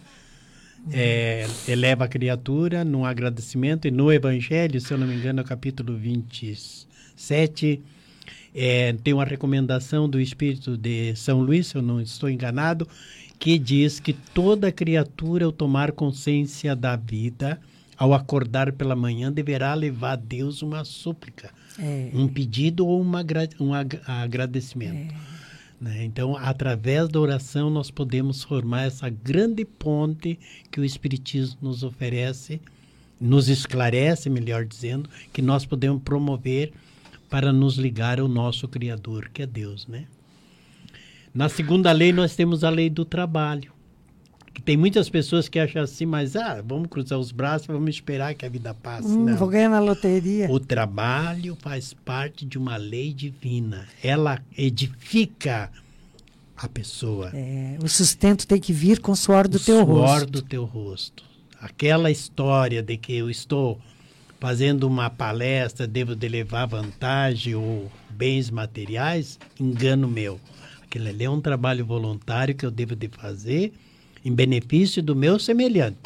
É, 0.93 1.47
eleva 1.67 2.05
a 2.05 2.09
criatura 2.09 2.85
num 2.85 3.05
agradecimento 3.05 3.89
e 3.89 3.91
no 3.91 4.13
Evangelho, 4.13 4.81
se 4.81 4.93
eu 4.93 4.99
não 4.99 5.07
me 5.07 5.15
engano, 5.17 5.43
no 5.43 5.49
capítulo 5.49 5.97
27, 5.97 7.83
é, 8.55 8.93
tem 9.03 9.13
uma 9.13 9.25
recomendação 9.25 10.09
do 10.09 10.21
Espírito 10.21 10.77
de 10.77 11.15
São 11.17 11.41
Luís, 11.41 11.67
se 11.69 11.75
eu 11.77 11.83
não 11.83 12.01
estou 12.01 12.31
enganado, 12.31 12.89
que 13.39 13.59
diz 13.59 14.01
que 14.01 14.13
toda 14.13 14.73
criatura, 14.73 15.45
ao 15.45 15.53
tomar 15.53 15.93
consciência 15.93 16.75
da 16.75 16.97
vida, 16.97 17.61
ao 17.99 18.15
acordar 18.15 18.73
pela 18.73 18.95
manhã, 18.97 19.31
deverá 19.33 19.75
levar 19.75 20.13
a 20.13 20.17
Deus 20.17 20.63
uma 20.63 20.85
súplica, 20.85 21.51
É. 21.79 22.11
um 22.15 22.29
pedido 22.29 22.87
ou 22.87 23.01
uma, 23.01 23.23
um 23.61 23.75
ag- 23.75 24.01
agradecimento. 24.07 25.15
Né? 25.81 26.05
Então, 26.05 26.37
através 26.37 27.09
da 27.09 27.21
oração, 27.21 27.69
nós 27.71 27.91
podemos 27.91 28.43
formar 28.43 28.85
essa 28.85 29.09
grande 29.09 29.65
ponte 29.65 30.39
que 30.71 30.81
o 30.81 30.85
Espiritismo 30.85 31.59
nos 31.63 31.83
oferece, 31.83 32.61
nos 33.21 33.49
esclarece, 33.49 34.31
melhor 34.31 34.65
dizendo, 34.65 35.09
que 35.33 35.43
nós 35.43 35.67
podemos 35.67 36.03
promover 36.03 36.73
para 37.29 37.53
nos 37.53 37.77
ligar 37.77 38.21
ao 38.21 38.29
nosso 38.29 38.69
Criador, 38.69 39.31
que 39.33 39.43
é 39.43 39.47
Deus, 39.47 39.87
né? 39.87 40.07
Na 41.35 41.49
segunda 41.51 41.93
lei, 41.93 42.13
nós 42.13 42.35
temos 42.35 42.65
a 42.65 42.71
lei 42.71 42.89
do 42.89 43.05
trabalho. 43.05 43.76
Tem 44.65 44.77
muitas 44.77 45.09
pessoas 45.09 45.49
que 45.49 45.59
acham 45.59 45.83
assim, 45.83 46.07
mas 46.07 46.35
ah, 46.35 46.63
vamos 46.67 46.89
cruzar 46.89 47.19
os 47.19 47.31
braços, 47.31 47.67
vamos 47.67 47.91
esperar 47.91 48.35
que 48.35 48.45
a 48.45 48.49
vida 48.49 48.75
passe. 48.75 49.09
Hum, 49.09 49.25
Não. 49.25 49.37
vou 49.37 49.49
ganhar 49.49 49.69
na 49.69 49.81
loteria. 49.81 50.51
O 50.51 50.59
trabalho 50.59 51.57
faz 51.61 51.93
parte 51.93 52.45
de 52.45 52.59
uma 52.59 52.77
lei 52.77 53.13
divina. 53.13 53.87
Ela 54.03 54.41
edifica 54.57 55.71
a 56.57 56.69
pessoa. 56.69 57.31
É, 57.35 57.77
o 57.83 57.89
sustento 57.89 58.47
tem 58.47 58.59
que 58.59 58.73
vir 58.73 59.01
com 59.01 59.13
o 59.13 59.17
suor 59.17 59.47
do 59.47 59.57
o 59.57 59.61
teu 59.61 59.85
suor 59.85 59.87
rosto. 59.87 60.31
do 60.31 60.43
teu 60.43 60.65
rosto. 60.65 61.25
Aquela 61.61 62.11
história 62.11 62.83
de 62.83 62.97
que 62.97 63.15
eu 63.15 63.31
estou 63.31 63.79
fazendo 64.39 64.85
uma 64.85 65.09
palestra, 65.11 65.87
devo 65.87 66.15
de 66.15 66.29
levar 66.29 66.67
vantagem 66.67 67.55
ou 67.55 67.91
bens 68.11 68.51
materiais, 68.51 69.39
engano 69.59 70.09
meu. 70.09 70.41
Aquilo 70.83 71.09
ali 71.09 71.25
é 71.25 71.31
um 71.31 71.41
trabalho 71.41 71.85
voluntário 71.85 72.55
que 72.55 72.65
eu 72.65 72.71
devo 72.71 72.95
de 72.95 73.09
fazer 73.09 73.73
em 74.27 74.35
benefício 74.35 75.01
do 75.01 75.15
meu 75.15 75.39
semelhante, 75.39 75.97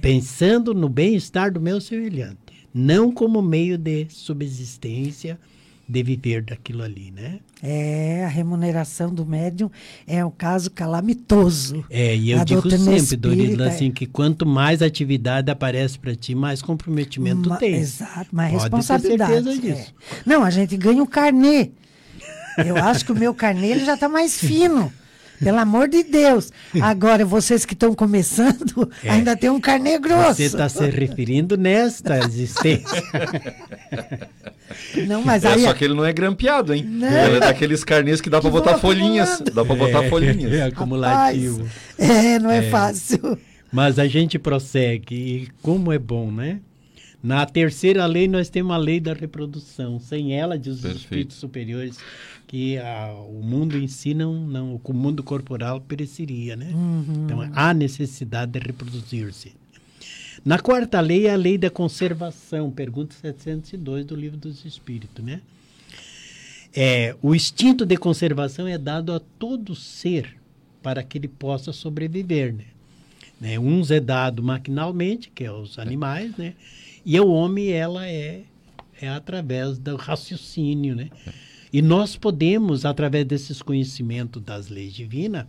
pensando 0.00 0.72
no 0.72 0.88
bem-estar 0.88 1.52
do 1.52 1.60
meu 1.60 1.78
semelhante, 1.80 2.38
não 2.72 3.12
como 3.12 3.42
meio 3.42 3.76
de 3.76 4.06
subsistência 4.08 5.38
de 5.86 6.02
viver 6.02 6.42
daquilo 6.42 6.82
ali, 6.84 7.10
né? 7.10 7.40
É, 7.62 8.24
a 8.24 8.28
remuneração 8.28 9.12
do 9.12 9.26
médium 9.26 9.68
é 10.06 10.24
um 10.24 10.30
caso 10.30 10.70
calamitoso. 10.70 11.84
É, 11.90 12.16
e 12.16 12.30
eu 12.30 12.40
A 12.40 12.44
digo 12.44 12.62
sempre, 12.70 13.16
Dorila, 13.16 13.42
espírita 13.42 13.64
é- 13.64 13.68
assim, 13.68 13.90
que 13.90 14.06
quanto 14.06 14.46
mais 14.46 14.80
atividade 14.82 15.50
aparece 15.50 15.98
para 15.98 16.14
ti, 16.14 16.34
mais 16.34 16.62
comprometimento 16.62 17.48
Ma- 17.50 17.56
tem. 17.58 17.74
Exato, 17.74 18.28
mais 18.34 18.52
Pode 18.52 18.70
ter 18.70 18.76
responsabilidade. 18.76 19.32
certeza 19.44 19.58
disso. 19.60 19.94
é. 20.12 20.16
Não, 20.24 20.44
a 20.44 20.50
gente 20.50 20.76
ganha 20.78 21.02
um 21.02 21.06
carnê. 21.06 21.72
Eu 22.64 22.76
acho 22.76 23.04
que 23.04 23.12
o 23.12 23.16
meu 23.16 23.34
carnê 23.34 23.68
ele 23.72 23.84
já 23.84 23.94
está 23.94 24.08
mais 24.08 24.38
fino. 24.38 24.92
Pelo 25.42 25.58
amor 25.58 25.88
de 25.88 26.02
Deus. 26.04 26.52
Agora, 26.82 27.24
vocês 27.24 27.64
que 27.64 27.72
estão 27.74 27.94
começando, 27.94 28.90
É. 29.02 29.10
ainda 29.10 29.34
tem 29.36 29.48
um 29.50 29.60
carnê 29.60 29.98
grosso. 29.98 30.34
Você 30.34 30.44
está 30.44 30.68
se 30.68 30.84
referindo 30.88 31.56
nesta 31.56 32.18
existência. 32.18 33.02
Não, 35.06 35.22
mas 35.22 35.44
É, 35.44 35.48
aí. 35.54 35.62
só 35.64 35.72
que 35.74 35.84
ele 35.84 35.94
não 35.94 36.04
é 36.04 36.12
grampeado, 36.12 36.72
hein? 36.74 36.84
Não. 36.86 37.08
Ele 37.08 37.36
é 37.36 37.40
daqueles 37.40 37.82
carnês 37.82 38.20
que 38.20 38.30
dá 38.30 38.38
vão 38.40 38.50
botar 38.50 38.78
folhinhas. 38.78 39.40
Dá 39.52 39.64
pra 39.64 39.74
botar 39.74 40.04
É 40.04 40.08
folhinhas. 40.08 40.60
acumulativo. 40.72 41.64
Rapaz, 41.98 42.10
é, 42.10 42.38
não 42.38 42.50
é, 42.50 42.62
fácil. 42.62 43.38
Mas 43.72 43.98
a 43.98 44.06
gente 44.06 44.38
prossegue, 44.38 45.14
e 45.14 45.48
como 45.62 45.92
é 45.92 45.98
bom, 45.98 46.30
né? 46.30 46.58
Na 47.22 47.44
terceira 47.44 48.06
lei, 48.06 48.26
nós 48.26 48.48
temos 48.48 48.72
a 48.72 48.78
lei 48.78 48.98
da 48.98 49.12
reprodução. 49.12 50.00
Sem 50.00 50.34
ela, 50.34 50.58
diz 50.58 50.76
os 50.76 50.80
Perfeito. 50.80 51.02
espíritos 51.04 51.36
superiores, 51.36 51.98
que 52.46 52.78
a- 52.78 53.12
o 53.28 53.42
mundo 53.42 53.76
em 53.76 53.86
si 53.86 54.14
não, 54.14 54.34
não, 54.34 54.80
o 54.82 54.92
mundo 54.92 55.22
corporal 55.22 55.80
pereceria, 55.80 56.56
né? 56.56 56.70
Então, 57.24 57.48
há 57.54 57.74
necessidade 57.74 58.52
de 58.52 58.58
reproduzir-se. 58.58 59.52
Na 60.42 60.58
quarta 60.58 60.98
lei 61.00 61.26
é 61.26 61.32
a 61.34 61.36
lei 61.36 61.58
da 61.58 61.68
conservação, 61.68 62.70
pergunta 62.70 63.14
702 63.14 64.06
do 64.06 64.16
Livro 64.16 64.38
dos 64.38 64.64
Espíritos, 64.64 65.22
né? 65.22 65.42
É, 66.74 67.14
o 67.20 67.34
instinto 67.34 67.84
de 67.84 67.96
conservação 67.96 68.66
é 68.66 68.78
dado 68.78 69.12
a 69.12 69.20
todo 69.20 69.74
ser 69.74 70.36
para 70.82 71.02
que 71.02 71.18
ele 71.18 71.28
possa 71.28 71.72
sobreviver, 71.72 72.54
né? 72.54 72.64
né? 73.40 73.58
Uns 73.58 73.90
é 73.90 74.00
dado 74.00 74.42
maquinalmente, 74.42 75.30
que 75.34 75.44
é 75.44 75.52
os 75.52 75.78
animais, 75.78 76.34
né? 76.38 76.54
E 77.04 77.18
o 77.18 77.28
homem, 77.28 77.70
ela 77.70 78.06
é, 78.06 78.42
é 79.00 79.08
através 79.08 79.78
do 79.78 79.96
raciocínio, 79.96 80.94
né? 80.94 81.10
E 81.72 81.80
nós 81.80 82.16
podemos, 82.16 82.84
através 82.84 83.24
desses 83.24 83.62
conhecimentos 83.62 84.42
das 84.42 84.68
leis 84.68 84.92
divinas, 84.92 85.46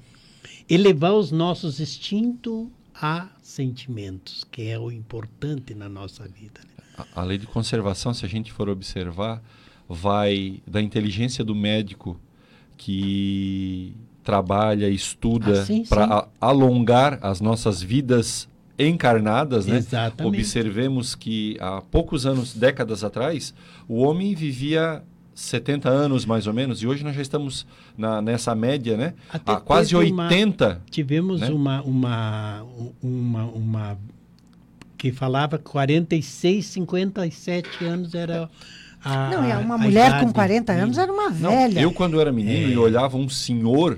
elevar 0.70 1.14
os 1.14 1.32
nossos 1.32 1.80
instintos 1.80 2.68
a 2.94 3.30
sentimentos, 3.42 4.46
que 4.52 4.70
é 4.70 4.78
o 4.78 4.92
importante 4.92 5.74
na 5.74 5.90
nossa 5.90 6.24
vida. 6.24 6.62
Né? 6.64 6.84
A, 7.16 7.22
a 7.22 7.24
lei 7.24 7.38
de 7.38 7.48
conservação, 7.48 8.14
se 8.14 8.26
a 8.26 8.30
gente 8.30 8.52
for 8.52 8.70
observar, 8.70 9.42
vai 9.90 10.62
da 10.68 10.82
inteligência 10.82 11.44
do 11.44 11.56
médico 11.56 12.20
que 12.78 13.96
trabalha, 14.24 14.88
estuda 14.90 15.64
Ah, 15.64 15.90
para 15.90 16.28
alongar 16.40 17.20
as 17.22 17.42
nossas 17.42 17.82
vidas 17.82 18.48
encarnadas, 18.88 19.66
né? 19.66 19.78
Exatamente. 19.78 20.38
Observemos 20.38 21.16
que 21.16 21.58
há 21.60 21.82
poucos 21.82 22.26
anos, 22.26 22.54
décadas 22.54 23.04
atrás, 23.04 23.54
o 23.88 24.02
homem 24.02 24.34
vivia 24.36 25.04
70 25.34 25.90
anos 25.90 26.26
mais 26.26 26.46
ou 26.48 26.54
menos, 26.54 26.82
e 26.84 26.88
hoje 26.88 27.04
nós 27.04 27.16
já 27.16 27.22
estamos 27.22 27.66
na, 27.98 28.22
nessa 28.22 28.54
média, 28.54 28.96
né? 28.98 29.14
Até 29.32 29.54
há 29.54 29.56
quase 29.60 29.96
teve 29.96 30.12
uma- 30.12 30.24
80. 30.26 30.82
Tivemos 30.90 31.42
né? 31.42 31.50
uma, 31.50 31.82
uma, 31.82 32.66
uma, 33.02 33.44
uma 33.46 33.98
que 34.98 35.12
falava 35.12 35.58
46, 35.58 36.64
57 36.66 37.86
anos 37.86 38.14
era 38.14 38.48
a 39.04 39.30
Não, 39.32 39.44
é 39.44 39.58
uma 39.58 39.76
a 39.76 39.78
mulher 39.80 40.10
idade 40.10 40.26
com 40.26 40.32
40 40.34 40.74
anos 40.74 40.98
era 41.00 41.12
uma 41.12 41.30
Não, 41.32 41.50
velha. 41.52 41.80
eu 41.82 41.92
quando 41.92 42.22
era 42.22 42.32
menino 42.32 42.68
É. 42.68 42.72
e 42.74 42.78
olhava 42.78 43.18
um 43.18 43.28
senhor 43.28 43.98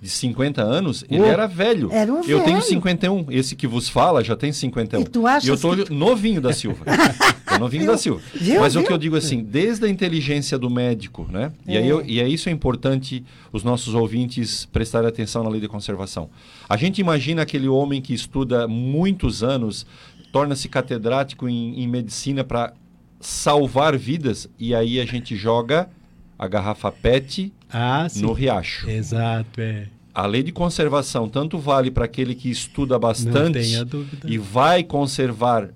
de 0.00 0.08
50 0.10 0.62
anos, 0.62 1.04
ele 1.10 1.22
Oh. 1.22 1.26
era 1.26 1.46
velho. 1.46 1.90
Era 1.90 2.12
um 2.12 2.18
eu 2.24 2.40
tenho 2.42 2.58
velho. 2.58 2.62
51. 2.62 3.26
Esse 3.30 3.56
que 3.56 3.66
vos 3.66 3.88
fala 3.88 4.22
já 4.22 4.36
tem 4.36 4.52
51. 4.52 5.00
E 5.02 5.04
tu 5.08 5.26
achas 5.26 5.48
eu 5.48 5.56
tô 5.58 5.84
que- 5.84 5.92
novinho 5.92 6.40
da 6.40 6.52
Silva. 6.52 6.84
tô 7.48 7.58
novinho 7.58 7.84
Viu? 7.84 7.92
da 7.92 7.98
Silva. 7.98 8.20
Viu? 8.34 8.60
Mas 8.60 8.76
o 8.76 8.82
que 8.82 8.92
eu 8.92 8.98
digo 8.98 9.16
assim, 9.16 9.42
desde 9.42 9.86
a 9.86 9.88
inteligência 9.88 10.58
do 10.58 10.68
médico, 10.68 11.26
né? 11.30 11.50
E, 11.66 11.76
aí 11.76 11.84
É. 11.88 11.92
eu- 11.92 12.04
e 12.04 12.20
é 12.20 12.28
isso 12.28 12.48
é 12.48 12.52
importante 12.52 13.24
os 13.52 13.64
nossos 13.64 13.94
ouvintes 13.94 14.66
prestarem 14.66 15.08
atenção 15.08 15.42
na 15.42 15.48
lei 15.48 15.60
de 15.60 15.68
conservação. 15.68 16.28
A 16.68 16.76
gente 16.76 17.00
imagina 17.00 17.42
aquele 17.42 17.68
homem 17.68 18.02
que 18.02 18.12
estuda 18.12 18.68
muitos 18.68 19.42
anos, 19.42 19.86
torna-se 20.30 20.68
catedrático 20.68 21.48
em, 21.48 21.80
em 21.82 21.88
medicina 21.88 22.44
para 22.44 22.74
salvar 23.18 23.96
vidas, 23.96 24.46
e 24.58 24.74
aí 24.74 25.00
a 25.00 25.06
gente 25.06 25.34
joga 25.34 25.88
a 26.38 26.46
garrafa 26.48 26.90
PET 26.92 27.52
Ah, 27.72 28.06
no 28.16 28.32
riacho. 28.32 28.88
Exato, 28.88 29.60
é. 29.60 29.88
A 30.14 30.24
lei 30.26 30.42
de 30.42 30.52
conservação 30.52 31.28
tanto 31.28 31.58
vale 31.58 31.90
para 31.90 32.04
aquele 32.06 32.34
que 32.34 32.50
estuda 32.50 32.98
bastante 32.98 33.58
e 34.26 34.38
vai 34.38 34.82
conservar 34.82 35.70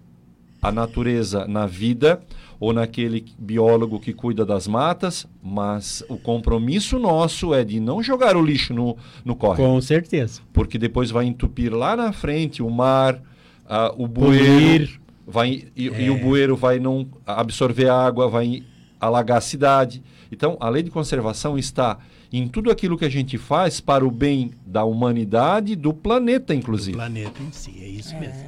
a 0.62 0.70
natureza 0.72 1.46
na 1.46 1.66
vida, 1.66 2.20
ou 2.58 2.72
naquele 2.74 3.24
biólogo 3.38 3.98
que 3.98 4.12
cuida 4.12 4.44
das 4.44 4.68
matas, 4.68 5.26
mas 5.42 6.02
o 6.11 6.18
compromisso 6.18 6.98
nosso 6.98 7.54
é 7.54 7.64
de 7.64 7.80
não 7.80 8.02
jogar 8.02 8.36
o 8.36 8.42
lixo 8.44 8.74
no, 8.74 8.96
no 9.24 9.34
córrego, 9.34 9.66
Com 9.68 9.80
certeza. 9.80 10.42
porque 10.52 10.76
depois 10.78 11.11
vai 11.11 11.24
entupir 11.26 11.72
lá 11.74 11.96
na 11.96 12.12
frente 12.12 12.62
o 12.62 12.68
mar, 12.68 13.18
ah, 13.66 13.92
o 13.96 14.06
bueiro, 14.06 14.86
Poluir. 14.86 15.00
vai, 15.26 15.64
e, 15.74 15.88
É. 15.88 16.02
e 16.02 16.11
o 16.11 16.18
bueiro 16.18 16.54
vai 16.54 16.78
não 16.78 17.06
absorver 17.26 17.88
água, 17.88 18.28
vai 18.28 18.62
alagar 19.01 19.38
a 19.38 19.40
cidade. 19.40 20.03
Então, 20.30 20.57
a 20.61 20.68
lei 20.68 20.82
de 20.82 20.90
conservação 20.90 21.59
está 21.59 21.98
em 22.32 22.46
tudo 22.46 22.70
aquilo 22.70 22.96
que 22.98 23.05
a 23.05 23.09
gente 23.09 23.36
faz 23.38 23.80
para 23.80 24.05
o 24.07 24.11
bem 24.11 24.53
da 24.64 24.84
humanidade 24.84 25.72
e 25.72 25.76
do 25.76 25.92
planeta, 25.92 26.53
O 26.53 26.57
inclusive. 26.57 26.96
planeta 26.96 27.42
em 27.42 27.51
si, 27.51 27.72
é 27.82 27.88
isso 27.88 28.14
mesmo. 28.18 28.44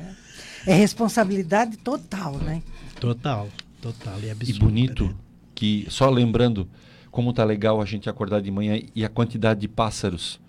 É 0.66 0.74
responsabilidade 0.74 1.76
total, 1.78 2.36
né? 2.38 2.62
Total, 3.00 3.48
total 3.80 4.14
e 4.22 4.26
E 4.26 4.30
absoluta. 4.30 4.64
bonito 4.64 5.04
né? 5.06 5.14
que, 5.54 5.86
só 5.88 6.08
lembrando 6.08 6.68
como 7.10 7.32
tá 7.32 7.44
legal 7.44 7.80
a 7.80 7.84
gente 7.84 8.08
acordar 8.08 8.40
de 8.40 8.50
manhã 8.50 8.80
e 8.94 9.04
a 9.04 9.08
quantidade 9.08 9.60
de 9.60 9.68
pássaros. 9.68 10.40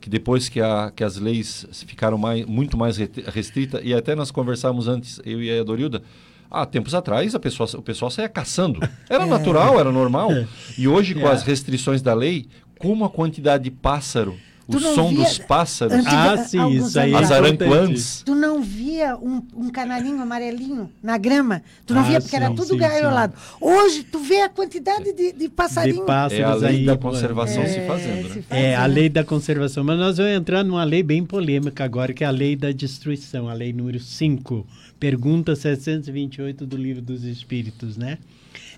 Que 0.00 0.08
depois 0.08 0.48
que, 0.48 0.60
a, 0.60 0.92
que 0.94 1.02
as 1.02 1.16
leis 1.16 1.66
ficaram 1.86 2.16
mais, 2.16 2.46
muito 2.46 2.76
mais 2.76 2.96
re- 2.96 3.10
restritas, 3.26 3.80
e 3.84 3.92
até 3.92 4.14
nós 4.14 4.30
conversávamos 4.30 4.86
antes, 4.86 5.20
eu 5.24 5.42
e 5.42 5.58
a 5.58 5.64
Dorilda, 5.64 6.02
há 6.50 6.64
tempos 6.66 6.94
atrás 6.94 7.34
a 7.34 7.40
pessoa, 7.40 7.68
o 7.76 7.82
pessoal 7.82 8.10
saía 8.10 8.28
caçando. 8.28 8.80
Era 9.08 9.26
natural, 9.26 9.78
era 9.80 9.90
normal. 9.92 10.30
E 10.76 10.86
hoje, 10.88 11.14
com 11.14 11.26
É. 11.28 11.32
as 11.32 11.42
restrições 11.42 12.02
da 12.02 12.14
lei, 12.14 12.46
como 12.78 13.04
a 13.04 13.10
quantidade 13.10 13.64
de 13.64 13.70
pássaro, 13.70 14.36
o 14.68 14.80
som 14.80 15.10
via- 15.10 15.18
dos 15.24 15.38
pássaros, 15.38 15.94
Antes- 15.94 16.12
Ah, 16.12 16.36
sim, 16.38 16.68
isso 16.70 16.98
aí 16.98 17.12
é 17.12 17.16
as 17.16 17.30
aranquãs. 17.30 18.22
Tu 18.26 18.34
não 18.34 18.60
via 18.60 19.16
um, 19.16 19.40
um 19.54 19.70
canarinho 19.70 20.20
amarelinho 20.20 20.90
na 21.00 21.16
grama? 21.16 21.62
Tu 21.86 21.94
não 21.94 22.00
Ah, 22.00 22.04
via 22.04 22.20
porque 22.20 22.34
era 22.34 22.48
sim, 22.48 22.54
tudo 22.56 22.68
sim, 22.70 22.76
gaiolado. 22.76 23.32
Hoje, 23.60 24.02
tu 24.02 24.18
vê 24.18 24.40
a 24.42 24.48
quantidade 24.48 25.12
de, 25.12 25.32
de 25.32 25.48
passarinho. 25.48 26.00
De 26.00 26.06
pássaros 26.06 26.32
É 26.40 26.42
a 26.44 26.54
lei 26.54 26.78
aí, 26.80 26.84
da 26.84 26.96
conservação 26.98 27.62
É, 27.62 27.66
se 27.66 27.86
fazendo. 27.86 28.28
se 28.32 28.38
Né? 28.40 28.44
É, 28.50 28.74
a 28.74 28.80
fazendo. 28.80 28.94
lei 28.94 29.08
da 29.08 29.24
conservação. 29.24 29.84
Mas 29.84 29.98
nós 30.00 30.16
vamos 30.16 30.32
entrar 30.32 30.64
numa 30.64 30.82
lei 30.82 31.02
bem 31.04 31.24
polêmica 31.24 31.84
agora, 31.84 32.12
que 32.12 32.24
é 32.24 32.26
a 32.26 32.30
lei 32.30 32.56
da 32.56 32.72
destruição, 32.72 33.48
a 33.48 33.52
lei 33.54 33.72
número 33.72 34.00
5. 34.00 34.66
Pergunta 34.98 35.54
728 35.54 36.64
do 36.64 36.76
Livro 36.76 37.02
dos 37.02 37.24
Espíritos, 37.24 37.96
né? 37.96 38.18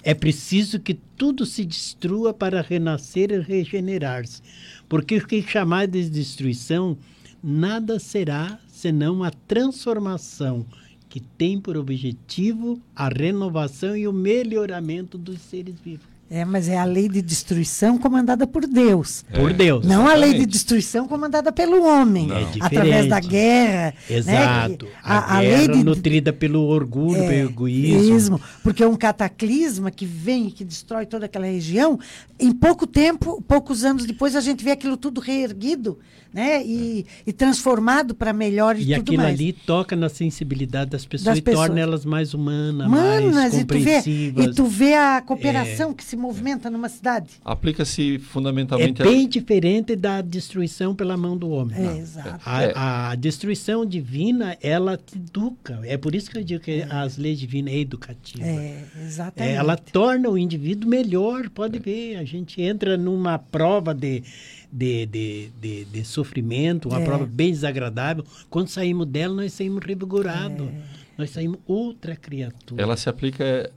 É 0.03 0.15
preciso 0.15 0.81
que 0.81 0.95
tudo 0.95 1.47
se 1.47 1.65
destrua 1.65 2.35
para 2.35 2.61
renascer 2.61 3.31
e 3.31 3.41
regenerar-se. 3.41 4.43
Porque 4.89 5.19
o 5.19 5.27
que 5.27 5.43
chamar 5.43 5.87
de 5.87 6.09
destruição, 6.11 6.99
nada 7.43 7.99
será 7.99 8.59
senão 8.67 9.23
a 9.23 9.31
transformação 9.31 10.67
que 11.09 11.21
tem 11.21 11.61
por 11.61 11.77
objetivo 11.77 12.81
a 12.95 13.09
renovação 13.09 13.97
e 13.97 14.07
o 14.07 14.13
melhoramento 14.13 15.17
dos 15.17 15.41
seres 15.41 15.77
vivos. 15.81 16.08
É, 16.31 16.45
mas 16.45 16.69
é 16.69 16.77
a 16.77 16.85
lei 16.85 17.09
de 17.09 17.23
destruição 17.23 17.97
comandada 17.97 18.47
por 18.47 18.67
Deus. 18.67 19.25
Por 19.35 19.53
Deus. 19.53 19.87
Não 19.87 20.07
a 20.07 20.13
lei 20.13 20.21
de 20.21 20.27
exatamente. 20.27 20.47
destruição 20.53 21.09
comandada 21.09 21.51
pelo 21.51 21.83
homem. 21.85 22.27
Não. 22.27 22.37
É 22.37 22.47
através 22.61 23.09
da 23.09 23.19
diferente. 23.19 23.29
guerra. 23.29 23.95
né, 24.11 24.17
Exato. 24.17 24.87
que 24.87 24.93
a, 25.03 25.41
guerra 25.41 25.75
nutrida 25.77 26.31
pelo 26.31 26.65
orgulho, 26.65 27.21
pelo 27.21 27.49
egoísmo. 27.51 27.99
egoísmo, 27.99 28.41
porque 28.63 28.83
é 28.83 28.87
um 28.87 28.97
cataclisma 28.97 29.91
que 29.91 30.05
vem 30.05 30.49
e 30.49 30.51
que 30.51 30.65
destrói 30.65 31.07
toda 31.07 31.25
aquela 31.25 31.47
região. 31.47 31.99
Em 32.39 32.53
pouco 32.53 32.87
tempo, 32.87 33.43
poucos 33.49 33.83
anos 33.83 34.05
depois, 34.05 34.37
a 34.37 34.41
gente 34.43 34.63
vê 34.63 34.73
aquilo 34.73 34.99
tudo 34.99 35.23
reerguido 35.23 35.99
né? 36.33 36.63
e, 36.65 37.07
e 37.27 37.33
transformado 37.33 38.15
para 38.15 38.33
melhor 38.33 38.77
e, 38.77 38.83
E 38.83 38.85
tudo 38.87 39.01
aquilo 39.01 39.23
mais. 39.23 39.35
ali 39.35 39.53
toca 39.53 39.97
na 39.97 40.09
sensibilidade 40.09 40.91
das 40.91 41.05
pessoas 41.05 41.25
Das 41.27 41.39
e 41.39 41.43
pessoas. 41.43 41.67
torna 41.67 41.81
elas 41.81 42.05
mais 42.05 42.35
humanas, 42.35 42.89
mais 42.89 43.25
Manas, 43.25 43.55
e 43.55 43.65
tu, 43.65 43.75
vê, 43.75 43.79
compreensivas. 43.79 44.45
e 44.47 44.55
tu 44.55 44.65
vê 44.67 44.95
a 44.95 45.21
cooperação 45.23 45.93
que 45.95 46.05
se 46.05 46.17
movimenta 46.17 46.71
numa 46.71 46.89
cidade. 46.89 47.31
Aplica-se 47.45 48.17
É 48.17 48.19
fundamentalmente 48.19 49.03
a- 49.03 49.05
bem 49.05 49.29
diferente 49.29 49.97
da 49.97 50.21
destruição 50.21 50.95
pela 50.95 51.17
mão 51.17 51.37
do 51.37 51.49
homem. 51.51 51.77
É, 51.79 51.99
exato. 51.99 52.41
A, 52.45 52.63
É. 52.63 52.73
a 52.75 53.15
destruição 53.15 53.85
divina, 53.87 54.57
ela 54.63 54.97
te 54.97 55.17
educa. 55.17 55.81
É 55.85 55.97
por 55.97 56.15
isso 56.15 56.31
que 56.31 56.39
eu 56.39 56.45
digo 56.45 56.63
que 56.63 56.83
as 56.89 57.17
leis 57.17 57.39
divinas 57.39 57.73
é 57.75 57.79
educativa. 57.79 58.45
É, 58.45 58.85
exatamente. 59.05 59.53
É, 59.53 59.57
ela 59.57 59.77
torna 59.77 60.29
o 60.29 60.37
indivíduo 60.39 60.89
melhor. 60.89 61.49
Pode 61.51 61.79
ver, 61.79 62.17
a 62.17 62.25
gente 62.25 62.61
entra 62.61 62.97
numa 62.97 63.39
prova 63.39 63.95
de, 63.95 64.23
de, 64.71 65.07
de, 65.07 65.51
de, 65.61 65.85
de 65.87 66.05
sofrimento, 66.05 66.89
uma 66.89 67.01
É. 67.01 67.05
prova 67.05 67.27
bem 67.27 67.51
desagradável. 67.51 68.25
Quando 68.51 68.69
saímos 68.69 69.07
dela, 69.07 69.35
nós 69.35 69.53
saímos 69.53 69.83
revigorados. 69.85 70.69
É. 70.69 70.83
Nós 71.17 71.31
saímos 71.31 71.59
outra 71.67 72.15
criatura. 72.15 72.81
Ela 72.83 72.97
se 72.97 73.09
aplica 73.09 73.71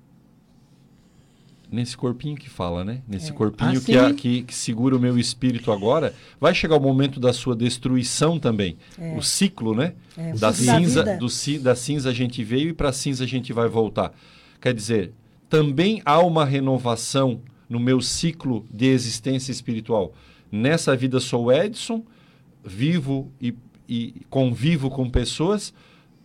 nesse 1.71 1.95
corpinho 1.95 2.35
que 2.35 2.49
fala, 2.49 2.83
né? 2.83 3.01
Nesse 3.07 3.29
É. 3.31 3.33
corpinho 3.33 3.77
Ah, 3.77 3.81
que, 3.81 3.97
a- 3.97 4.13
que, 4.13 4.43
que 4.43 4.53
segura 4.53 4.95
o 4.95 4.99
meu 4.99 5.17
espírito 5.17 5.71
agora. 5.71 6.13
Vai 6.39 6.53
chegar 6.53 6.75
o 6.75 6.81
momento 6.81 7.19
da 7.19 7.31
sua 7.31 7.55
destruição 7.55 8.37
também. 8.37 8.75
O 9.17 9.21
ciclo, 9.21 9.73
né? 9.73 9.93
É, 10.17 10.33
o 10.33 10.37
da 10.37 10.51
ciclo 10.51 10.65
da 10.73 10.77
cinza, 10.79 11.03
vida. 11.03 11.17
do, 11.17 11.63
da 11.63 11.75
cinza 11.75 12.09
a 12.09 12.13
gente 12.13 12.43
veio 12.43 12.69
e 12.69 12.73
para 12.73 12.89
a 12.89 12.93
cinza 12.93 13.23
a 13.23 13.27
gente 13.27 13.53
vai 13.53 13.69
voltar. 13.69 14.13
Quer 14.59 14.73
dizer, 14.73 15.13
também 15.49 16.01
há 16.05 16.19
uma 16.19 16.43
renovação 16.43 17.39
no 17.69 17.79
meu 17.79 18.01
ciclo 18.01 18.65
de 18.69 18.87
existência 18.87 19.51
espiritual. 19.53 20.13
Nessa 20.51 20.95
vida 20.95 21.19
sou 21.19 21.51
Edson, 21.51 22.03
vivo 22.63 23.31
e, 23.41 23.53
e 23.87 24.13
convivo 24.29 24.89
com 24.89 25.09
pessoas. 25.09 25.73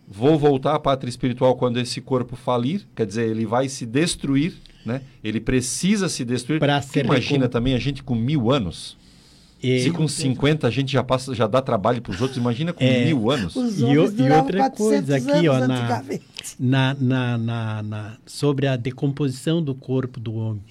Vou 0.07 0.37
voltar 0.37 0.73
à 0.75 0.79
pátria 0.79 1.09
espiritual 1.09 1.55
quando 1.55 1.79
esse 1.79 1.99
corpo 2.01 2.35
falir, 2.35 2.87
quer 2.95 3.05
dizer, 3.05 3.27
ele 3.29 3.45
vai 3.45 3.67
se 3.67 3.85
destruir, 3.85 4.53
né? 4.85 5.01
Ele 5.23 5.39
precisa 5.41 6.07
se 6.07 6.23
destruir. 6.23 6.59
Pra 6.59 6.81
ser 6.81 7.03
imagina 7.05 7.39
recom- 7.45 7.51
também 7.51 7.73
a 7.73 7.79
gente 7.79 8.01
com 8.03 8.15
mil 8.15 8.49
anos. 8.51 8.95
E- 9.61 9.81
Se 9.81 9.91
com 9.91 10.07
50 10.07 10.67
a 10.67 10.69
gente 10.69 10.91
já 10.93 11.03
passa, 11.03 11.33
já 11.33 11.47
dá 11.47 11.61
trabalho 11.61 12.01
para 12.01 12.11
os 12.13 12.21
outros, 12.21 12.37
imagina 12.37 12.71
com 12.71 12.83
É. 12.83 13.03
mil 13.05 13.29
anos. 13.31 13.55
Os 13.55 13.79
E 13.79 13.83
e 13.85 13.97
outra 13.97 14.15
400 14.69 14.77
coisa 14.77 15.15
aqui, 15.17 15.47
ó, 15.49 15.67
na, 15.67 16.03
na, 16.59 17.37
na, 17.37 17.83
na- 17.83 18.17
sobre 18.25 18.67
a 18.67 18.75
decomposição 18.75 19.61
do 19.61 19.73
corpo 19.75 20.19
do 20.19 20.35
homem. 20.35 20.61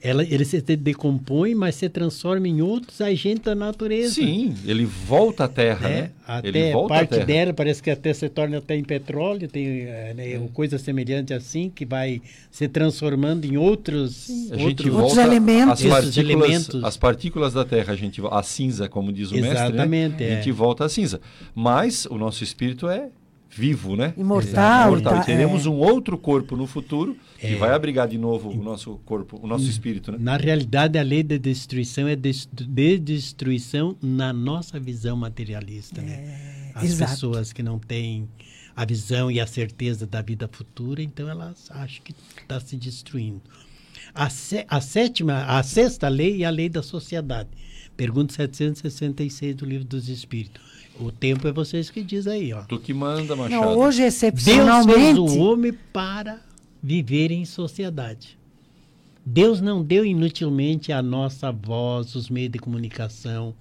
Ela, 0.00 0.22
ele 0.22 0.44
se 0.44 0.60
decompõe, 0.60 1.54
mas 1.54 1.74
se 1.74 1.88
transforma 1.88 2.46
em 2.46 2.60
outros 2.60 3.00
agentes 3.00 3.44
da 3.44 3.54
natureza. 3.54 4.14
Sim, 4.14 4.54
ele 4.64 4.84
volta 4.84 5.44
à 5.44 5.48
Terra, 5.48 5.88
né? 5.88 6.00
né? 6.02 6.10
Até 6.26 6.48
ele 6.48 6.72
volta 6.72 6.94
à 6.94 6.98
parte 6.98 7.10
Terra. 7.10 7.24
dela 7.24 7.54
parece 7.54 7.82
que 7.82 7.90
até 7.90 8.12
se 8.12 8.28
torna 8.28 8.58
até 8.58 8.76
em 8.76 8.84
petróleo, 8.84 9.48
tem 9.48 9.82
é, 9.82 10.14
né, 10.14 10.48
coisa 10.52 10.78
semelhante 10.78 11.32
assim, 11.32 11.70
que 11.74 11.86
vai 11.86 12.20
se 12.50 12.68
transformando 12.68 13.46
em 13.46 13.56
outros, 13.56 14.28
A 14.50 14.56
gente 14.56 14.68
outros 14.68 14.92
volta 14.92 15.22
elementos. 15.22 15.84
As 15.84 15.90
partículas, 15.90 16.16
elementos. 16.18 16.84
as 16.84 16.96
partículas 16.96 17.52
da 17.54 17.64
Terra, 17.64 17.92
a 17.92 17.96
gente 17.96 18.20
a 18.30 18.42
cinza, 18.42 18.88
como 18.88 19.12
diz 19.12 19.30
o 19.30 19.34
mestre, 19.34 19.50
Exatamente, 19.52 20.22
né? 20.22 20.28
é. 20.28 20.32
A 20.32 20.36
gente 20.36 20.52
volta 20.52 20.84
à 20.84 20.88
cinza. 20.88 21.20
Mas 21.54 22.06
o 22.06 22.18
nosso 22.18 22.44
espírito 22.44 22.88
é 22.88 23.08
vivo, 23.50 23.96
né? 23.96 24.12
Imortal, 24.16 24.88
Imortal. 24.88 25.14
tá, 25.14 25.22
E 25.22 25.26
teremos 25.26 25.66
é. 25.66 25.68
um 25.68 25.74
outro 25.78 26.18
corpo 26.18 26.56
no 26.56 26.66
futuro 26.66 27.16
que 27.38 27.46
É. 27.48 27.56
vai 27.56 27.70
abrigar 27.70 28.06
de 28.08 28.18
novo 28.18 28.50
o 28.50 28.62
nosso 28.62 28.96
corpo, 29.04 29.38
o 29.42 29.46
nosso 29.46 29.68
espírito, 29.68 30.12
né? 30.12 30.18
Na 30.20 30.36
realidade, 30.36 30.98
a 30.98 31.02
lei 31.02 31.22
da 31.22 31.36
destruição 31.36 32.06
é 32.08 32.16
de 32.16 32.98
destruição 32.98 33.96
na 34.02 34.32
nossa 34.32 34.78
visão 34.78 35.16
materialista. 35.16 36.00
né? 36.02 36.70
As 36.74 36.84
exato. 36.84 37.10
pessoas 37.12 37.52
que 37.52 37.62
não 37.62 37.78
têm 37.78 38.28
a 38.74 38.84
visão 38.84 39.30
e 39.30 39.40
a 39.40 39.46
certeza 39.46 40.06
da 40.06 40.20
vida 40.20 40.48
futura, 40.52 41.02
então 41.02 41.28
elas 41.28 41.70
acham 41.70 42.02
que 42.04 42.14
está 42.42 42.60
se 42.60 42.76
destruindo. 42.76 43.40
A, 44.14 44.28
sé- 44.28 44.66
a 44.68 44.80
sétima, 44.80 45.44
a 45.46 45.62
sexta 45.62 46.08
lei 46.08 46.42
é 46.42 46.46
a 46.46 46.50
lei 46.50 46.68
da 46.68 46.82
sociedade. 46.82 47.48
Pergunta 47.96 48.34
766 48.34 49.54
do 49.56 49.64
Livro 49.64 49.86
dos 49.86 50.08
Espíritos. 50.10 50.62
O 50.98 51.12
tempo 51.12 51.46
é 51.46 51.52
vocês 51.52 51.90
que 51.90 52.02
diz 52.02 52.26
aí, 52.26 52.52
ó. 52.52 52.62
Tu 52.62 52.78
que 52.78 52.94
manda, 52.94 53.36
Machado. 53.36 53.60
Não, 53.62 53.76
hoje, 53.76 54.00
Deus 54.00 54.14
fez 54.18 54.24
excepcionalmente, 54.24 55.20
o 55.20 55.38
homem 55.40 55.72
para 55.92 56.40
viver 56.82 57.30
em 57.30 57.44
sociedade. 57.44 58.38
Deus 59.24 59.60
não 59.60 59.82
deu 59.82 60.04
inutilmente 60.04 60.92
a 60.92 61.02
nossa 61.02 61.50
voz, 61.50 62.14
os 62.14 62.30
meios 62.30 62.52
de 62.52 62.58
comunicação, 62.58 63.54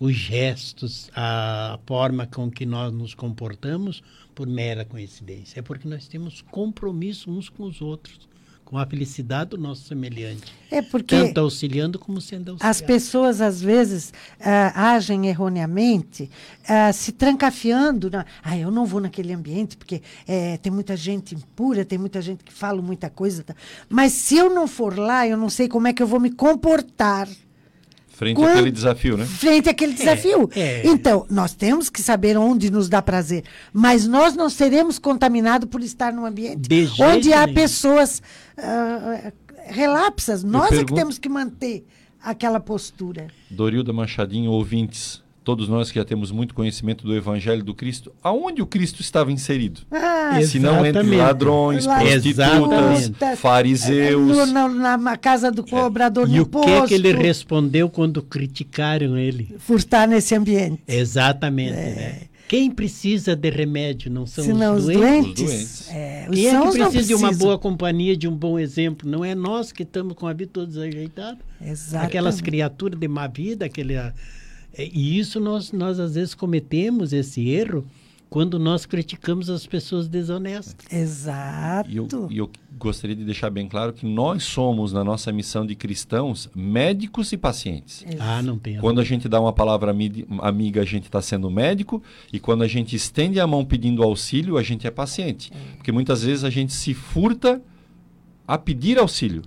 os 0.00 0.14
gestos, 0.14 1.08
a 1.14 1.78
forma 1.86 2.26
com 2.26 2.50
que 2.50 2.66
nós 2.66 2.92
nos 2.92 3.14
comportamos 3.14 4.02
por 4.34 4.46
mera 4.46 4.84
coincidência. 4.84 5.60
É 5.60 5.62
porque 5.62 5.88
nós 5.88 6.08
temos 6.08 6.42
compromisso 6.42 7.30
uns 7.30 7.48
com 7.48 7.62
os 7.62 7.80
outros, 7.80 8.28
com 8.64 8.78
a 8.78 8.86
felicidade 8.86 9.50
do 9.50 9.58
nosso 9.58 9.82
semelhante, 9.86 10.52
é 10.70 10.82
porque 10.82 11.16
tanto 11.16 11.38
auxiliando 11.40 11.98
como 11.98 12.20
sendo 12.20 12.52
auxiliado. 12.52 12.70
as 12.70 12.80
pessoas, 12.80 13.40
às 13.40 13.60
vezes, 13.60 14.12
ah, 14.40 14.94
agem 14.94 15.26
erroneamente, 15.28 16.30
ah, 16.66 16.92
se 16.92 17.12
trancafiando. 17.12 18.10
Na, 18.10 18.24
ah, 18.42 18.56
eu 18.56 18.70
não 18.70 18.86
vou 18.86 19.00
naquele 19.00 19.32
ambiente 19.32 19.76
porque 19.76 20.02
eh, 20.26 20.58
tem 20.58 20.72
muita 20.72 20.96
gente 20.96 21.34
impura, 21.34 21.84
tem 21.84 21.98
muita 21.98 22.20
gente 22.20 22.42
que 22.42 22.52
fala 22.52 22.80
muita 22.80 23.10
coisa. 23.10 23.44
tá? 23.44 23.54
Mas 23.88 24.12
se 24.12 24.36
eu 24.36 24.52
não 24.52 24.66
for 24.66 24.98
lá, 24.98 25.28
eu 25.28 25.36
não 25.36 25.50
sei 25.50 25.68
como 25.68 25.86
é 25.86 25.92
que 25.92 26.02
eu 26.02 26.06
vou 26.06 26.18
me 26.18 26.30
comportar 26.30 27.28
Frente 28.16 28.36
Quando- 28.36 28.52
àquele 28.52 28.70
desafio, 28.70 29.16
né? 29.16 29.24
frente 29.26 29.68
àquele 29.68 29.92
desafio. 29.92 30.48
é. 30.54 30.86
Então, 30.86 31.26
nós 31.28 31.52
temos 31.52 31.90
que 31.90 32.00
saber 32.00 32.36
onde 32.38 32.70
nos 32.70 32.88
dá 32.88 33.02
prazer. 33.02 33.42
Mas 33.72 34.06
nós 34.06 34.36
não 34.36 34.48
seremos 34.48 34.98
contaminados 35.00 35.68
por 35.68 35.82
estar 35.82 36.12
num 36.12 36.24
ambiente 36.24 36.68
De 36.68 36.88
onde 37.00 37.32
há 37.32 37.42
nenhum. 37.44 37.54
pessoas 37.54 38.22
ah, 38.56 39.32
relapsas. 39.66 40.44
Nós 40.44 40.66
é 40.66 40.68
que 40.68 40.74
pergunto- 40.76 40.94
temos 40.94 41.18
que 41.18 41.28
manter 41.28 41.84
aquela 42.22 42.60
postura. 42.60 43.26
Dorilda 43.50 43.92
Machadinho, 43.92 44.52
ouvintes, 44.52 45.20
todos 45.44 45.68
nós 45.68 45.90
que 45.92 45.98
já 45.98 46.04
temos 46.04 46.30
muito 46.30 46.54
conhecimento 46.54 47.04
do 47.06 47.14
Evangelho 47.14 47.62
do 47.62 47.74
Cristo, 47.74 48.10
aonde 48.22 48.62
o 48.62 48.66
Cristo 48.66 49.00
estava 49.02 49.30
inserido? 49.30 49.82
Ah, 49.92 50.40
Se 50.42 50.58
não 50.58 50.84
entre 50.84 51.16
ladrões, 51.16 51.84
Lá- 51.84 52.00
prostitutas, 52.00 52.24
Exatamente. 53.02 53.36
fariseus. 53.36 54.48
no- 54.52 54.68
na, 54.68 54.96
na 54.96 55.16
casa 55.16 55.50
do 55.52 55.62
cobrador 55.62 56.26
É. 56.26 56.30
E 56.32 56.36
no 56.36 56.42
o 56.42 56.46
que, 56.46 56.70
é 56.70 56.86
que 56.86 56.94
ele 56.94 57.12
posto, 57.12 57.22
respondeu 57.26 57.88
quando 57.90 58.22
criticaram 58.22 59.16
ele? 59.18 59.54
por 59.66 59.76
estar 59.76 60.08
nesse 60.08 60.34
ambiente. 60.34 60.80
Exatamente, 60.88 61.72
né? 61.72 62.22
Quem 62.46 62.70
precisa 62.70 63.34
de 63.34 63.50
remédio 63.50 64.10
não 64.10 64.26
são 64.26 64.44
Se 64.44 64.52
não 64.52 64.74
os 64.76 64.84
doentes? 64.84 65.42
Os 65.42 65.48
doentes. 65.50 65.88
é, 65.90 66.26
os 66.28 66.36
Quem 66.36 66.46
é 66.46 66.60
que 66.60 66.78
precisa 66.78 67.06
de 67.06 67.14
uma 67.14 67.32
boa 67.32 67.58
companhia, 67.58 68.16
de 68.16 68.28
um 68.28 68.36
bom 68.36 68.58
exemplo? 68.58 69.10
Não 69.10 69.24
é 69.24 69.34
nós 69.34 69.72
que 69.72 69.82
estamos 69.82 70.14
com 70.14 70.26
a 70.26 70.32
vida 70.32 70.50
toda 70.52 70.66
desajeitada? 70.66 71.38
Exatamente. 71.60 72.06
Aquelas 72.06 72.40
criaturas 72.40 72.98
de 72.98 73.08
má 73.08 73.26
vida, 73.26 73.64
aquele... 73.66 73.94
é, 74.76 74.88
E 74.92 75.18
isso 75.18 75.40
nós, 75.40 75.72
nós 75.72 75.98
às 75.98 76.14
vezes 76.14 76.34
cometemos 76.34 77.12
esse 77.12 77.48
erro 77.48 77.84
quando 78.30 78.58
nós 78.58 78.84
criticamos 78.84 79.48
as 79.48 79.64
pessoas 79.64 80.08
desonestas. 80.08 80.74
Exato. 80.90 81.88
E 81.88 81.96
eu, 81.96 82.08
eu 82.30 82.50
gostaria 82.76 83.14
de 83.14 83.24
deixar 83.24 83.48
bem 83.48 83.68
claro 83.68 83.92
que 83.92 84.04
nós 84.04 84.42
somos, 84.42 84.92
na 84.92 85.04
nossa 85.04 85.30
missão 85.30 85.64
de 85.64 85.76
cristãos, 85.76 86.50
médicos 86.52 87.30
e 87.30 87.36
pacientes. 87.36 88.04
Ah, 88.18 88.42
não 88.42 88.58
tem. 88.58 88.78
Quando 88.78 89.00
a 89.00 89.04
gente 89.04 89.28
dá 89.28 89.40
uma 89.40 89.52
palavra 89.52 89.92
ami- 89.92 90.26
amiga, 90.40 90.80
a 90.82 90.84
gente 90.84 91.04
está 91.04 91.22
sendo 91.22 91.48
médico, 91.48 92.02
e 92.32 92.40
quando 92.40 92.62
a 92.64 92.66
gente 92.66 92.96
estende 92.96 93.38
a 93.38 93.46
mão 93.46 93.64
pedindo 93.64 94.02
auxílio, 94.02 94.56
a 94.58 94.64
gente 94.64 94.84
é 94.84 94.90
paciente. 94.90 95.52
Porque 95.76 95.92
muitas 95.92 96.24
vezes 96.24 96.42
a 96.42 96.50
gente 96.50 96.72
se 96.72 96.92
furta 96.92 97.62
a 98.48 98.58
pedir 98.58 98.98
auxílio. 98.98 99.42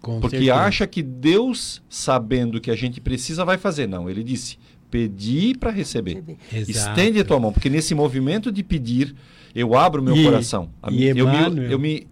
Com 0.00 0.20
Porque 0.20 0.36
certeza. 0.38 0.54
acha 0.56 0.86
que 0.86 1.02
Deus, 1.02 1.82
sabendo 1.88 2.60
que 2.60 2.70
a 2.70 2.76
gente 2.76 3.00
precisa, 3.00 3.44
vai 3.44 3.58
fazer. 3.58 3.86
Não, 3.86 4.08
ele 4.08 4.22
disse: 4.22 4.58
pedir 4.90 5.58
para 5.58 5.70
receber. 5.70 6.22
Exato. 6.52 6.70
Estende 7.00 7.20
a 7.20 7.24
tua 7.24 7.38
mão, 7.40 7.52
porque 7.52 7.68
nesse 7.68 7.94
movimento 7.94 8.50
de 8.52 8.62
pedir, 8.62 9.14
eu 9.54 9.76
abro 9.76 10.02
meu 10.02 10.16
E- 10.16 10.24
coração. 10.24 10.70
A 10.82 10.90
e 10.90 11.04
eu, 11.04 11.26
me, 11.28 11.72
eu 11.72 11.78
me 11.78 12.06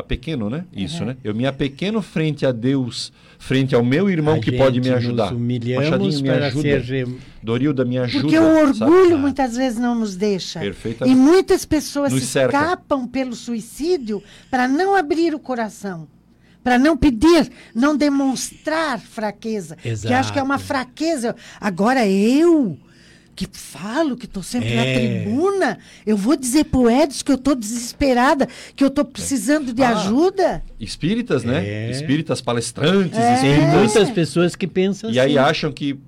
apequeno, 0.00 0.50
né? 0.50 0.64
Isso, 0.74 1.04
né? 1.04 1.16
Eu 1.22 1.34
me 1.34 1.46
apequeno 1.46 2.02
frente 2.02 2.44
a 2.44 2.50
Deus, 2.52 3.12
frente 3.38 3.74
ao 3.74 3.84
meu 3.84 4.10
irmão 4.10 4.34
A 4.36 4.40
que 4.40 4.52
pode 4.52 4.80
me 4.80 4.90
ajudar. 4.90 5.30
Nos 5.30 5.40
humilhamos 5.40 5.90
Machadinho, 5.90 6.22
me 6.22 6.30
ajuda. 6.30 6.62
ser 6.62 6.80
rem- 6.80 7.18
Dorilda, 7.42 7.84
me 7.84 7.98
ajuda. 7.98 8.22
Porque 8.22 8.38
o 8.38 8.74
sabe? 8.74 8.90
orgulho 8.90 9.18
muitas 9.18 9.56
vezes 9.56 9.78
não 9.78 9.94
nos 9.94 10.16
deixa. 10.16 10.60
Perfeitamente. 10.60 11.16
E 11.16 11.20
muitas 11.20 11.64
pessoas 11.64 12.12
Nos 12.12 12.22
se 12.22 12.26
cerca. 12.28 12.56
escapam 12.58 13.06
pelo 13.06 13.34
suicídio 13.34 14.22
para 14.50 14.66
não 14.66 14.94
abrir 14.96 15.34
o 15.34 15.38
coração. 15.38 16.08
Para 16.62 16.78
não 16.78 16.94
pedir, 16.96 17.50
não 17.74 17.96
demonstrar 17.96 19.00
fraqueza. 19.00 19.76
Que 19.76 19.88
Exato. 19.88 20.14
acho 20.14 20.32
que 20.34 20.38
é 20.38 20.42
uma 20.42 20.58
fraqueza. 20.58 21.34
Agora 21.58 22.06
eu, 22.06 22.76
que 23.34 23.46
falo, 23.52 24.16
que 24.16 24.26
estou 24.26 24.42
sempre 24.42 24.74
na 24.74 24.84
É. 24.84 24.94
tribuna, 25.22 25.78
eu 26.06 26.16
vou 26.16 26.36
dizer 26.36 26.64
pro 26.64 26.90
Edson 26.90 27.24
que 27.24 27.32
eu 27.32 27.36
estou 27.36 27.54
desesperada, 27.54 28.46
que 28.76 28.84
eu 28.84 28.88
estou 28.88 29.04
precisando 29.04 29.72
de 29.72 29.82
Ah. 29.82 29.90
ajuda. 29.98 30.62
Espíritas, 30.78 31.42
né? 31.42 31.64
É. 31.66 31.90
Espíritas, 31.90 32.40
palestrantes, 32.40 33.18
É. 33.18 33.36
Tem 33.40 33.50
espíritas. 33.52 33.74
muitas 33.74 34.10
pessoas 34.10 34.54
que 34.54 34.66
pensam 34.66 35.10
E 35.10 35.18
aí 35.18 35.38
assim. 35.38 35.50
acham 35.50 35.72
que. 35.72 35.98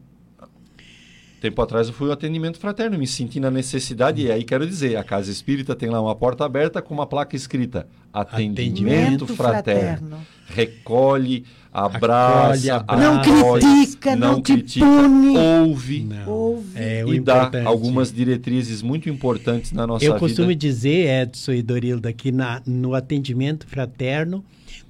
Tempo 1.43 1.61
atrás 1.61 1.89
eu 1.89 1.93
fui 1.93 2.07
ao 2.07 2.13
atendimento 2.13 2.57
fraterno, 2.57 2.97
me 2.97 3.05
senti 3.05 3.41
na 3.41 3.51
necessidade, 3.51 4.23
e 4.23 4.31
aí 4.31 4.45
quero 4.45 4.65
dizer, 4.65 4.97
a 4.97 5.03
Casa 5.03 5.29
Espírita 5.29 5.75
tem 5.75 5.91
lá 5.91 6.01
uma 6.01 6.15
porta 6.15 6.45
aberta 6.45 6.81
com 6.81 6.95
uma 6.95 7.05
placa 7.05 7.35
escrita 7.35 7.89
Atendimento, 8.13 9.25
Atendimento 9.25 9.27
fraterno. 9.27 10.19
Recolhe, 10.47 11.45
abraça, 11.73 12.77
abraça. 12.77 12.97
Não 12.97 13.21
acolhe, 13.21 13.61
critica, 13.61 14.15
não 14.15 14.41
te 14.41 14.53
critica, 14.53 14.87
pune. 14.87 15.37
ouve 15.37 16.05
Não. 16.05 16.29
Ouve. 16.31 16.69
É 16.77 17.05
e 17.05 17.19
dá 17.19 17.51
algumas 17.65 18.13
diretrizes 18.13 18.81
muito 18.81 19.11
importantes 19.11 19.73
na 19.73 19.85
nossa 19.85 20.05
Eu 20.05 20.13
vida. 20.13 20.21
costumo 20.21 20.55
dizer, 20.55 21.23
Edson 21.25 21.55
e 21.55 21.63
Dorilda, 21.63 22.13
que 22.13 22.31
na, 22.31 22.63
no 22.65 22.95
atendimento 22.95 23.67
fraterno 23.67 24.45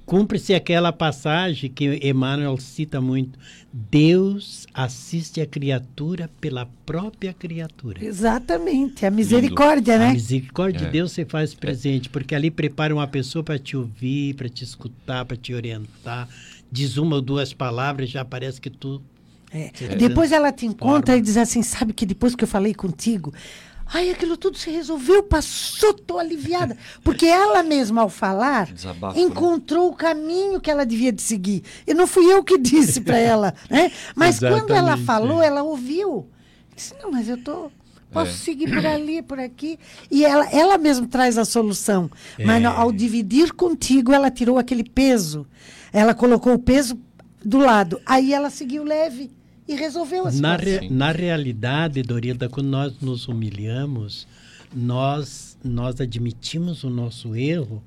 cumpre-se 0.05 0.53
aquela 0.53 0.91
passagem 0.91 1.69
que 1.69 1.99
Emmanuel 2.07 2.57
cita 2.57 2.99
muito. 3.01 3.37
Deus 3.71 4.67
assiste 4.73 5.41
a 5.41 5.45
criatura 5.45 6.29
pela 6.41 6.67
própria 6.85 7.33
criatura. 7.33 8.03
Exatamente. 8.03 9.05
A 9.05 9.11
misericórdia, 9.11 9.95
A 9.95 9.99
né? 9.99 10.13
misericórdia 10.13 10.79
É. 10.79 10.85
de 10.85 10.91
Deus 10.91 11.11
se 11.11 11.25
faz 11.25 11.53
presente, 11.53 12.09
porque 12.09 12.35
ali 12.35 12.51
prepara 12.51 12.93
uma 12.93 13.07
pessoa 13.07 13.43
para 13.43 13.57
te 13.57 13.75
ouvir, 13.77 14.35
para 14.35 14.49
te 14.49 14.63
escutar, 14.63 15.25
para 15.25 15.37
te 15.37 15.53
orientar. 15.53 16.27
Diz 16.71 16.97
uma 16.97 17.15
ou 17.17 17.21
duas 17.21 17.53
palavras, 17.53 18.09
já 18.09 18.23
parece 18.25 18.59
que 18.59 18.69
tu. 18.69 19.01
É. 19.51 19.71
Depois 19.97 20.31
ela 20.31 20.51
te 20.51 20.65
encontra 20.65 21.01
transforma. 21.01 21.19
e 21.19 21.21
diz 21.21 21.37
assim, 21.37 21.61
sabe 21.61 21.93
que 21.93 22.05
depois 22.05 22.35
que 22.35 22.43
eu 22.43 22.47
falei 22.47 22.73
contigo, 22.73 23.31
ai, 23.85 24.09
aquilo 24.11 24.37
tudo 24.37 24.57
se 24.57 24.69
resolveu, 24.69 25.23
passou, 25.23 25.93
tô 25.93 26.17
aliviada. 26.19 26.77
Porque 27.03 27.25
ela 27.25 27.63
mesma, 27.63 28.01
ao 28.01 28.09
falar, 28.09 28.71
Desabafo, 28.71 29.17
né? 29.17 29.23
encontrou 29.25 29.89
o 29.89 29.95
caminho 29.95 30.59
que 30.61 30.69
ela 30.71 30.85
devia 30.85 31.11
de 31.11 31.21
seguir. 31.21 31.63
E 31.87 31.93
não 31.93 32.07
fui 32.07 32.25
eu 32.31 32.43
que 32.43 32.57
disse 32.57 33.01
para 33.01 33.17
ela, 33.17 33.53
né? 33.69 33.91
Mas 34.15 34.39
quando 34.39 34.71
ela 34.71 34.89
Exatamente, 34.93 35.05
falou, 35.05 35.41
é. 35.41 35.47
ela 35.47 35.63
ouviu. 35.63 36.27
Disse, 36.75 36.93
não, 37.01 37.11
mas 37.11 37.27
eu 37.29 37.37
tô... 37.37 37.71
Posso 38.11 38.29
É. 38.29 38.35
seguir 38.35 38.69
por 38.71 38.85
ali, 38.85 39.23
por 39.23 39.39
aqui. 39.39 39.79
E 40.11 40.23
ela, 40.23 40.47
ela 40.51 40.77
mesma 40.77 41.07
traz 41.07 41.35
a 41.35 41.43
solução. 41.43 42.11
Mas 42.37 42.57
É. 42.57 42.59
no- 42.59 42.69
ao 42.69 42.91
dividir 42.91 43.51
contigo, 43.53 44.13
ela 44.13 44.29
tirou 44.29 44.59
aquele 44.59 44.83
peso. 44.83 45.47
Ela 45.91 46.13
colocou 46.13 46.53
o 46.53 46.59
peso 46.59 46.99
do 47.43 47.57
lado. 47.57 47.99
Aí 48.05 48.31
ela 48.31 48.51
seguiu 48.51 48.83
leve 48.83 49.31
e 49.67 49.75
resolveu 49.75 50.21
a 50.27 50.31
Na, 50.31 50.57
situação. 50.57 50.81
re- 50.81 50.89
na 50.89 51.11
realidade, 51.11 52.01
Dorilda, 52.01 52.49
quando 52.49 52.67
nós 52.67 52.99
nos 53.01 53.27
humilhamos, 53.27 54.27
nós, 54.75 55.57
nós 55.63 55.99
admitimos 56.01 56.83
o 56.83 56.89
nosso 56.89 57.35
erro, 57.35 57.81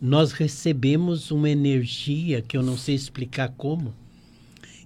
nós 0.00 0.32
recebemos 0.32 1.30
uma 1.30 1.48
energia 1.48 2.42
que 2.42 2.56
eu 2.56 2.62
não 2.62 2.76
sei 2.76 2.94
explicar 2.94 3.50
como, 3.56 3.94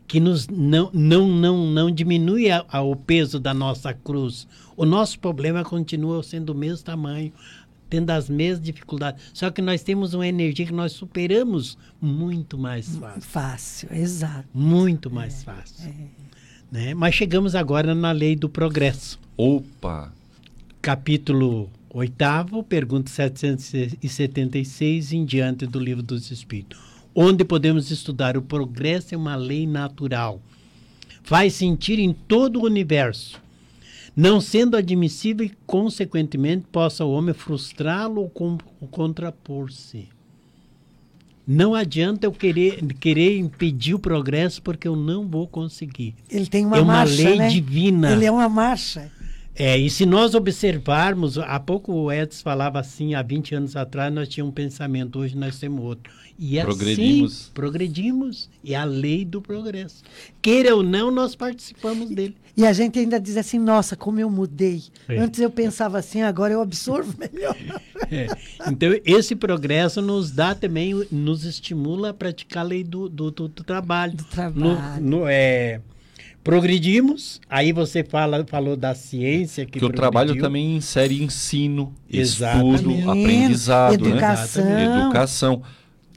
que 0.06 0.20
nos 0.20 0.48
não 0.48 0.90
não 0.92 1.28
não 1.28 1.66
não 1.66 1.90
diminui 1.90 2.50
a, 2.50 2.64
a, 2.68 2.80
o 2.82 2.96
peso 2.96 3.38
da 3.38 3.52
nossa 3.52 3.92
cruz. 3.92 4.46
O 4.76 4.84
nosso 4.86 5.18
problema 5.18 5.62
continua 5.64 6.22
sendo 6.22 6.46
do 6.46 6.54
mesmo 6.54 6.84
tamanho, 6.84 7.32
tendo 7.88 8.10
as 8.10 8.28
mesmas 8.28 8.64
dificuldades. 8.64 9.22
Só 9.32 9.50
que 9.50 9.62
nós 9.62 9.82
temos 9.82 10.14
uma 10.14 10.26
energia 10.26 10.66
que 10.66 10.72
nós 10.72 10.92
superamos 10.92 11.78
muito 12.00 12.58
mais 12.58 12.96
fácil. 12.96 13.22
Fácil, 13.22 13.88
exato. 13.92 14.48
Muito 14.52 15.10
mais 15.10 15.40
é, 15.40 15.44
fácil. 15.44 15.88
É. 15.88 16.28
Né? 16.70 16.94
Mas 16.94 17.14
chegamos 17.14 17.54
agora 17.54 17.94
na 17.94 18.12
lei 18.12 18.36
do 18.36 18.48
progresso. 18.48 19.18
Opa! 19.36 20.12
Capítulo 20.82 21.70
oitavo, 21.90 22.62
pergunta 22.62 23.10
776 23.10 25.12
em 25.12 25.24
diante 25.24 25.66
do 25.66 25.80
livro 25.80 26.02
dos 26.02 26.30
Espíritos, 26.30 26.78
onde 27.14 27.44
podemos 27.44 27.90
estudar 27.90 28.36
o 28.36 28.42
progresso 28.42 29.14
é 29.14 29.18
uma 29.18 29.34
lei 29.34 29.66
natural. 29.66 30.40
Faz 31.22 31.54
sentir 31.54 31.98
em 31.98 32.12
todo 32.12 32.60
o 32.60 32.64
universo, 32.64 33.40
não 34.18 34.40
sendo 34.40 34.76
admissível 34.76 35.46
e, 35.46 35.52
consequentemente, 35.64 36.66
possa 36.72 37.04
o 37.04 37.12
homem 37.12 37.32
frustrá-lo 37.32 38.22
ou, 38.22 38.58
ou 38.80 38.88
contrapor-se. 38.88 40.08
Não 41.46 41.72
adianta 41.72 42.26
eu 42.26 42.32
querer, 42.32 42.84
querer 42.94 43.38
impedir 43.38 43.94
o 43.94 43.98
progresso 43.98 44.60
porque 44.60 44.88
eu 44.88 44.96
não 44.96 45.28
vou 45.28 45.46
conseguir. 45.46 46.16
Ele 46.28 46.46
tem 46.46 46.66
uma, 46.66 46.78
é 46.78 46.80
uma 46.80 46.94
marcha, 46.94 47.22
lei 47.22 47.38
né? 47.38 47.48
divina. 47.48 48.10
Ele 48.10 48.24
é 48.24 48.30
uma 48.30 48.48
marcha. 48.48 49.08
É, 49.58 49.76
e 49.76 49.90
se 49.90 50.06
nós 50.06 50.36
observarmos, 50.36 51.36
há 51.36 51.58
pouco 51.58 51.92
o 51.92 52.12
Edson 52.12 52.44
falava 52.44 52.78
assim, 52.78 53.14
há 53.14 53.22
20 53.22 53.56
anos 53.56 53.74
atrás 53.74 54.14
nós 54.14 54.28
tínhamos 54.28 54.52
um 54.52 54.54
pensamento, 54.54 55.18
hoje 55.18 55.36
nós 55.36 55.58
temos 55.58 55.84
outro. 55.84 56.12
E 56.38 56.60
assim 56.60 56.68
progredimos. 56.68 57.32
assim, 57.32 57.50
progredimos, 57.52 58.50
e 58.62 58.72
a 58.72 58.84
lei 58.84 59.24
do 59.24 59.42
progresso. 59.42 60.04
Queira 60.40 60.76
ou 60.76 60.84
não, 60.84 61.10
nós 61.10 61.34
participamos 61.34 62.08
dele. 62.10 62.36
E 62.56 62.64
a 62.64 62.72
gente 62.72 63.00
ainda 63.00 63.18
diz 63.18 63.36
assim, 63.36 63.58
nossa, 63.58 63.96
como 63.96 64.20
eu 64.20 64.30
mudei. 64.30 64.84
É. 65.08 65.18
Antes 65.18 65.40
eu 65.40 65.50
pensava 65.50 65.98
assim, 65.98 66.22
agora 66.22 66.52
eu 66.52 66.60
absorvo 66.60 67.12
melhor. 67.18 67.56
É. 68.10 68.26
Então, 68.70 68.88
esse 69.04 69.36
progresso 69.36 70.00
nos 70.00 70.30
dá 70.30 70.54
também, 70.54 70.94
nos 71.12 71.44
estimula 71.44 72.08
a 72.08 72.14
praticar 72.14 72.64
a 72.64 72.66
lei 72.66 72.82
do, 72.82 73.06
do, 73.06 73.30
do, 73.30 73.48
do 73.48 73.62
trabalho. 73.62 74.16
Do 74.16 74.24
trabalho. 74.24 75.00
No, 75.02 75.18
no, 75.18 75.28
é, 75.28 75.82
Progredimos, 76.48 77.42
aí 77.46 77.72
você 77.72 78.02
fala, 78.02 78.42
falou 78.46 78.74
da 78.74 78.94
ciência 78.94 79.66
que, 79.66 79.78
que 79.78 79.84
o 79.84 79.90
trabalho 79.90 80.40
também 80.40 80.76
insere 80.76 81.22
ensino, 81.22 81.94
Exatamente. 82.10 82.74
estudo, 82.76 83.10
aprendizado, 83.10 84.04
né? 84.04 84.10
educação. 84.12 84.64
Né? 84.64 84.84
educação. 85.02 85.62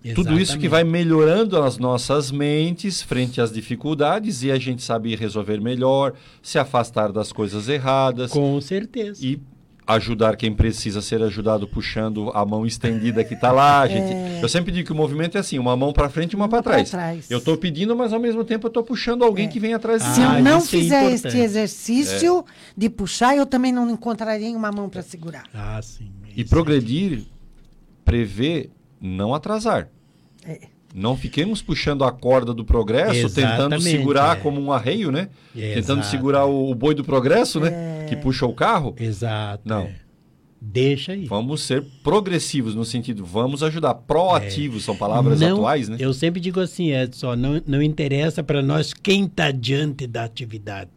Exatamente. 0.03 0.15
Tudo 0.15 0.39
isso 0.39 0.57
que 0.57 0.69
vai 0.69 0.85
melhorando 0.85 1.61
as 1.61 1.77
nossas 1.77 2.31
mentes 2.31 3.01
frente 3.01 3.41
às 3.41 3.51
dificuldades 3.51 4.41
e 4.41 4.49
a 4.49 4.57
gente 4.57 4.81
sabe 4.81 5.17
resolver 5.17 5.59
melhor, 5.59 6.13
se 6.41 6.57
afastar 6.57 7.11
das 7.11 7.33
coisas 7.33 7.67
erradas. 7.67 8.31
Com 8.31 8.61
certeza. 8.61 9.25
E 9.25 9.37
ajudar 9.85 10.35
quem 10.35 10.53
precisa 10.53 11.01
ser 11.01 11.21
ajudado 11.21 11.67
puxando 11.67 12.31
a 12.33 12.45
mão 12.45 12.65
estendida 12.65 13.23
que 13.23 13.33
está 13.33 13.51
lá. 13.51 13.85
Gente, 13.87 14.13
é... 14.13 14.39
Eu 14.41 14.49
sempre 14.49 14.71
digo 14.71 14.85
que 14.85 14.91
o 14.91 14.95
movimento 14.95 15.37
é 15.37 15.41
assim, 15.41 15.59
uma 15.59 15.75
mão 15.75 15.91
para 15.91 16.09
frente 16.09 16.33
e 16.33 16.35
uma, 16.35 16.45
uma 16.45 16.49
para 16.49 16.63
trás. 16.63 16.89
trás. 16.89 17.29
Eu 17.29 17.39
estou 17.39 17.57
pedindo, 17.57 17.95
mas 17.95 18.13
ao 18.13 18.19
mesmo 18.19 18.43
tempo 18.43 18.67
eu 18.67 18.69
estou 18.69 18.83
puxando 18.83 19.23
alguém 19.23 19.47
é. 19.47 19.49
que 19.49 19.59
vem 19.59 19.73
atrás 19.73 20.01
de 20.01 20.09
mim. 20.09 20.15
Se 20.15 20.21
eu 20.21 20.43
não 20.43 20.57
é 20.57 20.61
fizer 20.61 21.03
é 21.03 21.11
este 21.13 21.37
exercício 21.37 22.45
de 22.75 22.89
puxar, 22.89 23.35
eu 23.35 23.45
também 23.45 23.71
não 23.71 23.89
encontraria 23.89 24.55
uma 24.55 24.71
mão 24.71 24.89
para 24.89 25.01
segurar. 25.01 25.43
Ah, 25.53 25.79
sim. 25.81 26.11
E 26.35 26.45
progredir 26.45 27.23
prevê 28.05 28.69
não 28.99 29.33
atrasar. 29.33 29.89
É. 30.45 30.59
Não 30.93 31.15
fiquemos 31.15 31.61
puxando 31.61 32.03
a 32.03 32.11
corda 32.11 32.53
do 32.53 32.65
progresso, 32.65 33.25
Exatamente, 33.25 33.51
tentando 33.51 33.81
segurar 33.81 34.37
é. 34.37 34.39
como 34.41 34.61
um 34.61 34.71
arreio, 34.71 35.11
né? 35.11 35.29
Tentando 35.53 36.03
segurar 36.03 36.45
o, 36.45 36.69
o, 36.69 36.75
boi 36.75 36.93
do 36.93 37.03
progresso, 37.03 37.59
né? 37.59 38.03
É. 38.03 38.05
Que 38.09 38.15
puxa 38.15 38.45
o 38.45 38.53
carro. 38.53 38.95
Exato. 38.99 39.63
Não. 39.65 39.81
É. 39.83 39.95
Deixa 40.63 41.13
aí. 41.13 41.25
Vamos 41.25 41.63
ser 41.63 41.83
progressivos 42.03 42.75
no 42.75 42.85
sentido, 42.85 43.25
vamos 43.25 43.63
ajudar. 43.63 43.95
Proativos, 43.95 44.83
é. 44.83 44.85
são 44.85 44.95
palavras 44.95 45.39
não, 45.39 45.55
atuais, 45.55 45.89
né? 45.89 45.97
Eu 45.99 46.13
sempre 46.13 46.39
digo 46.39 46.59
assim, 46.59 46.91
Edson, 46.91 47.35
não, 47.35 47.61
não 47.65 47.81
interessa 47.81 48.43
para 48.43 48.61
nós 48.61 48.93
quem 48.93 49.25
está 49.25 49.49
diante 49.49 50.05
da 50.05 50.23
atividade. 50.23 50.91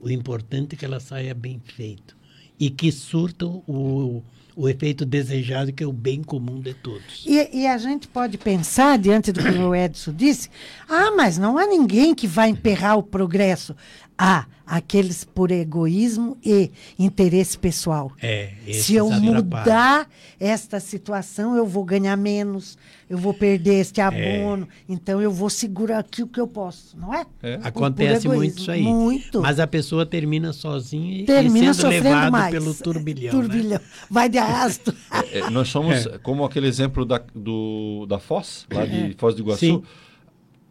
O 0.00 0.08
importante 0.08 0.74
é 0.74 0.78
que 0.78 0.84
ela 0.84 1.00
saia 1.00 1.34
bem 1.34 1.60
feita 1.64 2.14
e 2.60 2.70
que 2.70 2.92
surta 2.92 3.44
o, 3.44 4.22
o 4.58 4.68
efeito 4.68 5.06
desejado, 5.06 5.72
que 5.72 5.84
é 5.84 5.86
o 5.86 5.92
bem 5.92 6.20
comum 6.20 6.60
de 6.60 6.74
todos. 6.74 7.24
E, 7.24 7.60
e, 7.60 7.66
a 7.68 7.78
gente 7.78 8.08
pode 8.08 8.36
pensar, 8.36 8.98
diante 8.98 9.30
do 9.30 9.40
que 9.40 9.56
o 9.56 9.72
Edson 9.72 10.12
disse, 10.12 10.50
ah, 10.88 11.12
mas 11.16 11.38
não 11.38 11.56
há 11.56 11.64
ninguém 11.64 12.12
que 12.12 12.26
vai 12.26 12.48
emperrar 12.48 12.98
o 12.98 13.02
progresso. 13.04 13.76
Há 14.18 14.46
aqueles 14.68 15.24
por 15.24 15.50
egoísmo 15.50 16.36
e 16.44 16.70
interesse 16.98 17.56
pessoal. 17.56 18.12
É, 18.20 18.52
Se 18.70 18.94
eu 18.94 19.10
mudar 19.10 20.08
esta 20.38 20.78
situação, 20.78 21.56
eu 21.56 21.64
vou 21.64 21.84
ganhar 21.84 22.16
menos, 22.16 22.76
eu 23.08 23.16
vou 23.16 23.32
perder 23.32 23.80
este 23.80 24.00
é. 24.00 24.04
abono, 24.04 24.68
é. 24.70 24.92
então 24.92 25.22
eu 25.22 25.30
vou 25.30 25.48
segurar 25.48 26.00
aqui 26.00 26.22
o 26.22 26.26
que 26.26 26.38
eu 26.38 26.46
posso, 26.46 26.96
não 26.98 27.14
é? 27.14 27.24
é. 27.42 27.58
Acontece 27.62 28.28
muito 28.28 28.58
isso 28.58 28.70
aí. 28.70 28.82
Muito. 28.82 29.40
Mas 29.40 29.58
a 29.58 29.66
pessoa 29.66 30.04
termina 30.04 30.52
sozinha 30.52 31.24
termina 31.24 31.70
e 31.70 31.74
sendo 31.74 31.88
levado 31.88 32.30
mais. 32.30 32.52
pelo 32.52 32.74
turbilhão. 32.74 33.34
Né? 33.34 33.40
turbilhão. 33.40 33.78
Né? 33.78 33.86
Vai 34.10 34.28
de 34.28 34.38
arrasto. 34.38 34.94
É, 35.30 35.50
nós 35.50 35.68
somos 35.68 36.06
como 36.22 36.42
aquele 36.44 36.66
exemplo 36.66 37.04
da, 37.04 37.20
do, 37.34 38.06
da 38.08 38.18
Foz, 38.18 38.66
lá 38.72 38.86
de 38.86 39.14
Foz 39.18 39.34
do 39.34 39.42
Iguaçu. 39.42 39.58
Sim. 39.58 39.82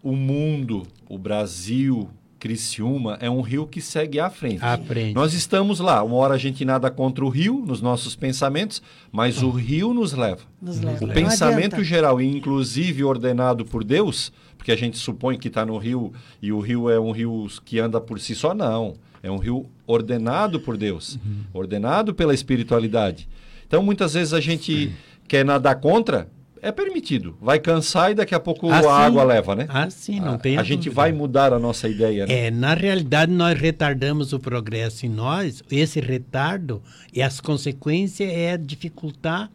O 0.01 0.15
mundo, 0.15 0.83
o 1.07 1.17
Brasil, 1.17 2.09
Criciúma 2.39 3.17
é 3.19 3.29
um 3.29 3.41
rio 3.41 3.65
que 3.65 3.81
segue 3.81 4.19
à 4.19 4.29
frente. 4.29 4.63
À 4.63 4.77
frente. 4.77 5.13
Nós 5.13 5.33
estamos 5.33 5.79
lá. 5.79 6.03
Uma 6.03 6.17
hora 6.17 6.35
a 6.35 6.37
gente 6.37 6.63
nada 6.63 6.91
contra 6.91 7.25
o 7.25 7.29
rio 7.29 7.63
nos 7.65 7.81
nossos 7.81 8.15
pensamentos, 8.15 8.81
mas 9.11 9.41
o 9.41 9.49
rio 9.49 9.93
nos 9.93 10.13
leva. 10.13 10.41
Nos 10.61 10.79
leva. 10.79 11.03
O 11.03 11.07
pensamento 11.09 11.83
geral, 11.83 12.21
inclusive 12.21 13.03
ordenado 13.03 13.65
por 13.65 13.83
Deus, 13.83 14.31
porque 14.57 14.71
a 14.71 14.75
gente 14.75 14.97
supõe 14.97 15.37
que 15.37 15.47
está 15.47 15.65
no 15.65 15.77
rio 15.77 16.13
e 16.41 16.51
o 16.51 16.59
rio 16.59 16.89
é 16.89 16.99
um 16.99 17.11
rio 17.11 17.47
que 17.65 17.79
anda 17.79 17.99
por 17.99 18.19
si 18.19 18.35
só, 18.35 18.53
não. 18.53 18.95
É 19.23 19.31
um 19.31 19.37
rio 19.37 19.65
ordenado 19.85 20.59
por 20.59 20.77
Deus, 20.77 21.15
uhum. 21.15 21.43
ordenado 21.53 22.13
pela 22.13 22.33
espiritualidade. 22.33 23.27
Então, 23.65 23.81
muitas 23.81 24.13
vezes 24.13 24.33
a 24.33 24.39
gente 24.39 24.91
quer 25.27 25.43
nadar 25.43 25.75
contra, 25.75 26.29
é 26.61 26.71
permitido. 26.71 27.37
Vai 27.41 27.59
cansar 27.59 28.11
e 28.11 28.15
daqui 28.15 28.33
a 28.35 28.39
pouco 28.39 28.71
assim, 28.71 28.87
a 28.87 28.91
água 28.91 29.23
leva, 29.23 29.55
né? 29.55 29.65
Ah, 29.69 29.89
sim, 29.89 30.19
não 30.19 30.33
a, 30.33 30.37
tem. 30.37 30.57
A, 30.57 30.61
a 30.61 30.63
gente 30.63 30.89
vai 30.89 31.11
mudar 31.11 31.53
a 31.53 31.59
nossa 31.59 31.87
ideia. 31.87 32.25
Né? 32.25 32.47
É, 32.47 32.51
na 32.51 32.73
realidade, 32.73 33.31
nós 33.31 33.59
retardamos 33.59 34.33
o 34.33 34.39
progresso 34.39 35.05
em 35.05 35.09
nós. 35.09 35.63
Esse 35.71 35.99
retardo 35.99 36.81
e 37.13 37.21
as 37.21 37.39
consequências 37.39 38.29
é 38.31 38.57
dificultar 38.57 39.49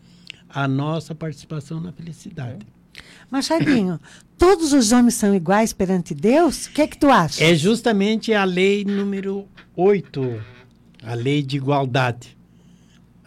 a 0.49 0.69
nossa 0.69 1.15
participação 1.15 1.81
na 1.81 1.93
felicidade. 1.93 2.67
Machadinho, 3.31 3.99
todos 4.37 4.73
os 4.73 4.93
homens 4.93 5.15
são 5.15 5.35
iguais 5.35 5.73
perante 5.73 6.15
Deus? 6.15 6.67
O 6.67 6.73
que 6.73 6.83
é 6.83 6.87
que 6.87 6.99
tu 6.99 7.09
acha? 7.09 7.43
É 7.43 7.55
justamente 7.55 8.35
a 8.35 8.45
lei 8.45 8.85
número 8.85 9.49
8, 9.75 10.43
a 11.03 11.15
lei 11.15 11.43
de 11.43 11.57
igualdade. 11.57 12.37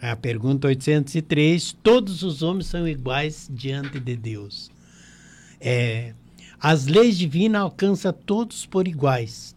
A 0.00 0.14
pergunta 0.14 0.68
803: 0.68 1.72
todos 1.82 2.22
os 2.22 2.42
homens 2.42 2.66
são 2.66 2.86
iguais 2.86 3.48
diante 3.50 3.98
de 3.98 4.16
Deus. 4.16 4.70
É, 5.60 6.12
as 6.60 6.86
leis 6.86 7.16
divinas 7.16 7.62
alcançam 7.62 8.12
todos 8.12 8.66
por 8.66 8.86
iguais. 8.86 9.56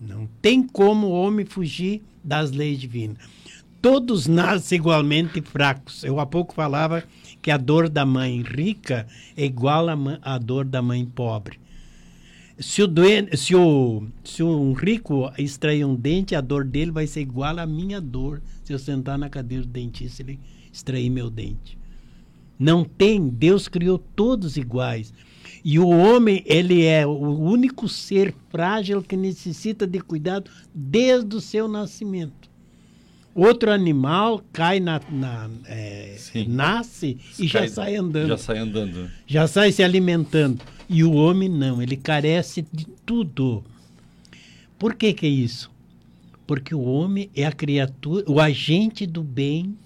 Não 0.00 0.28
tem 0.40 0.62
como 0.62 1.08
o 1.08 1.12
homem 1.12 1.44
fugir 1.44 2.02
das 2.22 2.50
leis 2.50 2.78
divinas. 2.78 3.18
Todos 3.80 4.26
nascem 4.26 4.76
igualmente 4.76 5.40
fracos. 5.40 6.02
Eu 6.02 6.18
há 6.18 6.26
pouco 6.26 6.54
falava 6.54 7.04
que 7.40 7.50
a 7.50 7.56
dor 7.56 7.88
da 7.88 8.04
mãe 8.04 8.42
rica 8.42 9.06
é 9.36 9.44
igual 9.44 9.86
à 10.22 10.38
dor 10.38 10.64
da 10.64 10.82
mãe 10.82 11.04
pobre. 11.04 11.58
Se 12.60 12.82
o, 12.82 12.88
se, 13.36 13.54
o, 13.54 14.08
se 14.24 14.42
um 14.42 14.72
rico 14.72 15.30
extrair 15.38 15.84
um 15.84 15.94
dente, 15.94 16.34
a 16.34 16.40
dor 16.40 16.64
dele 16.64 16.90
vai 16.90 17.06
ser 17.06 17.20
igual 17.20 17.58
à 17.58 17.64
minha 17.64 18.00
dor 18.00 18.42
se 18.64 18.72
eu 18.72 18.78
sentar 18.78 19.16
na 19.16 19.28
cadeira 19.28 19.64
do 19.64 19.70
dentista 19.70 20.22
ele 20.22 20.40
extrair 20.72 21.08
meu 21.08 21.30
dente. 21.30 21.78
Não 22.58 22.84
tem, 22.84 23.28
Deus 23.28 23.68
criou 23.68 23.98
todos 23.98 24.56
iguais. 24.56 25.12
E 25.64 25.78
o 25.78 25.88
homem, 25.88 26.42
ele 26.46 26.84
é 26.84 27.06
o 27.06 27.38
único 27.38 27.88
ser 27.88 28.34
frágil 28.48 29.02
que 29.02 29.16
necessita 29.16 29.86
de 29.86 30.00
cuidado 30.00 30.50
desde 30.74 31.36
o 31.36 31.40
seu 31.40 31.68
nascimento. 31.68 32.50
Outro 33.38 33.70
animal 33.70 34.42
cai 34.52 34.80
na, 34.80 35.00
na 35.08 35.48
é, 35.66 36.16
nasce 36.48 37.16
e 37.38 37.46
já 37.46 37.68
sai 37.68 37.94
andando. 37.94 38.26
Já 38.30 38.36
sai 38.36 38.58
andando. 38.58 39.10
Já 39.28 39.46
sai 39.46 39.70
se 39.70 39.80
alimentando. 39.80 40.60
E 40.88 41.04
o 41.04 41.12
homem 41.12 41.48
não, 41.48 41.80
ele 41.80 41.96
carece 41.96 42.66
de 42.72 42.84
tudo. 43.06 43.62
Por 44.76 44.96
que 44.96 45.12
que 45.12 45.24
é 45.24 45.28
isso? 45.28 45.70
Porque 46.48 46.74
o 46.74 46.82
homem 46.82 47.30
é 47.32 47.46
a 47.46 47.52
criatura, 47.52 48.24
o 48.26 48.40
agente 48.40 49.06
do 49.06 49.22
bem, 49.22 49.78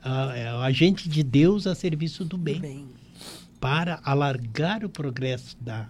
a, 0.00 0.36
é 0.36 0.54
o 0.54 0.58
agente 0.58 1.08
de 1.08 1.24
Deus 1.24 1.66
a 1.66 1.74
serviço 1.74 2.24
do 2.24 2.38
bem. 2.38 2.54
Do 2.54 2.60
bem. 2.60 2.86
para 3.58 3.98
alargar 4.04 4.84
o 4.84 4.88
progresso 4.88 5.56
da, 5.60 5.88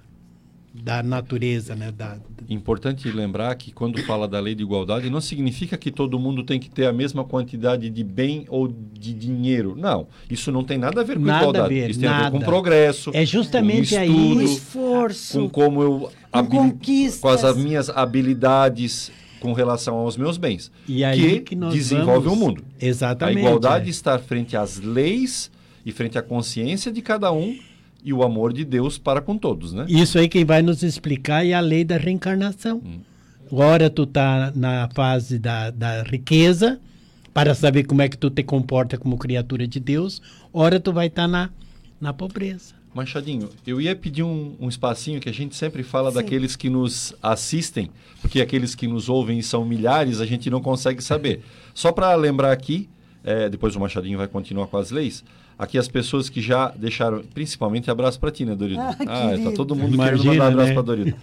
da 0.73 1.03
natureza, 1.03 1.75
né? 1.75 1.91
Da, 1.91 2.17
Importante 2.49 3.09
lembrar 3.11 3.55
que 3.55 3.71
quando 3.73 4.01
fala 4.05 4.27
da 4.27 4.41
lei 4.41 4.55
de 4.55 4.63
igualdade, 4.63 5.09
não 5.11 5.21
significa 5.21 5.77
que 5.77 5.91
todo 5.91 6.19
mundo 6.19 6.43
tem 6.43 6.59
que 6.59 6.69
ter 6.71 6.87
a 6.87 6.93
mesma 6.93 7.25
quantidade 7.25 7.89
de 7.91 8.03
bem 8.05 8.45
ou 8.49 8.67
de 8.69 9.13
dinheiro. 9.15 9.75
Não, 9.77 10.07
isso 10.29 10.51
não 10.51 10.65
tem 10.65 10.77
nada 10.79 11.01
a 11.01 11.05
ver 11.05 11.15
com 11.17 11.25
Nada 11.25 11.39
a 11.39 11.41
igualdade. 11.43 11.75
ver, 11.75 11.91
isso 11.91 12.01
tem 12.01 12.09
a 12.09 12.23
ver 12.25 12.31
com 12.31 12.39
nada. 12.39 12.45
progresso, 12.47 13.11
É 13.15 13.25
justamente 13.25 13.95
com 13.95 14.01
aí- 14.01 14.09
estudo, 14.09 14.39
O 14.39 14.43
esforço. 14.43 15.39
com 15.41 15.49
como 15.49 15.83
eu 15.83 16.11
Com 16.33 16.47
conquistas. 16.47 17.21
com 17.21 17.29
as 17.29 17.57
minhas 17.57 17.89
habilidades 18.35 19.11
com 19.41 19.53
relação 19.53 19.97
aos 19.97 20.17
meus 20.17 20.37
bens, 20.37 20.71
E 20.87 21.03
aí 21.03 21.41
que, 21.41 21.41
que 21.41 21.57
desenvolve 21.57 22.29
vamos- 22.29 22.39
o 22.43 22.45
mundo. 22.47 22.65
Exatamente. 22.81 23.39
A 23.39 23.41
igualdade 23.41 23.87
é. 23.87 23.91
está 23.91 24.19
frente 24.19 24.57
às 24.57 24.79
leis 24.79 25.51
e 25.85 25.91
frente 25.93 26.19
à 26.19 26.23
consciência 26.23 26.93
de 26.93 27.01
cada 27.01 27.33
um 27.33 27.57
e 28.05 28.13
o 28.13 28.23
amor 28.23 28.53
de 28.53 28.65
Deus 28.65 28.99
para 28.99 29.21
com 29.21 29.37
todos, 29.37 29.73
né? 29.73 29.87
Isso 29.89 30.19
aí 30.19 30.29
quem 30.29 30.45
vai 30.45 30.63
nos 30.63 30.83
explicar 30.83 31.47
é 31.47 31.53
a 31.53 31.61
lei 31.61 31.85
da 31.85 31.97
reencarnação. 31.97 32.83
Ora 33.51 33.91
tu 33.91 34.07
tá 34.07 34.53
na 34.55 34.89
fase 34.95 35.39
da, 35.39 35.71
da 35.71 36.03
riqueza, 36.03 36.81
para 37.35 37.55
saber 37.55 37.85
como 37.85 38.03
é 38.03 38.09
que 38.09 38.19
tu 38.19 38.31
te 38.31 38.43
comporta 38.43 38.97
como 38.97 39.17
criatura 39.17 39.67
de 39.67 39.81
Deus, 39.81 40.21
ora 40.53 40.81
tu 40.81 40.93
vai 40.93 41.07
estar 41.07 41.29
na, 41.29 41.51
na 42.01 42.13
pobreza. 42.13 42.75
Machadinho, 42.93 43.49
eu 43.65 43.81
ia 43.81 43.95
pedir 43.95 44.25
um, 44.25 44.57
um 44.59 44.69
espacinho 44.69 45.21
que 45.21 45.29
a 45.29 45.33
gente 45.33 45.55
sempre 45.55 45.85
fala 45.85 46.11
daqueles 46.11 46.57
que 46.57 46.69
nos 46.69 47.15
assistem, 47.23 47.89
porque 48.21 48.41
aqueles 48.41 48.75
que 48.75 48.89
nos 48.89 49.09
ouvem 49.09 49.41
são 49.43 49.65
milhares, 49.65 50.21
a 50.21 50.27
gente 50.27 50.51
não 50.51 50.61
consegue 50.61 51.03
saber. 51.03 51.41
Só 51.73 51.93
para 51.93 52.13
lembrar 52.17 52.51
aqui, 52.51 52.89
é, 53.25 53.49
depois 53.49 53.77
o 53.77 53.81
Machadinho 53.81 54.19
vai 54.19 54.27
continuar 54.29 54.67
com 54.67 54.77
as 54.77 54.91
leis, 54.91 55.25
aqui 55.59 55.77
as 55.79 55.89
pessoas 55.89 56.29
que 56.29 56.41
já 56.41 56.69
deixaram, 56.71 57.23
principalmente 57.35 57.91
abraço 57.91 58.19
para 58.19 58.31
ti, 58.31 58.45
né, 58.45 58.55
Dorido? 58.55 58.81
Ah, 58.81 58.95
tá 58.95 59.29
querido. 59.31 59.53
todo 59.55 59.75
mundo 59.77 59.95
Imagina, 59.95 60.19
querendo 60.19 60.27
mandar 60.39 60.47
abraço 60.49 60.69
né? 60.69 60.75
para 60.75 60.83
Dorido. 60.83 61.17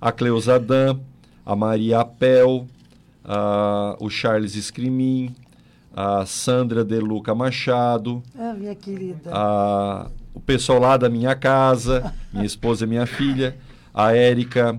A 0.00 0.12
Cleusa 0.12 0.58
Dan, 0.60 0.98
a 1.44 1.56
Maria 1.56 2.00
Apel, 2.00 2.66
a- 3.24 3.96
o 4.00 4.08
Charles 4.08 4.54
Escrimin, 4.56 5.34
a 5.94 6.24
Sandra 6.24 6.84
De 6.84 6.98
Luca 7.00 7.34
Machado, 7.34 8.22
Ah, 8.38 8.54
minha 8.56 8.74
querida. 8.74 9.30
a- 9.32 10.06
o 10.32 10.40
pessoal 10.40 10.78
lá 10.80 10.96
da 10.96 11.08
minha 11.08 11.34
casa, 11.34 12.14
minha 12.32 12.46
esposa 12.46 12.84
e 12.84 12.88
minha 12.88 13.06
filha, 13.06 13.56
a 13.92 14.12
Érica, 14.14 14.78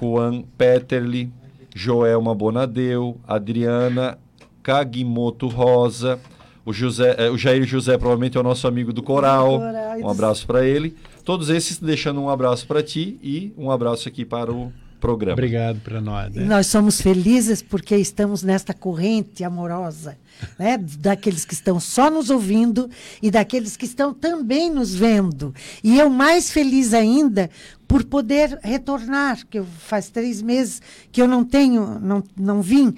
Juan 0.00 0.42
Peterli, 0.56 1.32
Joelma 1.74 2.34
Bonadeu, 2.34 3.18
Adriana 3.26 4.18
Kagimoto 4.62 5.48
Rosa, 5.48 6.20
o, 6.64 6.72
José, 6.72 7.16
eh, 7.18 7.30
o 7.30 7.36
Jair 7.36 7.64
José 7.64 7.98
provavelmente 7.98 8.36
é 8.36 8.40
o 8.40 8.42
nosso 8.42 8.68
amigo 8.68 8.92
do 8.92 9.02
coral. 9.02 9.60
Um 10.00 10.08
abraço 10.08 10.46
para 10.46 10.64
ele. 10.64 10.94
Todos 11.24 11.50
esses 11.50 11.78
deixando 11.78 12.20
um 12.20 12.28
abraço 12.28 12.66
para 12.66 12.82
ti 12.82 13.18
e 13.22 13.52
um 13.56 13.70
abraço 13.70 14.08
aqui 14.08 14.24
para 14.24 14.52
o 14.52 14.72
programa. 15.02 15.32
Obrigado 15.32 15.80
para 15.80 16.00
nós. 16.00 16.32
Né? 16.32 16.44
nós 16.44 16.68
somos 16.68 17.00
felizes 17.00 17.60
porque 17.60 17.96
estamos 17.96 18.44
nesta 18.44 18.72
corrente 18.72 19.42
amorosa, 19.42 20.16
né? 20.56 20.78
daqueles 20.78 21.44
que 21.44 21.54
estão 21.54 21.80
só 21.80 22.08
nos 22.08 22.30
ouvindo 22.30 22.88
e 23.20 23.28
daqueles 23.28 23.76
que 23.76 23.84
estão 23.84 24.14
também 24.14 24.70
nos 24.70 24.94
vendo. 24.94 25.52
E 25.82 25.98
eu 25.98 26.08
mais 26.08 26.52
feliz 26.52 26.94
ainda 26.94 27.50
por 27.88 28.04
poder 28.04 28.58
retornar, 28.62 29.44
que 29.50 29.58
eu, 29.58 29.66
faz 29.66 30.08
três 30.08 30.40
meses 30.40 30.80
que 31.10 31.20
eu 31.20 31.26
não 31.26 31.44
tenho, 31.44 31.98
não, 31.98 32.22
não 32.36 32.62
vim, 32.62 32.94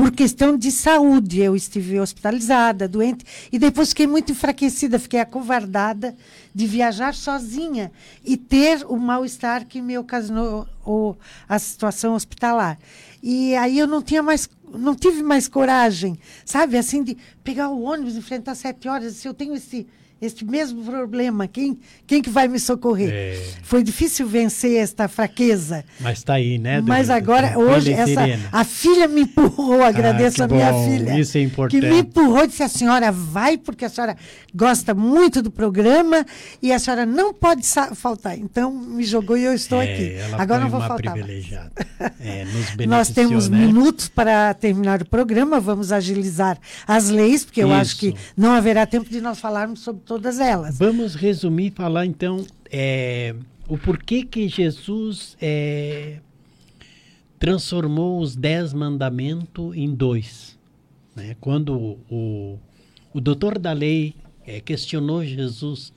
por 0.00 0.12
questão 0.12 0.56
de 0.56 0.72
saúde. 0.72 1.40
Eu 1.40 1.54
estive 1.54 2.00
hospitalizada, 2.00 2.88
doente, 2.88 3.22
e 3.52 3.58
depois 3.58 3.90
fiquei 3.90 4.06
muito 4.06 4.32
enfraquecida, 4.32 4.98
fiquei 4.98 5.20
acovardada 5.20 6.16
de 6.54 6.66
viajar 6.66 7.14
sozinha 7.14 7.92
e 8.24 8.34
ter 8.34 8.82
o 8.88 8.96
mal-estar 8.96 9.66
que 9.66 9.82
me 9.82 9.98
ocasionou 9.98 10.66
o, 10.86 11.14
a 11.46 11.58
situação 11.58 12.14
hospitalar. 12.14 12.78
E 13.22 13.54
aí 13.56 13.78
eu 13.78 13.86
não 13.86 14.00
tinha 14.00 14.22
mais, 14.22 14.48
não 14.72 14.94
tive 14.94 15.22
mais 15.22 15.46
coragem, 15.46 16.18
sabe, 16.46 16.78
assim, 16.78 17.04
de 17.04 17.18
pegar 17.44 17.68
o 17.68 17.82
ônibus, 17.82 18.16
enfrentar 18.16 18.54
sete 18.54 18.88
horas, 18.88 19.16
se 19.16 19.28
eu 19.28 19.34
tenho 19.34 19.54
esse 19.54 19.86
este 20.20 20.44
mesmo 20.44 20.84
problema, 20.84 21.46
quem, 21.48 21.78
quem 22.06 22.20
que 22.20 22.28
vai 22.30 22.46
me 22.48 22.58
socorrer? 22.58 23.10
É. 23.10 23.42
Foi 23.62 23.82
difícil 23.82 24.26
vencer 24.26 24.76
esta 24.76 25.08
fraqueza. 25.08 25.84
Mas 25.98 26.18
está 26.18 26.34
aí, 26.34 26.58
né? 26.58 26.80
Mas 26.80 27.08
agora, 27.08 27.48
Tranquila 27.48 27.72
hoje, 27.76 27.92
essa, 27.92 28.20
a 28.52 28.64
filha 28.64 29.08
me 29.08 29.22
empurrou, 29.22 29.82
agradeço 29.82 30.36
que 30.36 30.42
a 30.42 30.48
minha 30.48 30.72
bom, 30.72 30.88
filha. 30.90 31.18
isso 31.18 31.38
é 31.38 31.40
importante. 31.42 31.80
Que 31.80 31.86
me 31.88 32.00
empurrou, 32.00 32.46
disse: 32.46 32.62
a 32.62 32.68
senhora 32.68 33.10
vai, 33.10 33.56
porque 33.56 33.84
a 33.84 33.88
senhora 33.88 34.16
gosta 34.54 34.94
muito 34.94 35.40
do 35.42 35.50
programa 35.50 36.24
e 36.60 36.72
a 36.72 36.78
senhora 36.78 37.06
não 37.06 37.32
pode 37.32 37.62
faltar. 37.94 38.38
Então, 38.38 38.70
me 38.72 39.04
jogou 39.04 39.36
e 39.36 39.44
eu 39.44 39.54
estou 39.54 39.80
É, 39.80 39.92
aqui. 39.92 40.16
Agora 40.38 40.60
não 40.60 40.70
vou 40.70 40.80
faltar. 40.80 41.14
privilegiada. 41.14 41.70
É, 42.22 42.46
Nós 42.86 43.08
temos 43.10 43.48
né? 43.48 43.58
minutos 43.58 44.08
para 44.08 44.52
terminar 44.54 45.00
o 45.02 45.06
programa, 45.06 45.58
vamos 45.60 45.90
agilizar 45.92 46.58
as 46.86 47.08
leis, 47.08 47.44
porque 47.44 47.62
eu 47.62 47.72
acho 47.72 47.92
Isso. 47.92 47.98
que 48.00 48.14
não 48.36 48.52
haverá 48.52 48.84
tempo 48.86 49.08
de 49.08 49.20
nós 49.20 49.38
falarmos 49.38 49.80
sobre 49.80 50.02
todas 50.10 50.40
elas. 50.40 50.76
Vamos 50.76 51.14
resumir 51.14 51.70
falar 51.70 52.04
então 52.04 52.44
é, 52.68 53.32
o 53.68 53.78
porquê 53.78 54.24
que 54.24 54.48
Jesus 54.48 55.36
é, 55.40 56.18
transformou 57.38 58.20
os 58.20 58.34
dez 58.34 58.72
mandamentos 58.72 59.72
em 59.76 59.94
dois. 59.94 60.58
né? 61.14 61.36
Quando 61.40 61.96
o, 62.10 62.58
o 63.14 63.20
doutor 63.20 63.56
da 63.56 63.72
lei 63.72 64.16
é, 64.44 64.58
questionou 64.58 65.24
Jesus, 65.24 65.92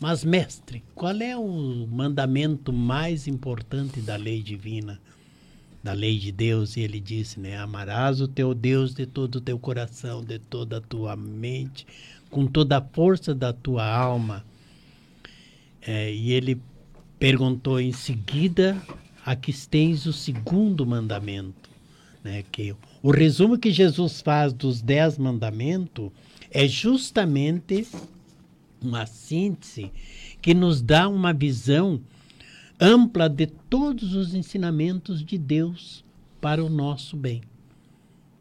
mas 0.00 0.22
mestre, 0.22 0.84
qual 0.94 1.16
é 1.16 1.36
o 1.36 1.88
mandamento 1.90 2.72
mais 2.72 3.26
importante 3.26 4.00
da 4.00 4.14
lei 4.14 4.44
divina? 4.44 5.00
da 5.82 5.92
lei 5.92 6.18
de 6.18 6.32
Deus, 6.32 6.76
e 6.76 6.80
ele 6.80 6.98
disse, 6.98 7.38
né, 7.38 7.56
amarás 7.58 8.20
o 8.20 8.26
teu 8.26 8.52
Deus 8.52 8.92
de 8.92 9.06
todo 9.06 9.36
o 9.36 9.40
teu 9.40 9.56
coração, 9.56 10.20
de 10.20 10.36
toda 10.36 10.78
a 10.78 10.80
tua 10.80 11.14
mente, 11.14 11.86
com 12.36 12.46
toda 12.46 12.76
a 12.76 12.82
força 12.82 13.34
da 13.34 13.50
tua 13.50 13.90
alma. 13.90 14.44
É, 15.80 16.12
e 16.12 16.32
ele 16.32 16.60
perguntou 17.18 17.80
em 17.80 17.92
seguida, 17.92 18.76
aqui 19.24 19.54
tens 19.66 20.04
o 20.04 20.12
segundo 20.12 20.84
mandamento, 20.84 21.70
né, 22.22 22.44
que 22.52 22.76
o 23.02 23.10
resumo 23.10 23.56
que 23.56 23.70
Jesus 23.70 24.20
faz 24.20 24.52
dos 24.52 24.82
dez 24.82 25.16
mandamentos 25.16 26.10
é 26.50 26.68
justamente 26.68 27.88
uma 28.82 29.06
síntese 29.06 29.90
que 30.42 30.52
nos 30.52 30.82
dá 30.82 31.08
uma 31.08 31.32
visão 31.32 32.02
ampla 32.78 33.30
de 33.30 33.46
todos 33.46 34.14
os 34.14 34.34
ensinamentos 34.34 35.24
de 35.24 35.38
Deus 35.38 36.04
para 36.38 36.62
o 36.62 36.68
nosso 36.68 37.16
bem. 37.16 37.40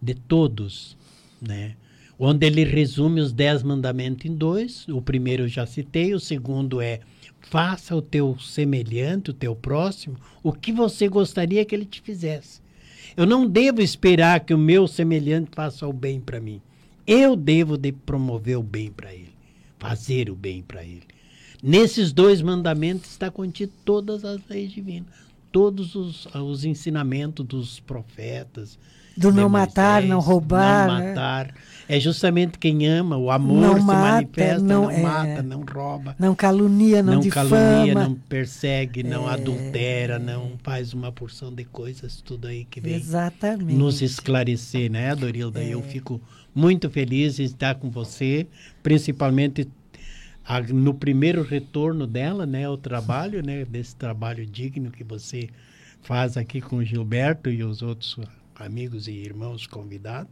De 0.02 0.14
todos, 0.14 0.98
né? 1.42 1.78
Onde 2.18 2.46
ele 2.46 2.64
resume 2.64 3.20
os 3.20 3.34
dez 3.34 3.62
mandamentos 3.62 4.26
em 4.26 4.34
dois. 4.36 4.88
O 4.88 5.02
primeiro 5.02 5.44
eu 5.44 5.48
já 5.48 5.66
citei, 5.66 6.14
o 6.14 6.20
segundo 6.20 6.80
é 6.82 7.02
faça 7.42 7.96
o 7.96 8.02
teu 8.02 8.38
semelhante, 8.40 9.30
o 9.30 9.34
teu 9.34 9.56
próximo, 9.56 10.16
o 10.42 10.52
que 10.52 10.72
você 10.72 11.08
gostaria 11.08 11.64
que 11.64 11.76
ele 11.76 11.86
te 11.86 12.02
fizesse. 12.02 12.60
Eu 13.16 13.26
não 13.26 13.48
devo 13.48 13.82
esperar 13.82 14.40
que 14.42 14.54
o 14.54 14.58
meu 14.58 14.88
semelhante 14.88 15.52
faça 15.54 15.88
o 15.88 15.94
bem 15.94 16.20
para 16.20 16.40
mim. 16.40 16.62
Eu 17.08 17.36
devo 17.36 17.78
de 17.78 17.92
promover 17.92 18.58
o 18.58 18.64
bem 18.64 18.92
para 18.92 19.14
ele, 19.14 19.34
fazer 19.78 20.30
o 20.30 20.36
bem 20.36 20.64
para 20.64 20.84
ele. 20.84 21.04
Nesses 21.62 22.12
dois 22.12 22.42
mandamentos 22.42 23.12
está 23.12 23.30
contido 23.30 23.72
todas 23.86 24.26
as 24.26 24.40
leis 24.50 24.72
divinas, 24.72 25.08
todos 25.52 25.96
os, 25.96 26.26
os 26.36 26.66
ensinamentos 26.66 27.46
dos 27.46 27.80
profetas. 27.80 28.78
Do 29.16 29.32
não 29.32 29.48
matar, 29.48 30.04
não 30.04 30.20
roubar, 30.20 30.88
Não 30.88 30.98
né? 30.98 31.10
matar. 31.10 31.56
É 31.88 32.00
justamente 32.00 32.58
quem 32.58 32.88
ama, 32.88 33.16
o 33.16 33.30
amor 33.30 33.62
Não 33.62 33.76
se 33.80 33.86
mata, 33.86 34.00
manifesta, 34.12 34.60
não- 34.64 34.84
não, 34.84 34.92
é. 34.92 35.02
mata, 35.02 35.44
não 35.44 35.62
rouba. 35.64 36.16
Não 36.18 36.34
calunia, 36.36 37.04
não, 37.04 37.14
Não, 37.16 37.20
difama. 37.20 37.50
calunia, 37.50 37.94
não 37.94 38.16
persegue, 38.16 39.04
não 39.04 39.30
É. 39.30 39.34
adultera, 39.34 40.18
não 40.18 40.54
faz 40.64 40.94
uma 40.94 41.12
porção 41.12 41.54
de 41.54 41.64
coisas, 41.64 42.22
tudo 42.22 42.48
aí 42.48 42.66
que 42.66 42.82
vem 42.82 42.96
Exatamente. 42.96 43.74
nos 43.78 44.02
esclarecer, 44.02 44.90
né, 44.92 45.16
Dorilda? 45.16 45.62
É. 45.62 45.70
Eu 45.76 45.82
fico 45.84 46.20
muito 46.56 46.90
feliz 46.90 47.40
em 47.40 47.44
estar 47.44 47.76
com 47.76 47.90
você, 47.90 48.48
principalmente 48.82 49.68
a- 50.48 50.62
no 50.62 50.94
primeiro 50.94 51.44
retorno 51.44 52.08
dela, 52.08 52.46
né, 52.46 52.68
o 52.70 52.78
trabalho, 52.78 53.44
né, 53.46 53.64
desse 53.66 53.96
trabalho 53.96 54.46
digno 54.46 54.90
que 54.92 55.04
você 55.04 55.50
faz 56.02 56.38
aqui 56.38 56.62
com 56.62 56.78
o 56.78 56.84
Gilberto 56.84 57.50
e 57.50 57.64
os 57.64 57.82
outros 57.82 58.18
amigos 58.56 59.08
e 59.08 59.12
irmãos 59.12 59.68
convidados. 59.68 60.32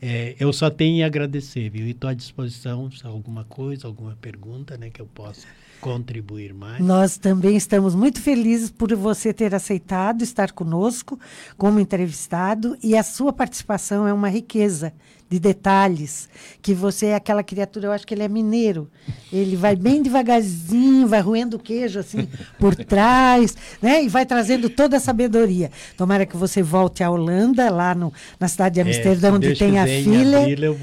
É, 0.00 0.36
eu 0.38 0.52
só 0.52 0.68
tenho 0.68 1.02
a 1.04 1.06
agradecer, 1.06 1.70
viu? 1.70 1.86
E 1.86 1.90
estou 1.90 2.10
à 2.10 2.14
disposição 2.14 2.90
se 2.90 3.06
alguma 3.06 3.44
coisa, 3.44 3.86
alguma 3.86 4.14
pergunta, 4.16 4.76
né, 4.76 4.90
que 4.90 5.00
eu 5.00 5.06
possa 5.06 5.46
contribuir 5.80 6.54
mais. 6.54 6.80
Nós 6.84 7.16
também 7.16 7.56
estamos 7.56 7.94
muito 7.94 8.20
felizes 8.20 8.70
por 8.70 8.94
você 8.94 9.32
ter 9.32 9.54
aceitado 9.54 10.22
estar 10.22 10.52
conosco 10.52 11.18
como 11.56 11.80
entrevistado 11.80 12.76
e 12.82 12.96
a 12.96 13.02
sua 13.02 13.32
participação 13.32 14.06
é 14.06 14.12
uma 14.12 14.28
riqueza 14.28 14.92
de 15.28 15.40
detalhes, 15.40 16.28
que 16.62 16.72
você 16.72 17.06
é 17.06 17.14
aquela 17.16 17.42
criatura, 17.42 17.88
eu 17.88 17.92
acho 17.92 18.06
que 18.06 18.14
ele 18.14 18.22
é 18.22 18.28
mineiro. 18.28 18.88
Ele 19.32 19.56
vai 19.56 19.74
bem 19.74 20.00
devagarzinho, 20.00 21.08
vai 21.08 21.20
roendo 21.20 21.56
o 21.56 21.60
queijo 21.60 21.98
assim 21.98 22.28
por 22.60 22.76
trás, 22.84 23.56
né? 23.82 24.04
E 24.04 24.08
vai 24.08 24.24
trazendo 24.24 24.70
toda 24.70 24.98
a 24.98 25.00
sabedoria. 25.00 25.70
Tomara 25.96 26.24
que 26.24 26.36
você 26.36 26.62
volte 26.62 27.02
à 27.02 27.10
Holanda, 27.10 27.68
lá 27.70 27.92
no, 27.92 28.12
na 28.38 28.46
cidade 28.46 28.74
de 28.74 28.80
é, 28.80 28.82
Amsterdã, 28.84 29.28
é, 29.28 29.32
onde 29.32 29.46
Deus 29.48 29.58
tem 29.58 29.80
a 29.80 29.84
filha. 29.84 30.38
Abril, 30.38 30.76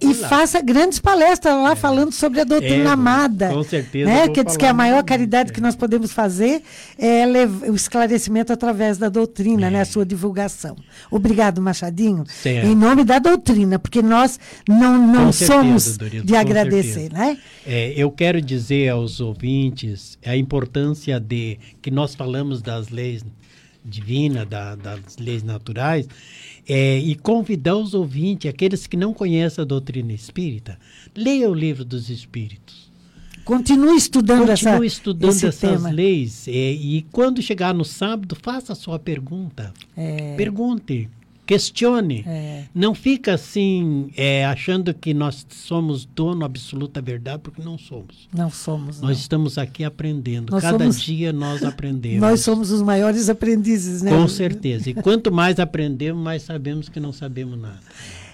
e 0.00 0.14
lá. 0.14 0.28
faça 0.28 0.62
grandes 0.62 0.98
palestras 0.98 1.54
lá 1.54 1.72
é. 1.72 1.76
falando 1.76 2.12
sobre 2.12 2.40
a 2.40 2.44
doutrina 2.44 2.90
é, 2.90 2.92
amada. 2.92 3.50
Com 3.50 3.62
certeza. 3.62 4.10
Né? 4.10 4.28
Que 4.40 4.48
diz 4.48 4.56
que 4.56 4.66
a 4.66 4.74
maior 4.74 5.02
caridade 5.04 5.52
que 5.52 5.60
nós 5.60 5.76
podemos 5.76 6.12
fazer 6.12 6.62
é 6.98 7.24
o 7.68 7.74
esclarecimento 7.74 8.52
através 8.52 8.98
da 8.98 9.08
doutrina, 9.08 9.70
né? 9.70 9.80
A 9.80 9.84
sua 9.84 10.04
divulgação. 10.04 10.76
Obrigado, 11.10 11.60
Machadinho. 11.60 12.24
Certo. 12.26 12.66
Em 12.66 12.74
nome 12.74 13.04
da 13.04 13.18
doutrina, 13.18 13.78
porque 13.78 14.02
nós 14.02 14.38
não, 14.68 15.06
não 15.06 15.32
somos 15.32 15.98
de 15.98 16.36
agradecer, 16.36 17.12
né? 17.12 17.38
É, 17.66 17.92
eu 17.96 18.10
quero 18.10 18.40
dizer 18.40 18.88
aos 18.88 19.20
ouvintes 19.20 20.18
a 20.24 20.36
importância 20.36 21.18
de 21.20 21.58
que 21.82 21.90
nós 21.90 22.14
falamos 22.14 22.62
das 22.62 22.88
leis 22.88 23.24
divinas, 23.84 24.46
da, 24.48 24.74
das 24.74 25.16
leis 25.18 25.42
naturais, 25.42 26.06
é, 26.68 26.98
e 26.98 27.14
convidar 27.16 27.76
os 27.76 27.94
ouvintes, 27.94 28.48
aqueles 28.48 28.86
que 28.86 28.96
não 28.96 29.12
conhecem 29.12 29.62
a 29.62 29.64
doutrina 29.64 30.12
espírita, 30.12 30.78
leia 31.16 31.50
o 31.50 31.54
livro 31.54 31.84
dos 31.84 32.08
Espíritos. 32.08 32.79
Continue 33.50 33.96
estudando, 33.96 34.46
Continue 34.46 34.74
essa, 34.74 34.86
estudando 34.86 35.30
essas 35.30 35.56
tema. 35.56 35.90
leis. 35.90 36.46
É, 36.46 36.52
e 36.52 37.04
quando 37.10 37.42
chegar 37.42 37.74
no 37.74 37.84
sábado, 37.84 38.36
faça 38.40 38.74
a 38.74 38.76
sua 38.76 38.96
pergunta. 38.96 39.74
É. 39.96 40.36
Pergunte. 40.36 41.08
Questione. 41.44 42.22
É. 42.28 42.66
Não 42.72 42.94
fica 42.94 43.34
assim, 43.34 44.12
é, 44.16 44.46
achando 44.46 44.94
que 44.94 45.12
nós 45.12 45.44
somos 45.50 46.04
dono 46.04 46.44
absoluta 46.44 47.02
verdade, 47.02 47.40
porque 47.42 47.60
não 47.60 47.76
somos. 47.76 48.28
Não 48.32 48.50
somos. 48.50 49.00
Nós 49.00 49.02
não. 49.02 49.10
estamos 49.10 49.58
aqui 49.58 49.82
aprendendo. 49.82 50.52
Nós 50.52 50.62
Cada 50.62 50.78
somos, 50.78 51.02
dia 51.02 51.32
nós 51.32 51.60
aprendemos. 51.66 52.20
Nós 52.20 52.42
somos 52.42 52.70
os 52.70 52.82
maiores 52.82 53.28
aprendizes, 53.28 54.00
né? 54.00 54.12
Com 54.12 54.28
certeza. 54.28 54.90
E 54.90 54.94
quanto 54.94 55.32
mais 55.32 55.58
aprendemos, 55.58 56.22
mais 56.22 56.44
sabemos 56.44 56.88
que 56.88 57.00
não 57.00 57.12
sabemos 57.12 57.58
nada. 57.58 57.80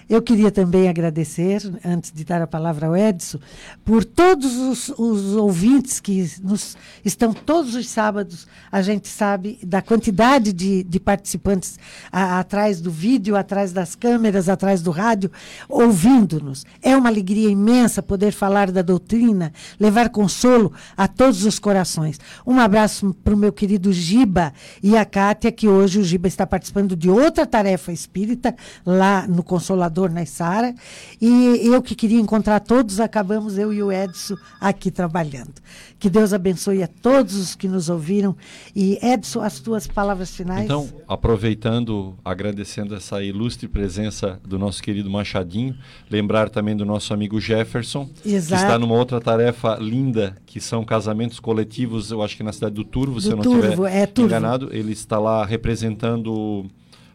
Eu 0.09 0.21
queria 0.21 0.49
também 0.49 0.87
agradecer, 0.87 1.61
antes 1.83 2.13
de 2.13 2.23
dar 2.23 2.41
a 2.41 2.47
palavra 2.47 2.87
ao 2.87 2.95
Edson, 2.95 3.39
por 3.83 4.05
todos 4.05 4.55
os, 4.55 4.89
os, 4.97 5.35
ouvintes 5.35 5.99
que 5.99 6.25
nos 6.41 6.77
estão 7.03 7.33
todos 7.33 7.75
os 7.75 7.89
sábados. 7.89 8.47
A 8.71 8.81
gente 8.81 9.09
sabe 9.09 9.59
da 9.61 9.81
quantidade 9.81 10.53
de, 10.53 10.81
de 10.83 10.97
participantes 10.97 11.77
a, 12.09 12.39
atrás 12.39 12.79
do 12.79 12.89
vídeo, 12.89 13.35
atrás 13.35 13.73
das 13.73 13.95
câmeras, 13.95 14.47
atrás 14.47 14.81
do 14.81 14.91
rádio, 14.91 15.29
ouvindo-nos. 15.67 16.65
É 16.81 16.95
uma 16.95 17.09
alegria 17.09 17.49
imensa 17.49 18.01
poder 18.01 18.31
falar 18.31 18.71
da 18.71 18.81
doutrina, 18.81 19.51
levar 19.77 20.07
consolo 20.07 20.71
a 20.95 21.09
todos 21.09 21.43
os 21.43 21.59
corações. 21.59 22.17
Um 22.45 22.61
abraço 22.61 23.13
para 23.25 23.33
o 23.33 23.37
meu 23.37 23.51
querido 23.51 23.91
Giba 23.91 24.53
e 24.81 24.95
a 24.95 25.03
Kátia, 25.03 25.51
que 25.51 25.67
hoje 25.67 25.99
o 25.99 26.03
Giba 26.03 26.29
está 26.29 26.47
participando 26.47 26.95
de 26.95 27.09
outra 27.09 27.45
tarefa 27.45 27.91
espírita 27.91 28.55
lá 28.85 29.27
no 29.27 29.43
Consolador 29.43 29.96
Salvador 29.97 30.11
Naissara, 30.11 30.75
e 31.19 31.67
eu 31.67 31.81
que 31.81 31.95
queria 31.95 32.19
encontrar 32.19 32.59
todos, 32.59 32.99
acabamos 32.99 33.57
eu 33.57 33.73
e 33.73 33.81
o 33.81 33.91
Edson 33.91 34.35
aqui 34.61 34.91
trabalhando. 34.91 35.53
Que 35.99 36.09
Deus 36.09 36.33
abençoe 36.33 36.83
a 36.83 36.87
todos 36.87 37.35
os 37.35 37.55
que 37.55 37.67
nos 37.67 37.89
ouviram. 37.89 38.35
E 38.75 38.99
Edson, 39.03 39.41
as 39.41 39.59
tuas 39.59 39.87
palavras 39.87 40.35
finais. 40.35 40.65
Então, 40.65 40.87
aproveitando, 41.07 42.15
agradecendo 42.23 42.93
essa 42.95 43.23
ilustre 43.23 43.67
presença 43.67 44.39
do 44.45 44.59
nosso 44.59 44.83
querido 44.83 45.09
Machadinho, 45.09 45.75
lembrar 46.09 46.49
também 46.49 46.75
do 46.75 46.85
nosso 46.85 47.13
amigo 47.13 47.39
Jefferson, 47.39 48.07
Exato. 48.23 48.61
que 48.61 48.67
está 48.67 48.77
numa 48.77 48.93
outra 48.93 49.19
tarefa 49.19 49.75
linda, 49.81 50.35
que 50.45 50.61
são 50.61 50.85
casamentos 50.85 51.39
coletivos, 51.39 52.11
eu 52.11 52.21
acho 52.21 52.37
que 52.37 52.43
na 52.43 52.53
cidade 52.53 52.75
do 52.75 52.83
Turvo, 52.83 53.15
do 53.15 53.21
se 53.21 53.29
eu 53.31 53.37
não 53.37 53.43
estiver 53.43 53.91
é, 53.91 54.21
enganado. 54.21 54.69
Ele 54.71 54.91
está 54.91 55.17
lá 55.17 55.43
representando 55.43 56.69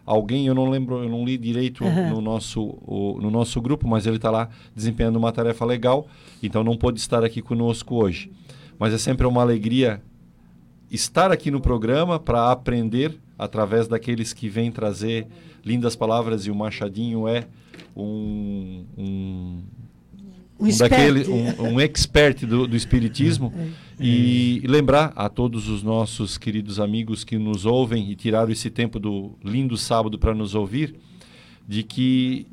alguém, 0.04 0.46
eu 0.46 0.54
não 0.54 0.68
lembro, 0.68 1.02
eu 1.02 1.08
não 1.08 1.24
li 1.24 1.38
direito 1.38 1.84
uhum. 1.84 2.10
no, 2.10 2.20
nosso, 2.20 2.62
o, 2.62 3.18
no 3.20 3.30
nosso 3.30 3.60
grupo, 3.60 3.86
mas 3.88 4.06
ele 4.06 4.16
está 4.16 4.30
lá 4.30 4.48
desempenhando 4.74 5.16
uma 5.16 5.32
tarefa 5.32 5.64
legal, 5.64 6.06
então 6.42 6.64
não 6.64 6.76
pôde 6.76 6.98
estar 6.98 7.24
aqui 7.24 7.40
conosco 7.40 7.96
hoje. 7.96 8.30
Mas 8.78 8.92
é 8.92 8.98
sempre 8.98 9.26
uma 9.26 9.42
alegria 9.42 10.02
estar 10.90 11.30
aqui 11.30 11.50
no 11.50 11.60
programa 11.60 12.18
para 12.18 12.50
aprender 12.50 13.18
através 13.38 13.88
daqueles 13.88 14.32
que 14.32 14.48
vêm 14.48 14.70
trazer 14.70 15.26
lindas 15.64 15.96
palavras 15.96 16.46
e 16.46 16.50
o 16.50 16.54
Machadinho 16.54 17.26
é 17.26 17.46
um, 17.96 18.84
um 18.96 19.62
um, 20.58 20.68
um, 20.68 20.78
daquele, 20.78 21.28
um, 21.28 21.74
um 21.74 21.80
expert 21.80 22.46
do, 22.46 22.66
do 22.66 22.76
espiritismo 22.76 23.52
é. 23.56 23.68
e, 24.00 24.62
lembrar 24.66 25.12
a 25.16 25.28
todos 25.28 25.68
os 25.68 25.82
nossos 25.82 26.38
queridos 26.38 26.78
amigos 26.78 27.24
que 27.24 27.36
nos 27.36 27.66
ouvem 27.66 28.10
e 28.10 28.14
tiraram 28.14 28.52
esse 28.52 28.70
tempo 28.70 28.98
do 28.98 29.32
lindo 29.44 29.76
sábado 29.76 30.18
para 30.18 30.34
nos 30.34 30.54
ouvir, 30.54 30.94
de 31.66 31.82
que 31.82 32.46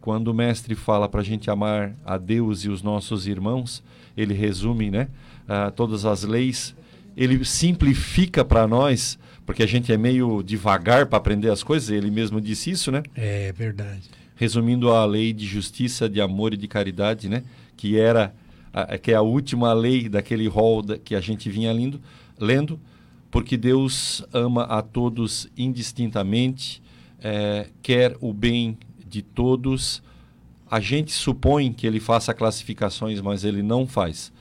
quando 0.00 0.28
o 0.28 0.34
mestre 0.34 0.74
fala 0.74 1.08
para 1.08 1.20
a 1.20 1.24
gente 1.24 1.50
amar 1.50 1.96
a 2.04 2.18
Deus 2.18 2.64
e 2.64 2.68
os 2.68 2.82
nossos 2.82 3.26
irmãos, 3.26 3.82
ele 4.16 4.34
resume, 4.34 4.90
né, 4.90 5.08
uh, 5.48 5.70
todas 5.72 6.04
as 6.04 6.24
leis, 6.24 6.74
ele 7.16 7.42
simplifica 7.44 8.44
para 8.44 8.66
nós, 8.68 9.18
porque 9.46 9.62
a 9.62 9.66
gente 9.66 9.92
é 9.92 9.96
meio 9.96 10.42
devagar 10.42 11.06
para 11.06 11.16
aprender 11.16 11.50
as 11.50 11.62
coisas. 11.62 11.90
Ele 11.90 12.10
mesmo 12.10 12.40
disse 12.40 12.70
isso, 12.70 12.90
né? 12.90 13.02
É 13.14 13.52
verdade 13.52 14.23
resumindo 14.34 14.90
a 14.90 15.04
lei 15.04 15.32
de 15.32 15.46
justiça, 15.46 16.08
de 16.08 16.20
amor 16.20 16.54
e 16.54 16.56
de 16.56 16.66
caridade, 16.66 17.28
né? 17.28 17.44
Que 17.76 17.98
era 17.98 18.34
a, 18.72 18.98
que 18.98 19.12
é 19.12 19.14
a 19.14 19.22
última 19.22 19.72
lei 19.72 20.08
daquele 20.08 20.48
rol 20.48 20.82
da, 20.82 20.98
que 20.98 21.14
a 21.14 21.20
gente 21.20 21.48
vinha 21.48 21.72
lindo, 21.72 22.00
lendo, 22.38 22.80
porque 23.30 23.56
Deus 23.56 24.24
ama 24.32 24.64
a 24.64 24.82
todos 24.82 25.48
indistintamente, 25.56 26.82
é, 27.20 27.68
quer 27.82 28.16
o 28.20 28.32
bem 28.32 28.76
de 29.06 29.22
todos. 29.22 30.02
A 30.70 30.80
gente 30.80 31.12
supõe 31.12 31.72
que 31.72 31.86
ele 31.86 32.00
faça 32.00 32.34
classificações, 32.34 33.20
mas 33.20 33.44
ele 33.44 33.62
não 33.62 33.86
faz. 33.86 34.32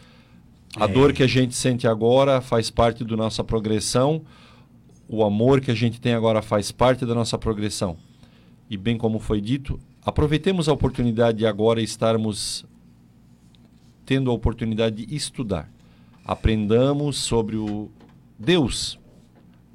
A 0.75 0.85
é. 0.85 0.87
dor 0.87 1.13
que 1.13 1.21
a 1.21 1.27
gente 1.27 1.53
sente 1.53 1.87
agora 1.87 2.41
faz 2.41 2.71
parte 2.71 3.03
da 3.03 3.15
nossa 3.15 3.43
progressão. 3.43 4.23
O 5.07 5.23
amor 5.23 5.61
que 5.61 5.69
a 5.69 5.75
gente 5.75 6.01
tem 6.01 6.13
agora 6.13 6.41
faz 6.41 6.71
parte 6.71 7.05
da 7.05 7.13
nossa 7.13 7.37
progressão 7.37 7.97
e 8.73 8.77
bem 8.77 8.97
como 8.97 9.19
foi 9.19 9.39
dito, 9.39 9.79
aproveitemos 10.03 10.67
a 10.67 10.73
oportunidade 10.73 11.37
de 11.37 11.45
agora 11.45 11.79
estarmos 11.79 12.65
tendo 14.03 14.31
a 14.31 14.33
oportunidade 14.33 15.05
de 15.05 15.15
estudar. 15.15 15.71
Aprendamos 16.25 17.17
sobre 17.17 17.55
o 17.55 17.91
Deus. 18.37 18.99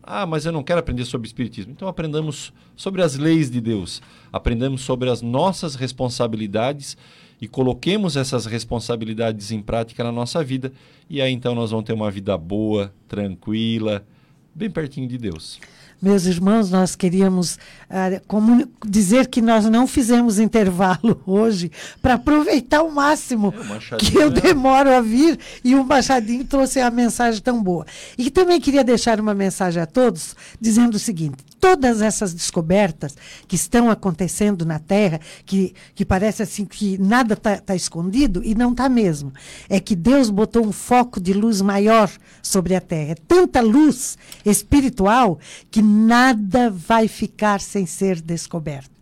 Ah, 0.02 0.26
mas 0.26 0.46
eu 0.46 0.52
não 0.52 0.64
quero 0.64 0.80
aprender 0.80 1.04
sobre 1.04 1.28
Espiritismo. 1.28 1.72
Então 1.72 1.86
aprendamos 1.86 2.52
sobre 2.74 3.00
as 3.00 3.16
leis 3.16 3.50
de 3.50 3.60
Deus. 3.60 4.02
Aprendamos 4.32 4.80
sobre 4.80 5.08
as 5.08 5.22
nossas 5.22 5.76
responsabilidades 5.76 6.96
e 7.40 7.46
coloquemos 7.46 8.16
essas 8.16 8.46
responsabilidades 8.46 9.52
em 9.52 9.62
prática 9.62 10.02
na 10.02 10.10
nossa 10.10 10.42
vida. 10.42 10.72
E 11.08 11.20
aí 11.22 11.32
então 11.32 11.54
nós 11.54 11.70
vamos 11.70 11.86
ter 11.86 11.92
uma 11.92 12.10
vida 12.10 12.36
boa, 12.36 12.92
tranquila, 13.06 14.04
bem 14.52 14.70
pertinho 14.70 15.06
de 15.06 15.18
Deus. 15.18 15.60
Meus 16.00 16.26
irmãos, 16.26 16.70
nós 16.70 16.94
queríamos 16.94 17.58
uh, 17.90 18.68
dizer 18.86 19.26
que 19.26 19.42
nós 19.42 19.64
não 19.64 19.84
fizemos 19.84 20.38
intervalo 20.38 21.20
hoje 21.26 21.72
para 22.00 22.14
aproveitar 22.14 22.78
ao 22.78 22.90
máximo 22.90 23.52
é, 23.92 23.96
que 23.96 24.16
eu 24.16 24.28
é. 24.28 24.30
demoro 24.30 24.90
a 24.90 25.00
vir 25.00 25.36
e 25.64 25.74
o 25.74 25.84
Machadinho 25.84 26.44
trouxe 26.44 26.80
a 26.80 26.88
mensagem 26.88 27.42
tão 27.42 27.60
boa. 27.60 27.84
E 28.16 28.30
também 28.30 28.60
queria 28.60 28.84
deixar 28.84 29.18
uma 29.18 29.34
mensagem 29.34 29.82
a 29.82 29.86
todos 29.86 30.36
dizendo 30.60 30.94
o 30.94 30.98
seguinte: 31.00 31.47
todas 31.60 32.00
essas 32.02 32.32
descobertas 32.32 33.16
que 33.46 33.56
estão 33.56 33.90
acontecendo 33.90 34.64
na 34.64 34.78
Terra, 34.78 35.20
que, 35.44 35.74
que 35.94 36.04
parece 36.04 36.42
assim 36.42 36.64
que 36.64 36.98
nada 36.98 37.34
está 37.34 37.58
tá 37.58 37.74
escondido, 37.74 38.42
e 38.44 38.54
não 38.54 38.72
está 38.72 38.88
mesmo. 38.88 39.32
É 39.68 39.80
que 39.80 39.94
Deus 39.94 40.30
botou 40.30 40.66
um 40.66 40.72
foco 40.72 41.20
de 41.20 41.32
luz 41.32 41.60
maior 41.60 42.10
sobre 42.42 42.74
a 42.74 42.80
Terra. 42.80 43.12
É 43.12 43.14
tanta 43.14 43.60
luz 43.60 44.16
espiritual 44.44 45.38
que 45.70 45.82
nada 45.82 46.70
vai 46.70 47.08
ficar 47.08 47.60
sem 47.60 47.86
ser 47.86 48.20
descoberto. 48.20 48.98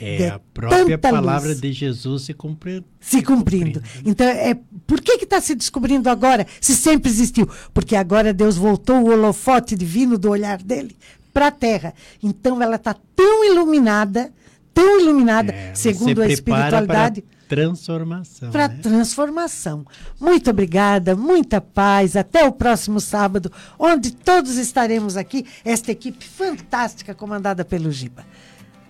É 0.00 0.16
de 0.16 0.26
a 0.26 0.38
própria 0.54 0.96
palavra 0.96 1.48
luz. 1.48 1.60
de 1.60 1.72
Jesus 1.72 2.22
se 2.22 2.32
cumprindo. 2.32 2.84
Se 3.00 3.20
cumprindo. 3.20 3.80
cumprindo. 3.80 4.08
Então, 4.08 4.28
é, 4.28 4.56
por 4.86 5.00
que 5.00 5.24
está 5.24 5.40
se 5.40 5.56
descobrindo 5.56 6.08
agora, 6.08 6.46
se 6.60 6.76
sempre 6.76 7.10
existiu? 7.10 7.48
Porque 7.74 7.96
agora 7.96 8.32
Deus 8.32 8.56
voltou 8.56 9.02
o 9.02 9.10
holofote 9.10 9.74
divino 9.74 10.16
do 10.16 10.30
olhar 10.30 10.62
dele 10.62 10.96
para 11.32 11.48
a 11.48 11.50
Terra. 11.50 11.94
Então 12.22 12.62
ela 12.62 12.76
está 12.76 12.94
tão 13.14 13.44
iluminada, 13.44 14.32
tão 14.72 15.00
iluminada, 15.00 15.52
É, 15.52 15.74
segundo 15.74 16.22
a 16.22 16.28
espiritualidade. 16.28 17.22
Para 17.22 17.38
transformação. 17.48 18.50
Para 18.50 18.68
né? 18.68 18.78
transformação. 18.82 19.86
Muito 20.20 20.50
obrigada, 20.50 21.16
muita 21.16 21.60
paz. 21.60 22.14
Até 22.14 22.44
o 22.44 22.52
próximo 22.52 23.00
sábado, 23.00 23.50
onde 23.78 24.12
todos 24.12 24.56
estaremos 24.56 25.16
aqui, 25.16 25.46
esta 25.64 25.90
equipe 25.90 26.24
fantástica 26.24 27.14
comandada 27.14 27.64
pelo 27.64 27.90
Giba. 27.90 28.24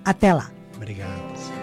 Até 0.05 0.35
lá. 0.35 0.51
Obrigado. 0.77 1.58